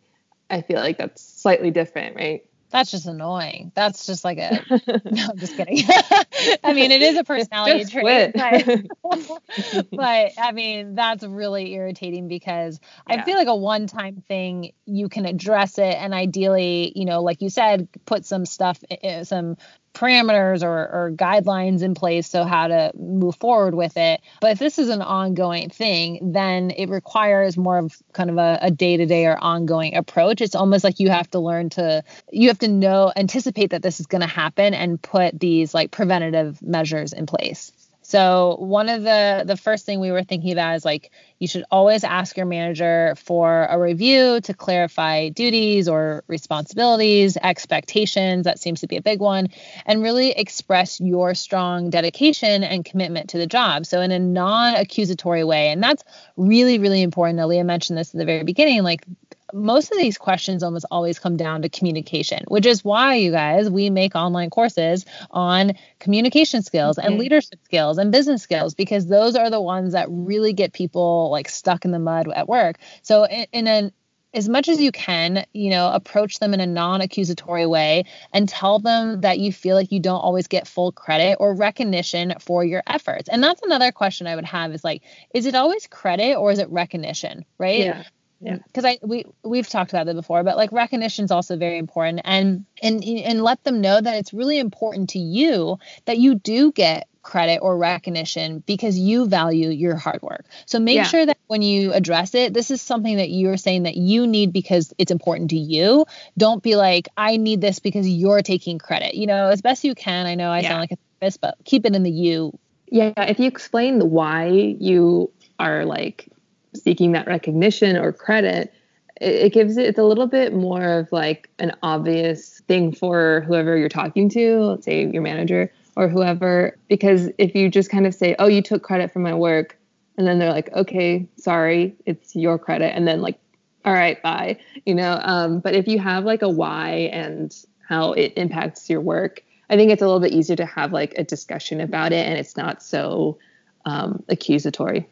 I 0.50 0.62
feel 0.62 0.80
like 0.80 0.98
that's 0.98 1.24
slightly 1.24 1.72
different, 1.72 2.16
right? 2.16 2.46
That's 2.74 2.90
just 2.90 3.06
annoying. 3.06 3.72
That's 3.76 4.08
just 4.08 4.26
like 4.26 4.40
a 4.40 4.60
no, 5.06 5.28
I'm 5.30 5.38
just 5.38 5.56
kidding. 5.56 5.84
I 6.64 6.74
mean, 6.74 6.92
it 6.92 7.04
is 7.04 7.18
a 7.18 7.24
personality 7.24 7.86
trait, 7.86 8.34
but, 8.34 9.88
but, 9.92 10.32
I 10.40 10.52
mean, 10.54 10.96
that's 10.96 11.24
really 11.24 11.72
irritating 11.74 12.28
because 12.28 12.80
yeah. 13.08 13.22
I 13.22 13.26
feel 13.26 13.38
like 13.38 13.48
a 13.48 13.56
one-time 13.56 14.24
thing 14.28 14.74
you 14.88 15.08
can 15.08 15.26
address 15.28 15.78
it 15.78 15.96
and 15.96 16.16
ideally, 16.16 16.92
you 16.96 17.06
know, 17.06 17.22
like 17.22 17.44
you 17.44 17.52
said, 17.52 17.88
put 18.06 18.26
some 18.26 18.44
stuff, 18.44 18.84
eh, 18.90 18.98
eh, 19.04 19.24
some 19.24 19.56
parameters 19.94 20.64
or, 20.64 20.70
or 20.70 21.12
guidelines 21.16 21.82
in 21.82 21.94
place 21.94 22.28
so 22.28 22.44
how 22.44 22.68
to 22.68 22.92
move 22.96 23.36
forward 23.36 23.76
with 23.76 23.96
it. 23.98 24.22
But 24.42 24.52
if 24.52 24.60
this 24.60 24.80
is 24.80 24.90
an 24.90 25.02
ongoing 25.02 25.70
thing 25.70 26.32
then 26.34 26.72
it 26.72 26.90
requires 26.90 27.58
more 27.58 27.78
of 27.78 27.96
kind 28.14 28.30
of 28.30 28.38
a, 28.38 28.60
a 28.62 28.72
day-to-day 28.72 29.26
or 29.26 29.38
ongoing 29.38 29.96
approach. 29.96 30.42
It's 30.42 30.56
almost 30.56 30.84
like 30.84 31.00
you 31.00 31.10
have 31.10 31.30
to 31.32 31.40
learn 31.40 31.70
to 31.72 32.04
you 32.32 32.48
have 32.48 32.60
to 32.60 32.68
know 32.68 33.12
anticipate 33.16 33.72
that 33.72 33.82
this 33.82 34.00
is 34.00 34.06
going 34.06 34.22
to 34.22 34.28
happen 34.28 34.74
and 34.74 35.02
put 35.02 35.40
these 35.40 35.74
like 35.74 35.92
preventative 35.92 36.62
measures 36.62 37.14
in 37.14 37.26
place 37.26 37.72
so 38.14 38.58
one 38.60 38.90
of 38.90 39.02
the 39.02 39.44
the 39.44 39.58
first 39.58 39.88
thing 39.88 40.00
we 40.00 40.12
were 40.12 40.22
thinking 40.22 40.52
about 40.52 40.76
is 40.76 40.86
like 40.86 41.10
you 41.40 41.48
should 41.48 41.64
always 41.72 42.04
ask 42.04 42.38
your 42.38 42.46
manager 42.46 43.16
for 43.18 43.66
a 43.66 43.80
review 43.80 44.40
to 44.42 44.54
clarify 44.54 45.30
duties 45.30 45.90
or 45.90 46.24
responsibilities, 46.28 47.38
expectations, 47.38 48.44
that 48.44 48.60
seems 48.60 48.82
to 48.82 48.88
be 48.88 48.98
a 48.98 49.02
big 49.02 49.20
one, 49.20 49.48
and 49.88 50.04
really 50.04 50.30
express 50.30 51.02
your 51.02 51.34
strong 51.34 51.90
dedication 51.90 52.64
and 52.64 52.86
commitment 52.86 53.32
to 53.32 53.40
the 53.40 53.48
job. 53.48 53.88
So 53.88 54.00
in 54.00 54.12
a 54.12 54.20
non-accusatory 54.20 55.44
way. 55.44 55.70
And 55.70 55.82
that's 55.82 56.04
really 56.38 56.78
really 56.78 57.02
important. 57.02 57.40
Aaliyah 57.40 57.66
mentioned 57.66 57.98
this 57.98 58.14
at 58.14 58.20
the 58.20 58.26
very 58.26 58.44
beginning 58.44 58.84
like 58.84 59.08
most 59.54 59.92
of 59.92 59.98
these 59.98 60.18
questions 60.18 60.64
almost 60.64 60.86
always 60.92 61.20
come 61.20 61.38
down 61.38 61.62
to 61.62 61.70
communication, 61.70 62.44
which 62.48 62.66
is 62.66 62.84
why 62.84 63.16
you 63.16 63.32
guys, 63.32 63.70
we 63.70 63.90
make 63.90 64.16
online 64.16 64.50
courses 64.50 65.06
on 65.32 65.74
communication 66.00 66.62
skills 66.62 66.98
and 66.98 67.12
mm-hmm. 67.12 67.20
leadership 67.20 67.60
skills 67.64 67.98
and 67.98 68.12
business 68.12 68.42
skills 68.42 68.74
because 68.74 69.08
those 69.08 69.36
are 69.36 69.50
the 69.50 69.62
ones 69.62 69.94
that 69.94 70.08
really 70.10 70.54
get 70.54 70.74
people 70.74 71.30
like 71.32 71.50
stuck 71.50 71.86
in 71.86 71.92
the 71.92 72.00
mud 72.00 72.28
at 72.34 72.48
work. 72.48 72.78
So 73.02 73.26
in, 73.26 73.46
in 73.52 73.68
an 73.68 73.92
as 74.36 74.50
much 74.50 74.68
as 74.68 74.82
you 74.82 74.92
can, 74.92 75.46
you 75.54 75.70
know, 75.70 75.92
approach 75.92 76.40
them 76.40 76.56
in 76.56 76.60
a 76.60 76.66
non 76.66 77.02
accusatory 77.02 77.68
way 77.68 78.06
and 78.32 78.50
tell 78.50 78.80
them 78.80 79.22
that 79.22 79.38
you 79.38 79.54
feel 79.54 79.76
like 79.76 79.92
you 79.92 80.00
don't 80.00 80.22
always 80.22 80.48
get 80.48 80.68
full 80.68 80.92
credit 80.92 81.38
or 81.40 81.54
recognition 81.54 82.34
for 82.40 82.66
your 82.66 82.82
efforts. 82.88 83.30
And 83.30 83.44
that's 83.44 83.62
another 83.62 83.92
question 83.92 84.26
I 84.26 84.36
would 84.36 84.46
have 84.46 84.74
is 84.74 84.84
like, 84.84 85.04
is 85.36 85.46
it 85.46 85.54
always 85.54 85.86
credit 85.86 86.36
or 86.36 86.52
is 86.52 86.58
it 86.58 86.70
recognition? 86.70 87.46
Right. 87.60 87.82
Yeah 87.82 88.04
yeah 88.44 88.58
because 88.68 88.86
i 88.86 88.98
we 89.02 89.26
we've 89.44 89.68
talked 89.68 89.92
about 89.92 90.06
that 90.06 90.16
before 90.16 90.44
but 90.44 90.58
like 90.58 90.72
recognition 90.72 91.26
is 91.26 91.32
also 91.32 91.58
very 91.58 91.78
important 91.78 92.22
and 92.24 92.66
and 92.82 93.04
and 93.04 93.42
let 93.42 93.64
them 93.64 93.82
know 93.82 94.00
that 94.00 94.16
it's 94.16 94.34
really 94.34 94.60
important 94.60 95.10
to 95.10 95.20
you 95.20 95.78
that 96.06 96.18
you 96.18 96.36
do 96.36 96.72
get 96.72 97.08
credit 97.24 97.60
or 97.62 97.78
recognition 97.78 98.62
because 98.68 99.00
you 99.00 99.26
value 99.28 99.70
your 99.70 99.96
hard 99.96 100.22
work. 100.22 100.46
So 100.66 100.78
make 100.78 100.98
yeah. 100.98 101.04
sure 101.04 101.26
that 101.26 101.38
when 101.48 101.62
you 101.62 101.94
address 101.94 102.36
it, 102.36 102.54
this 102.54 102.70
is 102.70 102.82
something 102.82 103.18
that 103.18 103.30
you're 103.30 103.58
saying 103.58 103.84
that 103.84 103.96
you 103.96 104.28
need 104.28 104.54
because 104.54 104.94
it's 104.98 105.10
important 105.10 105.50
to 105.52 105.58
you. 105.58 106.06
Don't 106.38 106.62
be 106.62 106.76
like, 106.76 107.08
I 107.18 107.38
need 107.38 107.62
this 107.62 107.80
because 107.80 108.08
you're 108.08 108.42
taking 108.42 108.78
credit. 108.78 109.16
You 109.16 109.26
know, 109.26 109.48
as 109.48 109.62
best 109.62 109.84
you 109.86 109.96
can. 109.96 110.26
I 110.26 110.36
know 110.36 110.50
I 110.50 110.60
yeah. 110.60 110.70
sound 110.70 110.82
like 110.82 110.92
a 110.92 110.98
therapist, 111.20 111.42
but 111.42 111.58
keep 111.64 111.86
it 111.86 111.96
in 111.96 112.04
the 112.04 112.12
you. 112.12 112.58
Yeah. 112.88 113.14
If 113.18 113.40
you 113.40 113.48
explain 113.48 114.12
why 114.12 114.48
you 114.48 115.32
are 115.60 115.86
like 115.86 116.28
seeking 116.76 117.12
that 117.14 117.28
recognition 117.28 117.98
or 117.98 118.12
credit, 118.12 118.74
it, 119.22 119.54
gives 119.54 119.78
it 119.78 119.86
it's 119.86 120.00
a 120.00 120.04
little 120.04 120.28
bit 120.28 120.54
more 120.54 120.84
of 120.84 121.12
like 121.12 121.50
an 121.60 121.74
obvious 121.84 122.62
thing 122.68 122.92
for 122.92 123.42
whoever 123.48 123.78
you're 123.78 123.90
talking 123.90 124.30
to, 124.30 124.60
let's 124.62 124.86
say 124.86 125.06
your 125.06 125.22
manager 125.22 125.72
or 125.96 126.08
whoever, 126.08 126.78
because 126.90 127.30
if 127.38 127.56
you 127.56 127.70
just 127.70 127.90
kind 127.90 128.08
of 128.08 128.16
say, 128.16 128.36
"Oh, 128.40 128.48
you 128.48 128.62
took 128.62 128.82
credit 128.82 129.12
for 129.12 129.20
my 129.20 129.34
work," 129.34 129.78
and 130.18 130.28
then 130.28 130.40
they're 130.40 130.52
like, 130.52 130.74
"Okay, 130.74 131.28
sorry, 131.38 131.96
it's 132.06 132.36
your 132.36 132.58
credit," 132.58 132.96
and 132.96 133.08
then 133.08 133.22
like, 133.22 133.38
"All 133.86 133.94
right, 133.94 134.22
bye," 134.24 134.58
you 134.86 134.96
know. 134.96 135.20
Um, 135.24 135.60
but 135.60 135.76
if 135.76 135.88
you 135.88 136.00
have 136.00 136.26
like 136.26 136.42
a 136.42 136.50
why 136.50 137.10
and 137.14 137.56
how 137.88 138.14
it 138.14 138.34
impacts 138.36 138.90
your 138.90 139.02
work, 139.02 139.44
I 139.70 139.76
think 139.76 139.92
it's 139.92 140.02
a 140.02 140.06
little 140.06 140.20
bit 140.20 140.32
easier 140.32 140.56
to 140.56 140.66
have 140.66 140.92
like 140.92 141.14
a 141.18 141.24
discussion 141.24 141.80
about 141.80 142.12
it, 142.12 142.28
and 142.28 142.40
it's 142.40 142.58
not 142.58 142.82
so 142.82 143.38
um, 143.86 144.24
accusatory. 144.30 145.08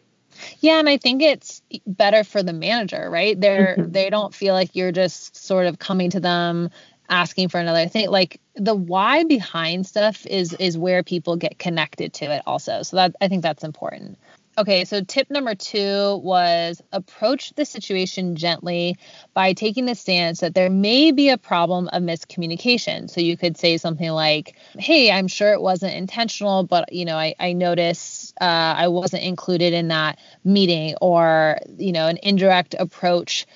Yeah, 0.59 0.79
and 0.79 0.89
I 0.89 0.97
think 0.97 1.21
it's 1.21 1.61
better 1.85 2.23
for 2.23 2.43
the 2.43 2.53
manager, 2.53 3.09
right? 3.09 3.39
They're 3.39 3.75
mm-hmm. 3.77 3.91
they 3.91 4.09
don't 4.09 4.33
feel 4.33 4.53
like 4.53 4.75
you're 4.75 4.91
just 4.91 5.35
sort 5.35 5.67
of 5.67 5.79
coming 5.79 6.09
to 6.11 6.19
them 6.19 6.69
asking 7.09 7.49
for 7.49 7.59
another 7.59 7.87
thing. 7.87 8.09
Like 8.09 8.39
the 8.55 8.75
why 8.75 9.23
behind 9.23 9.85
stuff 9.85 10.25
is 10.25 10.53
is 10.53 10.77
where 10.77 11.03
people 11.03 11.35
get 11.35 11.59
connected 11.59 12.13
to 12.13 12.25
it 12.25 12.41
also. 12.45 12.83
So 12.83 12.97
that 12.97 13.15
I 13.21 13.27
think 13.27 13.43
that's 13.43 13.63
important. 13.63 14.17
Okay, 14.61 14.85
so 14.85 15.01
tip 15.01 15.31
number 15.31 15.55
two 15.55 16.21
was 16.23 16.83
approach 16.91 17.51
the 17.55 17.65
situation 17.65 18.35
gently 18.35 18.95
by 19.33 19.53
taking 19.53 19.87
the 19.87 19.95
stance 19.95 20.41
that 20.41 20.53
there 20.53 20.69
may 20.69 21.11
be 21.11 21.29
a 21.29 21.37
problem 21.39 21.87
of 21.87 22.03
miscommunication. 22.03 23.09
So 23.09 23.21
you 23.21 23.37
could 23.37 23.57
say 23.57 23.77
something 23.77 24.11
like, 24.11 24.55
Hey, 24.77 25.11
I'm 25.11 25.27
sure 25.27 25.51
it 25.51 25.61
wasn't 25.63 25.95
intentional, 25.95 26.63
but 26.63 26.93
you 26.93 27.05
know, 27.05 27.17
I, 27.17 27.33
I 27.39 27.53
noticed 27.53 28.35
uh, 28.39 28.75
I 28.77 28.89
wasn't 28.89 29.23
included 29.23 29.73
in 29.73 29.87
that 29.87 30.19
meeting, 30.43 30.93
or 31.01 31.57
you 31.79 31.91
know, 31.91 32.05
an 32.05 32.19
indirect 32.21 32.75
approach 32.77 33.47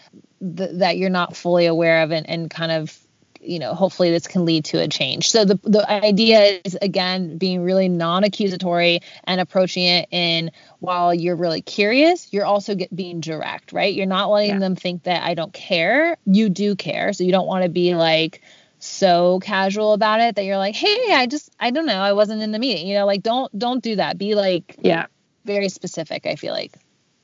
th- 0.42 0.72
that 0.80 0.98
you're 0.98 1.12
not 1.12 1.38
fully 1.38 1.68
aware 1.68 2.02
of 2.02 2.10
and, 2.10 2.28
and 2.28 2.50
kind 2.50 2.72
of 2.72 3.05
you 3.48 3.60
know 3.60 3.74
hopefully 3.74 4.12
this 4.12 4.28
can 4.28 4.46
lead 4.46 4.66
to 4.66 4.82
a 4.82 4.88
change. 4.88 5.32
So 5.32 5.46
the 5.46 5.60
the 5.64 5.90
idea 5.90 6.60
is 6.64 6.78
again 6.82 7.38
being 7.38 7.62
really 7.62 7.90
non-accusatory 7.90 9.02
and 9.24 9.42
approaching 9.42 9.86
it 9.86 10.08
in 10.12 10.52
while 10.80 11.14
you're 11.14 11.36
really 11.36 11.62
curious 11.62 12.32
you're 12.32 12.46
also 12.46 12.76
get, 12.76 12.96
being 12.96 13.20
direct 13.20 13.74
right? 13.74 13.94
You're 13.94 14.06
not 14.06 14.30
letting 14.30 14.52
yeah. 14.52 14.60
them 14.60 14.76
think 14.76 15.04
that 15.04 15.24
i 15.24 15.34
don't 15.34 15.54
care. 15.54 16.18
You 16.26 16.50
do 16.50 16.76
care. 16.76 17.14
So 17.14 17.24
you 17.24 17.32
don't 17.32 17.48
want 17.48 17.64
to 17.64 17.70
be 17.70 17.96
like 17.96 18.42
so 18.80 19.40
casual 19.40 19.94
about 19.94 20.20
it 20.20 20.36
that 20.36 20.44
you're 20.44 20.58
like 20.58 20.76
hey 20.76 21.14
i 21.14 21.26
just 21.26 21.50
i 21.60 21.72
don't 21.72 21.86
know. 21.86 22.00
I 22.00 22.14
wasn't 22.14 22.42
in 22.42 22.52
the 22.52 22.60
meeting. 22.60 22.88
You 22.88 22.96
know 22.96 23.06
like 23.06 23.24
don't 23.24 23.58
don't 23.58 23.84
do 23.84 23.96
that. 23.98 24.18
Be 24.18 24.36
like 24.36 24.76
yeah. 24.82 25.08
very 25.46 25.70
specific 25.70 26.26
i 26.26 26.36
feel 26.36 26.54
like. 26.54 26.74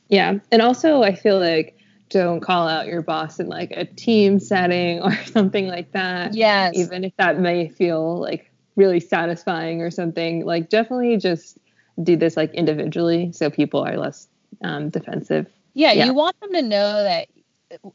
Yeah. 0.10 0.40
And 0.52 0.62
also 0.62 1.04
i 1.04 1.14
feel 1.14 1.40
like 1.40 1.78
don't 2.12 2.42
call 2.42 2.68
out 2.68 2.88
your 2.88 3.02
boss 3.02 3.40
in 3.40 3.48
like 3.48 3.72
a 3.72 3.86
team 3.86 4.40
setting 4.40 5.02
or 5.02 5.16
something 5.26 5.68
like 5.68 5.92
that. 5.94 6.36
Yes. 6.36 6.74
Even 6.76 7.04
if 7.04 7.16
that 7.18 7.40
may 7.40 7.70
feel 7.70 8.20
like 8.20 8.52
really 8.76 9.00
satisfying 9.00 9.82
or 9.82 9.90
something, 9.90 10.46
like 10.46 10.70
definitely 10.70 11.18
just 11.18 11.58
do 12.02 12.16
this 12.16 12.38
like 12.38 12.54
individually 12.54 13.32
so 13.32 13.50
people 13.50 13.82
are 13.82 13.98
less 13.98 14.28
um, 14.64 14.90
defensive. 14.90 15.48
Yeah, 15.74 15.94
yeah, 15.94 16.06
you 16.06 16.14
want 16.14 16.40
them 16.42 16.54
to 16.54 16.62
know 16.62 17.04
that 17.04 17.28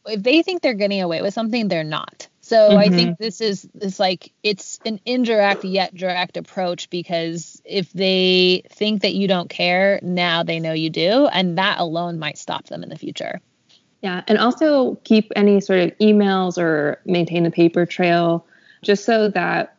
if 0.06 0.22
they 0.22 0.42
think 0.42 0.62
they're 0.62 0.74
getting 0.74 1.02
away 1.02 1.20
with 1.20 1.34
something, 1.34 1.68
they're 1.68 1.84
not. 1.84 2.28
So 2.40 2.56
mm-hmm. 2.56 2.78
I 2.78 2.88
think 2.88 3.18
this 3.18 3.40
is 3.40 3.68
this 3.74 3.98
like 3.98 4.32
it's 4.42 4.78
an 4.86 5.00
indirect 5.04 5.64
yet 5.64 5.94
direct 5.94 6.36
approach 6.36 6.88
because 6.90 7.60
if 7.64 7.92
they 7.92 8.62
think 8.70 9.02
that 9.02 9.14
you 9.14 9.28
don't 9.28 9.50
care, 9.50 9.98
now 10.02 10.42
they 10.42 10.60
know 10.60 10.72
you 10.72 10.88
do, 10.88 11.26
and 11.26 11.58
that 11.58 11.80
alone 11.80 12.18
might 12.18 12.38
stop 12.38 12.66
them 12.66 12.82
in 12.82 12.88
the 12.88 12.96
future. 12.96 13.40
Yeah, 14.02 14.22
and 14.28 14.38
also 14.38 14.96
keep 15.04 15.32
any 15.34 15.60
sort 15.60 15.80
of 15.80 15.98
emails 15.98 16.58
or 16.58 17.00
maintain 17.06 17.46
a 17.46 17.50
paper 17.50 17.86
trail 17.86 18.46
just 18.82 19.04
so 19.04 19.28
that 19.28 19.76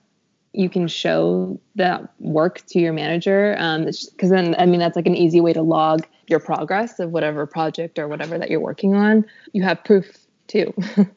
you 0.54 0.70
can 0.70 0.88
show 0.88 1.60
that 1.76 2.12
work 2.20 2.66
to 2.68 2.80
your 2.80 2.94
manager. 2.94 3.54
Because 3.54 4.32
um, 4.32 4.36
then, 4.36 4.56
I 4.58 4.66
mean, 4.66 4.80
that's 4.80 4.96
like 4.96 5.06
an 5.06 5.16
easy 5.16 5.40
way 5.40 5.54
to 5.54 5.62
log 5.62 6.06
your 6.28 6.40
progress 6.40 7.00
of 7.00 7.12
whatever 7.12 7.46
project 7.46 8.00
or 8.00 8.08
whatever 8.08 8.38
that 8.38 8.50
you're 8.50 8.60
working 8.60 8.96
on. 8.96 9.26
You 9.54 9.64
have 9.64 9.84
proof 9.84 10.18
too. 10.48 10.74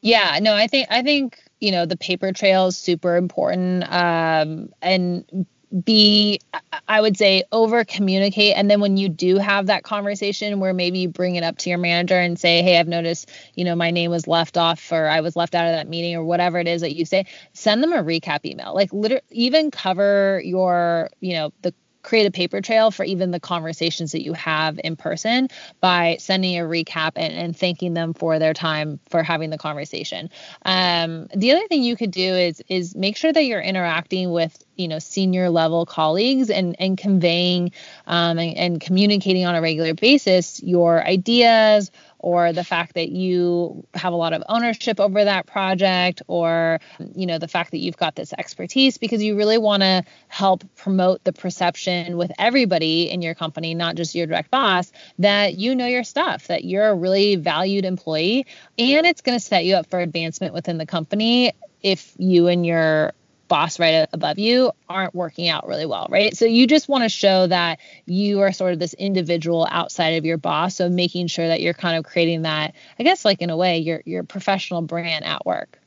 yeah, 0.00 0.38
no, 0.42 0.54
I 0.54 0.66
think 0.66 0.88
I 0.90 1.02
think 1.02 1.38
you 1.60 1.70
know 1.70 1.86
the 1.86 1.96
paper 1.96 2.32
trail 2.32 2.66
is 2.66 2.76
super 2.76 3.16
important, 3.16 3.84
um, 3.92 4.70
and 4.82 5.46
be 5.84 6.40
i 6.88 7.00
would 7.00 7.16
say 7.16 7.44
over 7.52 7.84
communicate 7.84 8.56
and 8.56 8.70
then 8.70 8.80
when 8.80 8.96
you 8.96 9.08
do 9.08 9.38
have 9.38 9.66
that 9.66 9.84
conversation 9.84 10.58
where 10.58 10.74
maybe 10.74 10.98
you 10.98 11.08
bring 11.08 11.36
it 11.36 11.44
up 11.44 11.58
to 11.58 11.70
your 11.70 11.78
manager 11.78 12.18
and 12.18 12.38
say 12.40 12.62
hey 12.62 12.78
i've 12.78 12.88
noticed 12.88 13.30
you 13.54 13.64
know 13.64 13.76
my 13.76 13.90
name 13.90 14.10
was 14.10 14.26
left 14.26 14.56
off 14.56 14.90
or 14.90 15.06
i 15.06 15.20
was 15.20 15.36
left 15.36 15.54
out 15.54 15.66
of 15.66 15.72
that 15.72 15.88
meeting 15.88 16.16
or 16.16 16.24
whatever 16.24 16.58
it 16.58 16.66
is 16.66 16.80
that 16.80 16.96
you 16.96 17.04
say 17.04 17.24
send 17.52 17.82
them 17.82 17.92
a 17.92 18.02
recap 18.02 18.44
email. 18.44 18.74
Like 18.74 18.92
literally 18.92 19.22
even 19.30 19.70
cover 19.70 20.40
your 20.44 21.10
you 21.20 21.34
know 21.34 21.52
the 21.62 21.74
create 22.02 22.26
a 22.26 22.30
paper 22.30 22.60
trail 22.60 22.90
for 22.90 23.04
even 23.04 23.30
the 23.30 23.40
conversations 23.40 24.12
that 24.12 24.22
you 24.22 24.32
have 24.32 24.80
in 24.82 24.96
person 24.96 25.48
by 25.80 26.16
sending 26.18 26.58
a 26.58 26.62
recap 26.62 27.12
and, 27.16 27.32
and 27.34 27.56
thanking 27.56 27.94
them 27.94 28.14
for 28.14 28.38
their 28.38 28.54
time 28.54 28.98
for 29.08 29.22
having 29.22 29.50
the 29.50 29.58
conversation. 29.58 30.30
Um, 30.64 31.28
the 31.34 31.52
other 31.52 31.66
thing 31.68 31.82
you 31.82 31.96
could 31.96 32.10
do 32.10 32.34
is 32.34 32.62
is 32.68 32.94
make 32.94 33.16
sure 33.16 33.32
that 33.32 33.44
you're 33.44 33.60
interacting 33.60 34.30
with 34.30 34.64
you 34.76 34.88
know 34.88 34.98
senior 34.98 35.50
level 35.50 35.84
colleagues 35.86 36.50
and 36.50 36.74
and 36.78 36.96
conveying 36.96 37.72
um, 38.06 38.38
and, 38.38 38.56
and 38.56 38.80
communicating 38.80 39.44
on 39.44 39.54
a 39.54 39.60
regular 39.60 39.94
basis 39.94 40.62
your 40.62 41.04
ideas 41.04 41.90
or 42.20 42.52
the 42.52 42.64
fact 42.64 42.94
that 42.94 43.08
you 43.08 43.84
have 43.94 44.12
a 44.12 44.16
lot 44.16 44.32
of 44.32 44.42
ownership 44.48 45.00
over 45.00 45.24
that 45.24 45.46
project 45.46 46.22
or 46.28 46.78
you 47.14 47.26
know 47.26 47.38
the 47.38 47.48
fact 47.48 47.70
that 47.70 47.78
you've 47.78 47.96
got 47.96 48.14
this 48.14 48.32
expertise 48.34 48.98
because 48.98 49.22
you 49.22 49.36
really 49.36 49.58
want 49.58 49.82
to 49.82 50.04
help 50.28 50.62
promote 50.76 51.22
the 51.24 51.32
perception 51.32 52.16
with 52.16 52.30
everybody 52.38 53.10
in 53.10 53.22
your 53.22 53.34
company 53.34 53.74
not 53.74 53.96
just 53.96 54.14
your 54.14 54.26
direct 54.26 54.50
boss 54.50 54.92
that 55.18 55.56
you 55.58 55.74
know 55.74 55.86
your 55.86 56.04
stuff 56.04 56.46
that 56.46 56.64
you're 56.64 56.88
a 56.88 56.94
really 56.94 57.36
valued 57.36 57.84
employee 57.84 58.46
and 58.78 59.06
it's 59.06 59.22
going 59.22 59.38
to 59.38 59.44
set 59.44 59.64
you 59.64 59.74
up 59.74 59.86
for 59.86 59.98
advancement 60.00 60.54
within 60.54 60.78
the 60.78 60.86
company 60.86 61.52
if 61.82 62.12
you 62.18 62.48
and 62.48 62.66
your 62.66 63.12
boss 63.50 63.80
right 63.80 64.08
above 64.12 64.38
you 64.38 64.70
aren't 64.88 65.14
working 65.14 65.48
out 65.48 65.66
really 65.66 65.84
well, 65.84 66.06
right? 66.08 66.34
So 66.36 66.46
you 66.46 66.66
just 66.68 66.88
want 66.88 67.02
to 67.02 67.08
show 67.10 67.48
that 67.48 67.80
you 68.06 68.40
are 68.40 68.52
sort 68.52 68.72
of 68.72 68.78
this 68.78 68.94
individual 68.94 69.66
outside 69.68 70.10
of 70.10 70.24
your 70.24 70.38
boss. 70.38 70.76
So 70.76 70.88
making 70.88 71.26
sure 71.26 71.48
that 71.48 71.60
you're 71.60 71.74
kind 71.74 71.98
of 71.98 72.04
creating 72.04 72.42
that, 72.42 72.74
I 72.98 73.02
guess, 73.02 73.24
like 73.24 73.42
in 73.42 73.50
a 73.50 73.56
way, 73.56 73.78
your 73.78 74.02
your 74.06 74.22
professional 74.22 74.82
brand 74.82 75.24
at 75.26 75.44
work. 75.44 75.78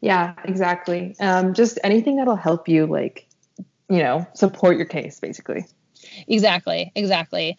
Yeah, 0.00 0.34
exactly. 0.44 1.16
Um, 1.20 1.54
just 1.54 1.78
anything 1.82 2.16
that'll 2.16 2.36
help 2.36 2.68
you, 2.68 2.86
like, 2.86 3.28
you 3.88 3.98
know, 3.98 4.26
support 4.34 4.76
your 4.76 4.86
case, 4.86 5.20
basically. 5.20 5.66
Exactly, 6.28 6.92
exactly. 6.94 7.56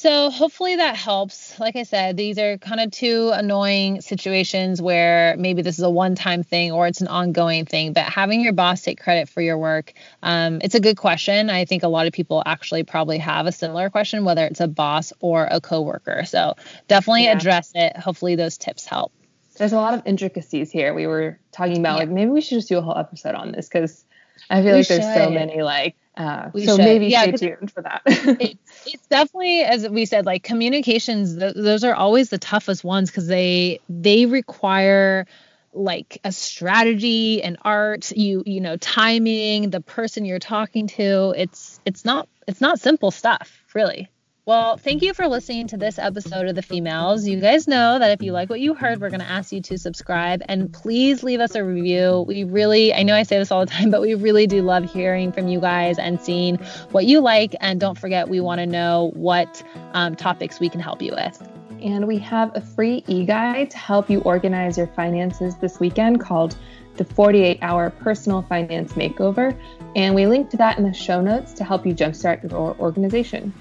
So 0.00 0.30
hopefully 0.30 0.76
that 0.76 0.96
helps. 0.96 1.60
Like 1.60 1.76
I 1.76 1.82
said, 1.82 2.16
these 2.16 2.38
are 2.38 2.56
kind 2.56 2.80
of 2.80 2.90
two 2.90 3.32
annoying 3.34 4.00
situations 4.00 4.80
where 4.80 5.36
maybe 5.36 5.60
this 5.60 5.78
is 5.78 5.84
a 5.84 5.90
one-time 5.90 6.42
thing 6.42 6.72
or 6.72 6.86
it's 6.86 7.02
an 7.02 7.08
ongoing 7.08 7.66
thing. 7.66 7.92
But 7.92 8.04
having 8.04 8.40
your 8.40 8.54
boss 8.54 8.80
take 8.80 8.98
credit 8.98 9.28
for 9.28 9.42
your 9.42 9.58
work, 9.58 9.92
um, 10.22 10.60
it's 10.64 10.74
a 10.74 10.80
good 10.80 10.96
question. 10.96 11.50
I 11.50 11.66
think 11.66 11.82
a 11.82 11.88
lot 11.88 12.06
of 12.06 12.14
people 12.14 12.42
actually 12.46 12.82
probably 12.82 13.18
have 13.18 13.44
a 13.44 13.52
similar 13.52 13.90
question, 13.90 14.24
whether 14.24 14.46
it's 14.46 14.60
a 14.60 14.68
boss 14.68 15.12
or 15.20 15.46
a 15.50 15.60
coworker. 15.60 16.24
So 16.24 16.54
definitely 16.88 17.24
yeah. 17.24 17.36
address 17.36 17.72
it. 17.74 17.94
Hopefully 17.94 18.36
those 18.36 18.56
tips 18.56 18.86
help. 18.86 19.12
There's 19.58 19.74
a 19.74 19.76
lot 19.76 19.92
of 19.92 20.00
intricacies 20.06 20.70
here. 20.70 20.94
We 20.94 21.08
were 21.08 21.38
talking 21.52 21.76
about 21.76 21.96
yeah. 21.96 21.98
like 21.98 22.08
maybe 22.08 22.30
we 22.30 22.40
should 22.40 22.56
just 22.56 22.70
do 22.70 22.78
a 22.78 22.80
whole 22.80 22.96
episode 22.96 23.34
on 23.34 23.52
this 23.52 23.68
because 23.68 24.02
I 24.48 24.62
feel 24.62 24.72
we 24.72 24.78
like 24.78 24.88
there's 24.88 25.04
should. 25.04 25.24
so 25.24 25.28
many 25.28 25.60
like 25.60 25.94
uh, 26.16 26.50
so 26.52 26.76
should. 26.76 26.78
maybe 26.78 27.06
yeah, 27.06 27.22
stay 27.22 27.32
tuned 27.32 27.70
for 27.72 27.82
that. 27.82 28.02
it, 28.06 28.58
it's 28.86 29.06
definitely, 29.06 29.62
as 29.62 29.88
we 29.88 30.04
said, 30.04 30.26
like 30.26 30.42
communications. 30.42 31.36
Th- 31.36 31.54
those 31.54 31.84
are 31.84 31.94
always 31.94 32.30
the 32.30 32.38
toughest 32.38 32.84
ones 32.84 33.10
because 33.10 33.26
they 33.26 33.80
they 33.88 34.26
require 34.26 35.26
like 35.72 36.18
a 36.24 36.32
strategy 36.32 37.42
and 37.42 37.56
art. 37.62 38.10
You 38.10 38.42
you 38.44 38.60
know 38.60 38.76
timing, 38.76 39.70
the 39.70 39.80
person 39.80 40.24
you're 40.24 40.38
talking 40.38 40.88
to. 40.88 41.32
It's 41.36 41.80
it's 41.84 42.04
not 42.04 42.28
it's 42.46 42.60
not 42.60 42.80
simple 42.80 43.10
stuff, 43.10 43.62
really. 43.74 44.10
Well, 44.46 44.78
thank 44.78 45.02
you 45.02 45.12
for 45.12 45.28
listening 45.28 45.66
to 45.68 45.76
this 45.76 45.98
episode 45.98 46.48
of 46.48 46.54
The 46.54 46.62
Femails. 46.62 47.28
You 47.28 47.40
guys 47.40 47.68
know 47.68 47.98
that 47.98 48.10
if 48.10 48.22
you 48.22 48.32
like 48.32 48.48
what 48.48 48.58
you 48.58 48.72
heard, 48.72 48.98
we're 48.98 49.10
going 49.10 49.20
to 49.20 49.30
ask 49.30 49.52
you 49.52 49.60
to 49.60 49.76
subscribe 49.76 50.42
and 50.48 50.72
please 50.72 51.22
leave 51.22 51.40
us 51.40 51.54
a 51.54 51.62
review. 51.62 52.24
We 52.26 52.44
really, 52.44 52.94
I 52.94 53.02
know 53.02 53.14
I 53.14 53.24
say 53.24 53.36
this 53.36 53.52
all 53.52 53.60
the 53.60 53.70
time, 53.70 53.90
but 53.90 54.00
we 54.00 54.14
really 54.14 54.46
do 54.46 54.62
love 54.62 54.90
hearing 54.90 55.30
from 55.30 55.48
you 55.48 55.60
guys 55.60 55.98
and 55.98 56.18
seeing 56.18 56.56
what 56.90 57.04
you 57.04 57.20
like. 57.20 57.54
And 57.60 57.78
don't 57.78 57.98
forget, 57.98 58.30
we 58.30 58.40
want 58.40 58.60
to 58.60 58.66
know 58.66 59.10
what 59.14 59.62
um, 59.92 60.16
topics 60.16 60.58
we 60.58 60.70
can 60.70 60.80
help 60.80 61.02
you 61.02 61.12
with. 61.12 61.46
And 61.82 62.06
we 62.06 62.16
have 62.18 62.50
a 62.56 62.62
free 62.62 63.04
e 63.08 63.26
guide 63.26 63.70
to 63.72 63.78
help 63.78 64.08
you 64.08 64.20
organize 64.20 64.78
your 64.78 64.86
finances 64.88 65.56
this 65.56 65.78
weekend 65.78 66.18
called 66.18 66.56
the 66.96 67.04
48 67.04 67.58
Hour 67.60 67.90
Personal 67.90 68.40
Finance 68.42 68.94
Makeover. 68.94 69.54
And 69.94 70.14
we 70.14 70.26
link 70.26 70.48
to 70.50 70.56
that 70.56 70.78
in 70.78 70.84
the 70.84 70.94
show 70.94 71.20
notes 71.20 71.52
to 71.54 71.64
help 71.64 71.84
you 71.84 71.94
jumpstart 71.94 72.50
your 72.50 72.74
organization. 72.78 73.52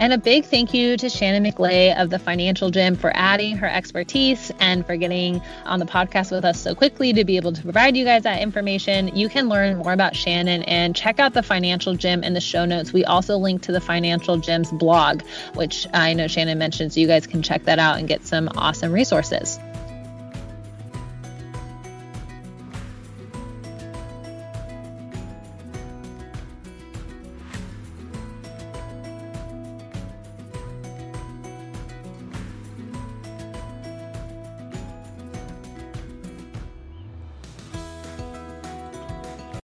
And 0.00 0.12
a 0.12 0.18
big 0.18 0.44
thank 0.44 0.74
you 0.74 0.96
to 0.96 1.08
Shannon 1.08 1.44
McLay 1.44 1.96
of 1.96 2.10
the 2.10 2.18
Financial 2.18 2.68
Gym 2.68 2.96
for 2.96 3.12
adding 3.14 3.56
her 3.58 3.68
expertise 3.68 4.50
and 4.58 4.84
for 4.84 4.96
getting 4.96 5.40
on 5.64 5.78
the 5.78 5.86
podcast 5.86 6.32
with 6.32 6.44
us 6.44 6.60
so 6.60 6.74
quickly 6.74 7.12
to 7.12 7.24
be 7.24 7.36
able 7.36 7.52
to 7.52 7.62
provide 7.62 7.96
you 7.96 8.04
guys 8.04 8.24
that 8.24 8.42
information. 8.42 9.14
You 9.16 9.28
can 9.28 9.48
learn 9.48 9.78
more 9.78 9.92
about 9.92 10.16
Shannon 10.16 10.64
and 10.64 10.96
check 10.96 11.20
out 11.20 11.32
the 11.32 11.44
Financial 11.44 11.94
Gym 11.94 12.24
in 12.24 12.34
the 12.34 12.40
show 12.40 12.64
notes. 12.64 12.92
We 12.92 13.04
also 13.04 13.36
link 13.38 13.62
to 13.62 13.72
the 13.72 13.80
Financial 13.80 14.36
Gym's 14.36 14.72
blog, 14.72 15.22
which 15.54 15.86
I 15.94 16.12
know 16.12 16.26
Shannon 16.26 16.58
mentioned, 16.58 16.92
so 16.92 17.00
you 17.00 17.06
guys 17.06 17.26
can 17.28 17.42
check 17.42 17.64
that 17.64 17.78
out 17.78 17.98
and 17.98 18.08
get 18.08 18.26
some 18.26 18.50
awesome 18.56 18.92
resources. 18.92 19.60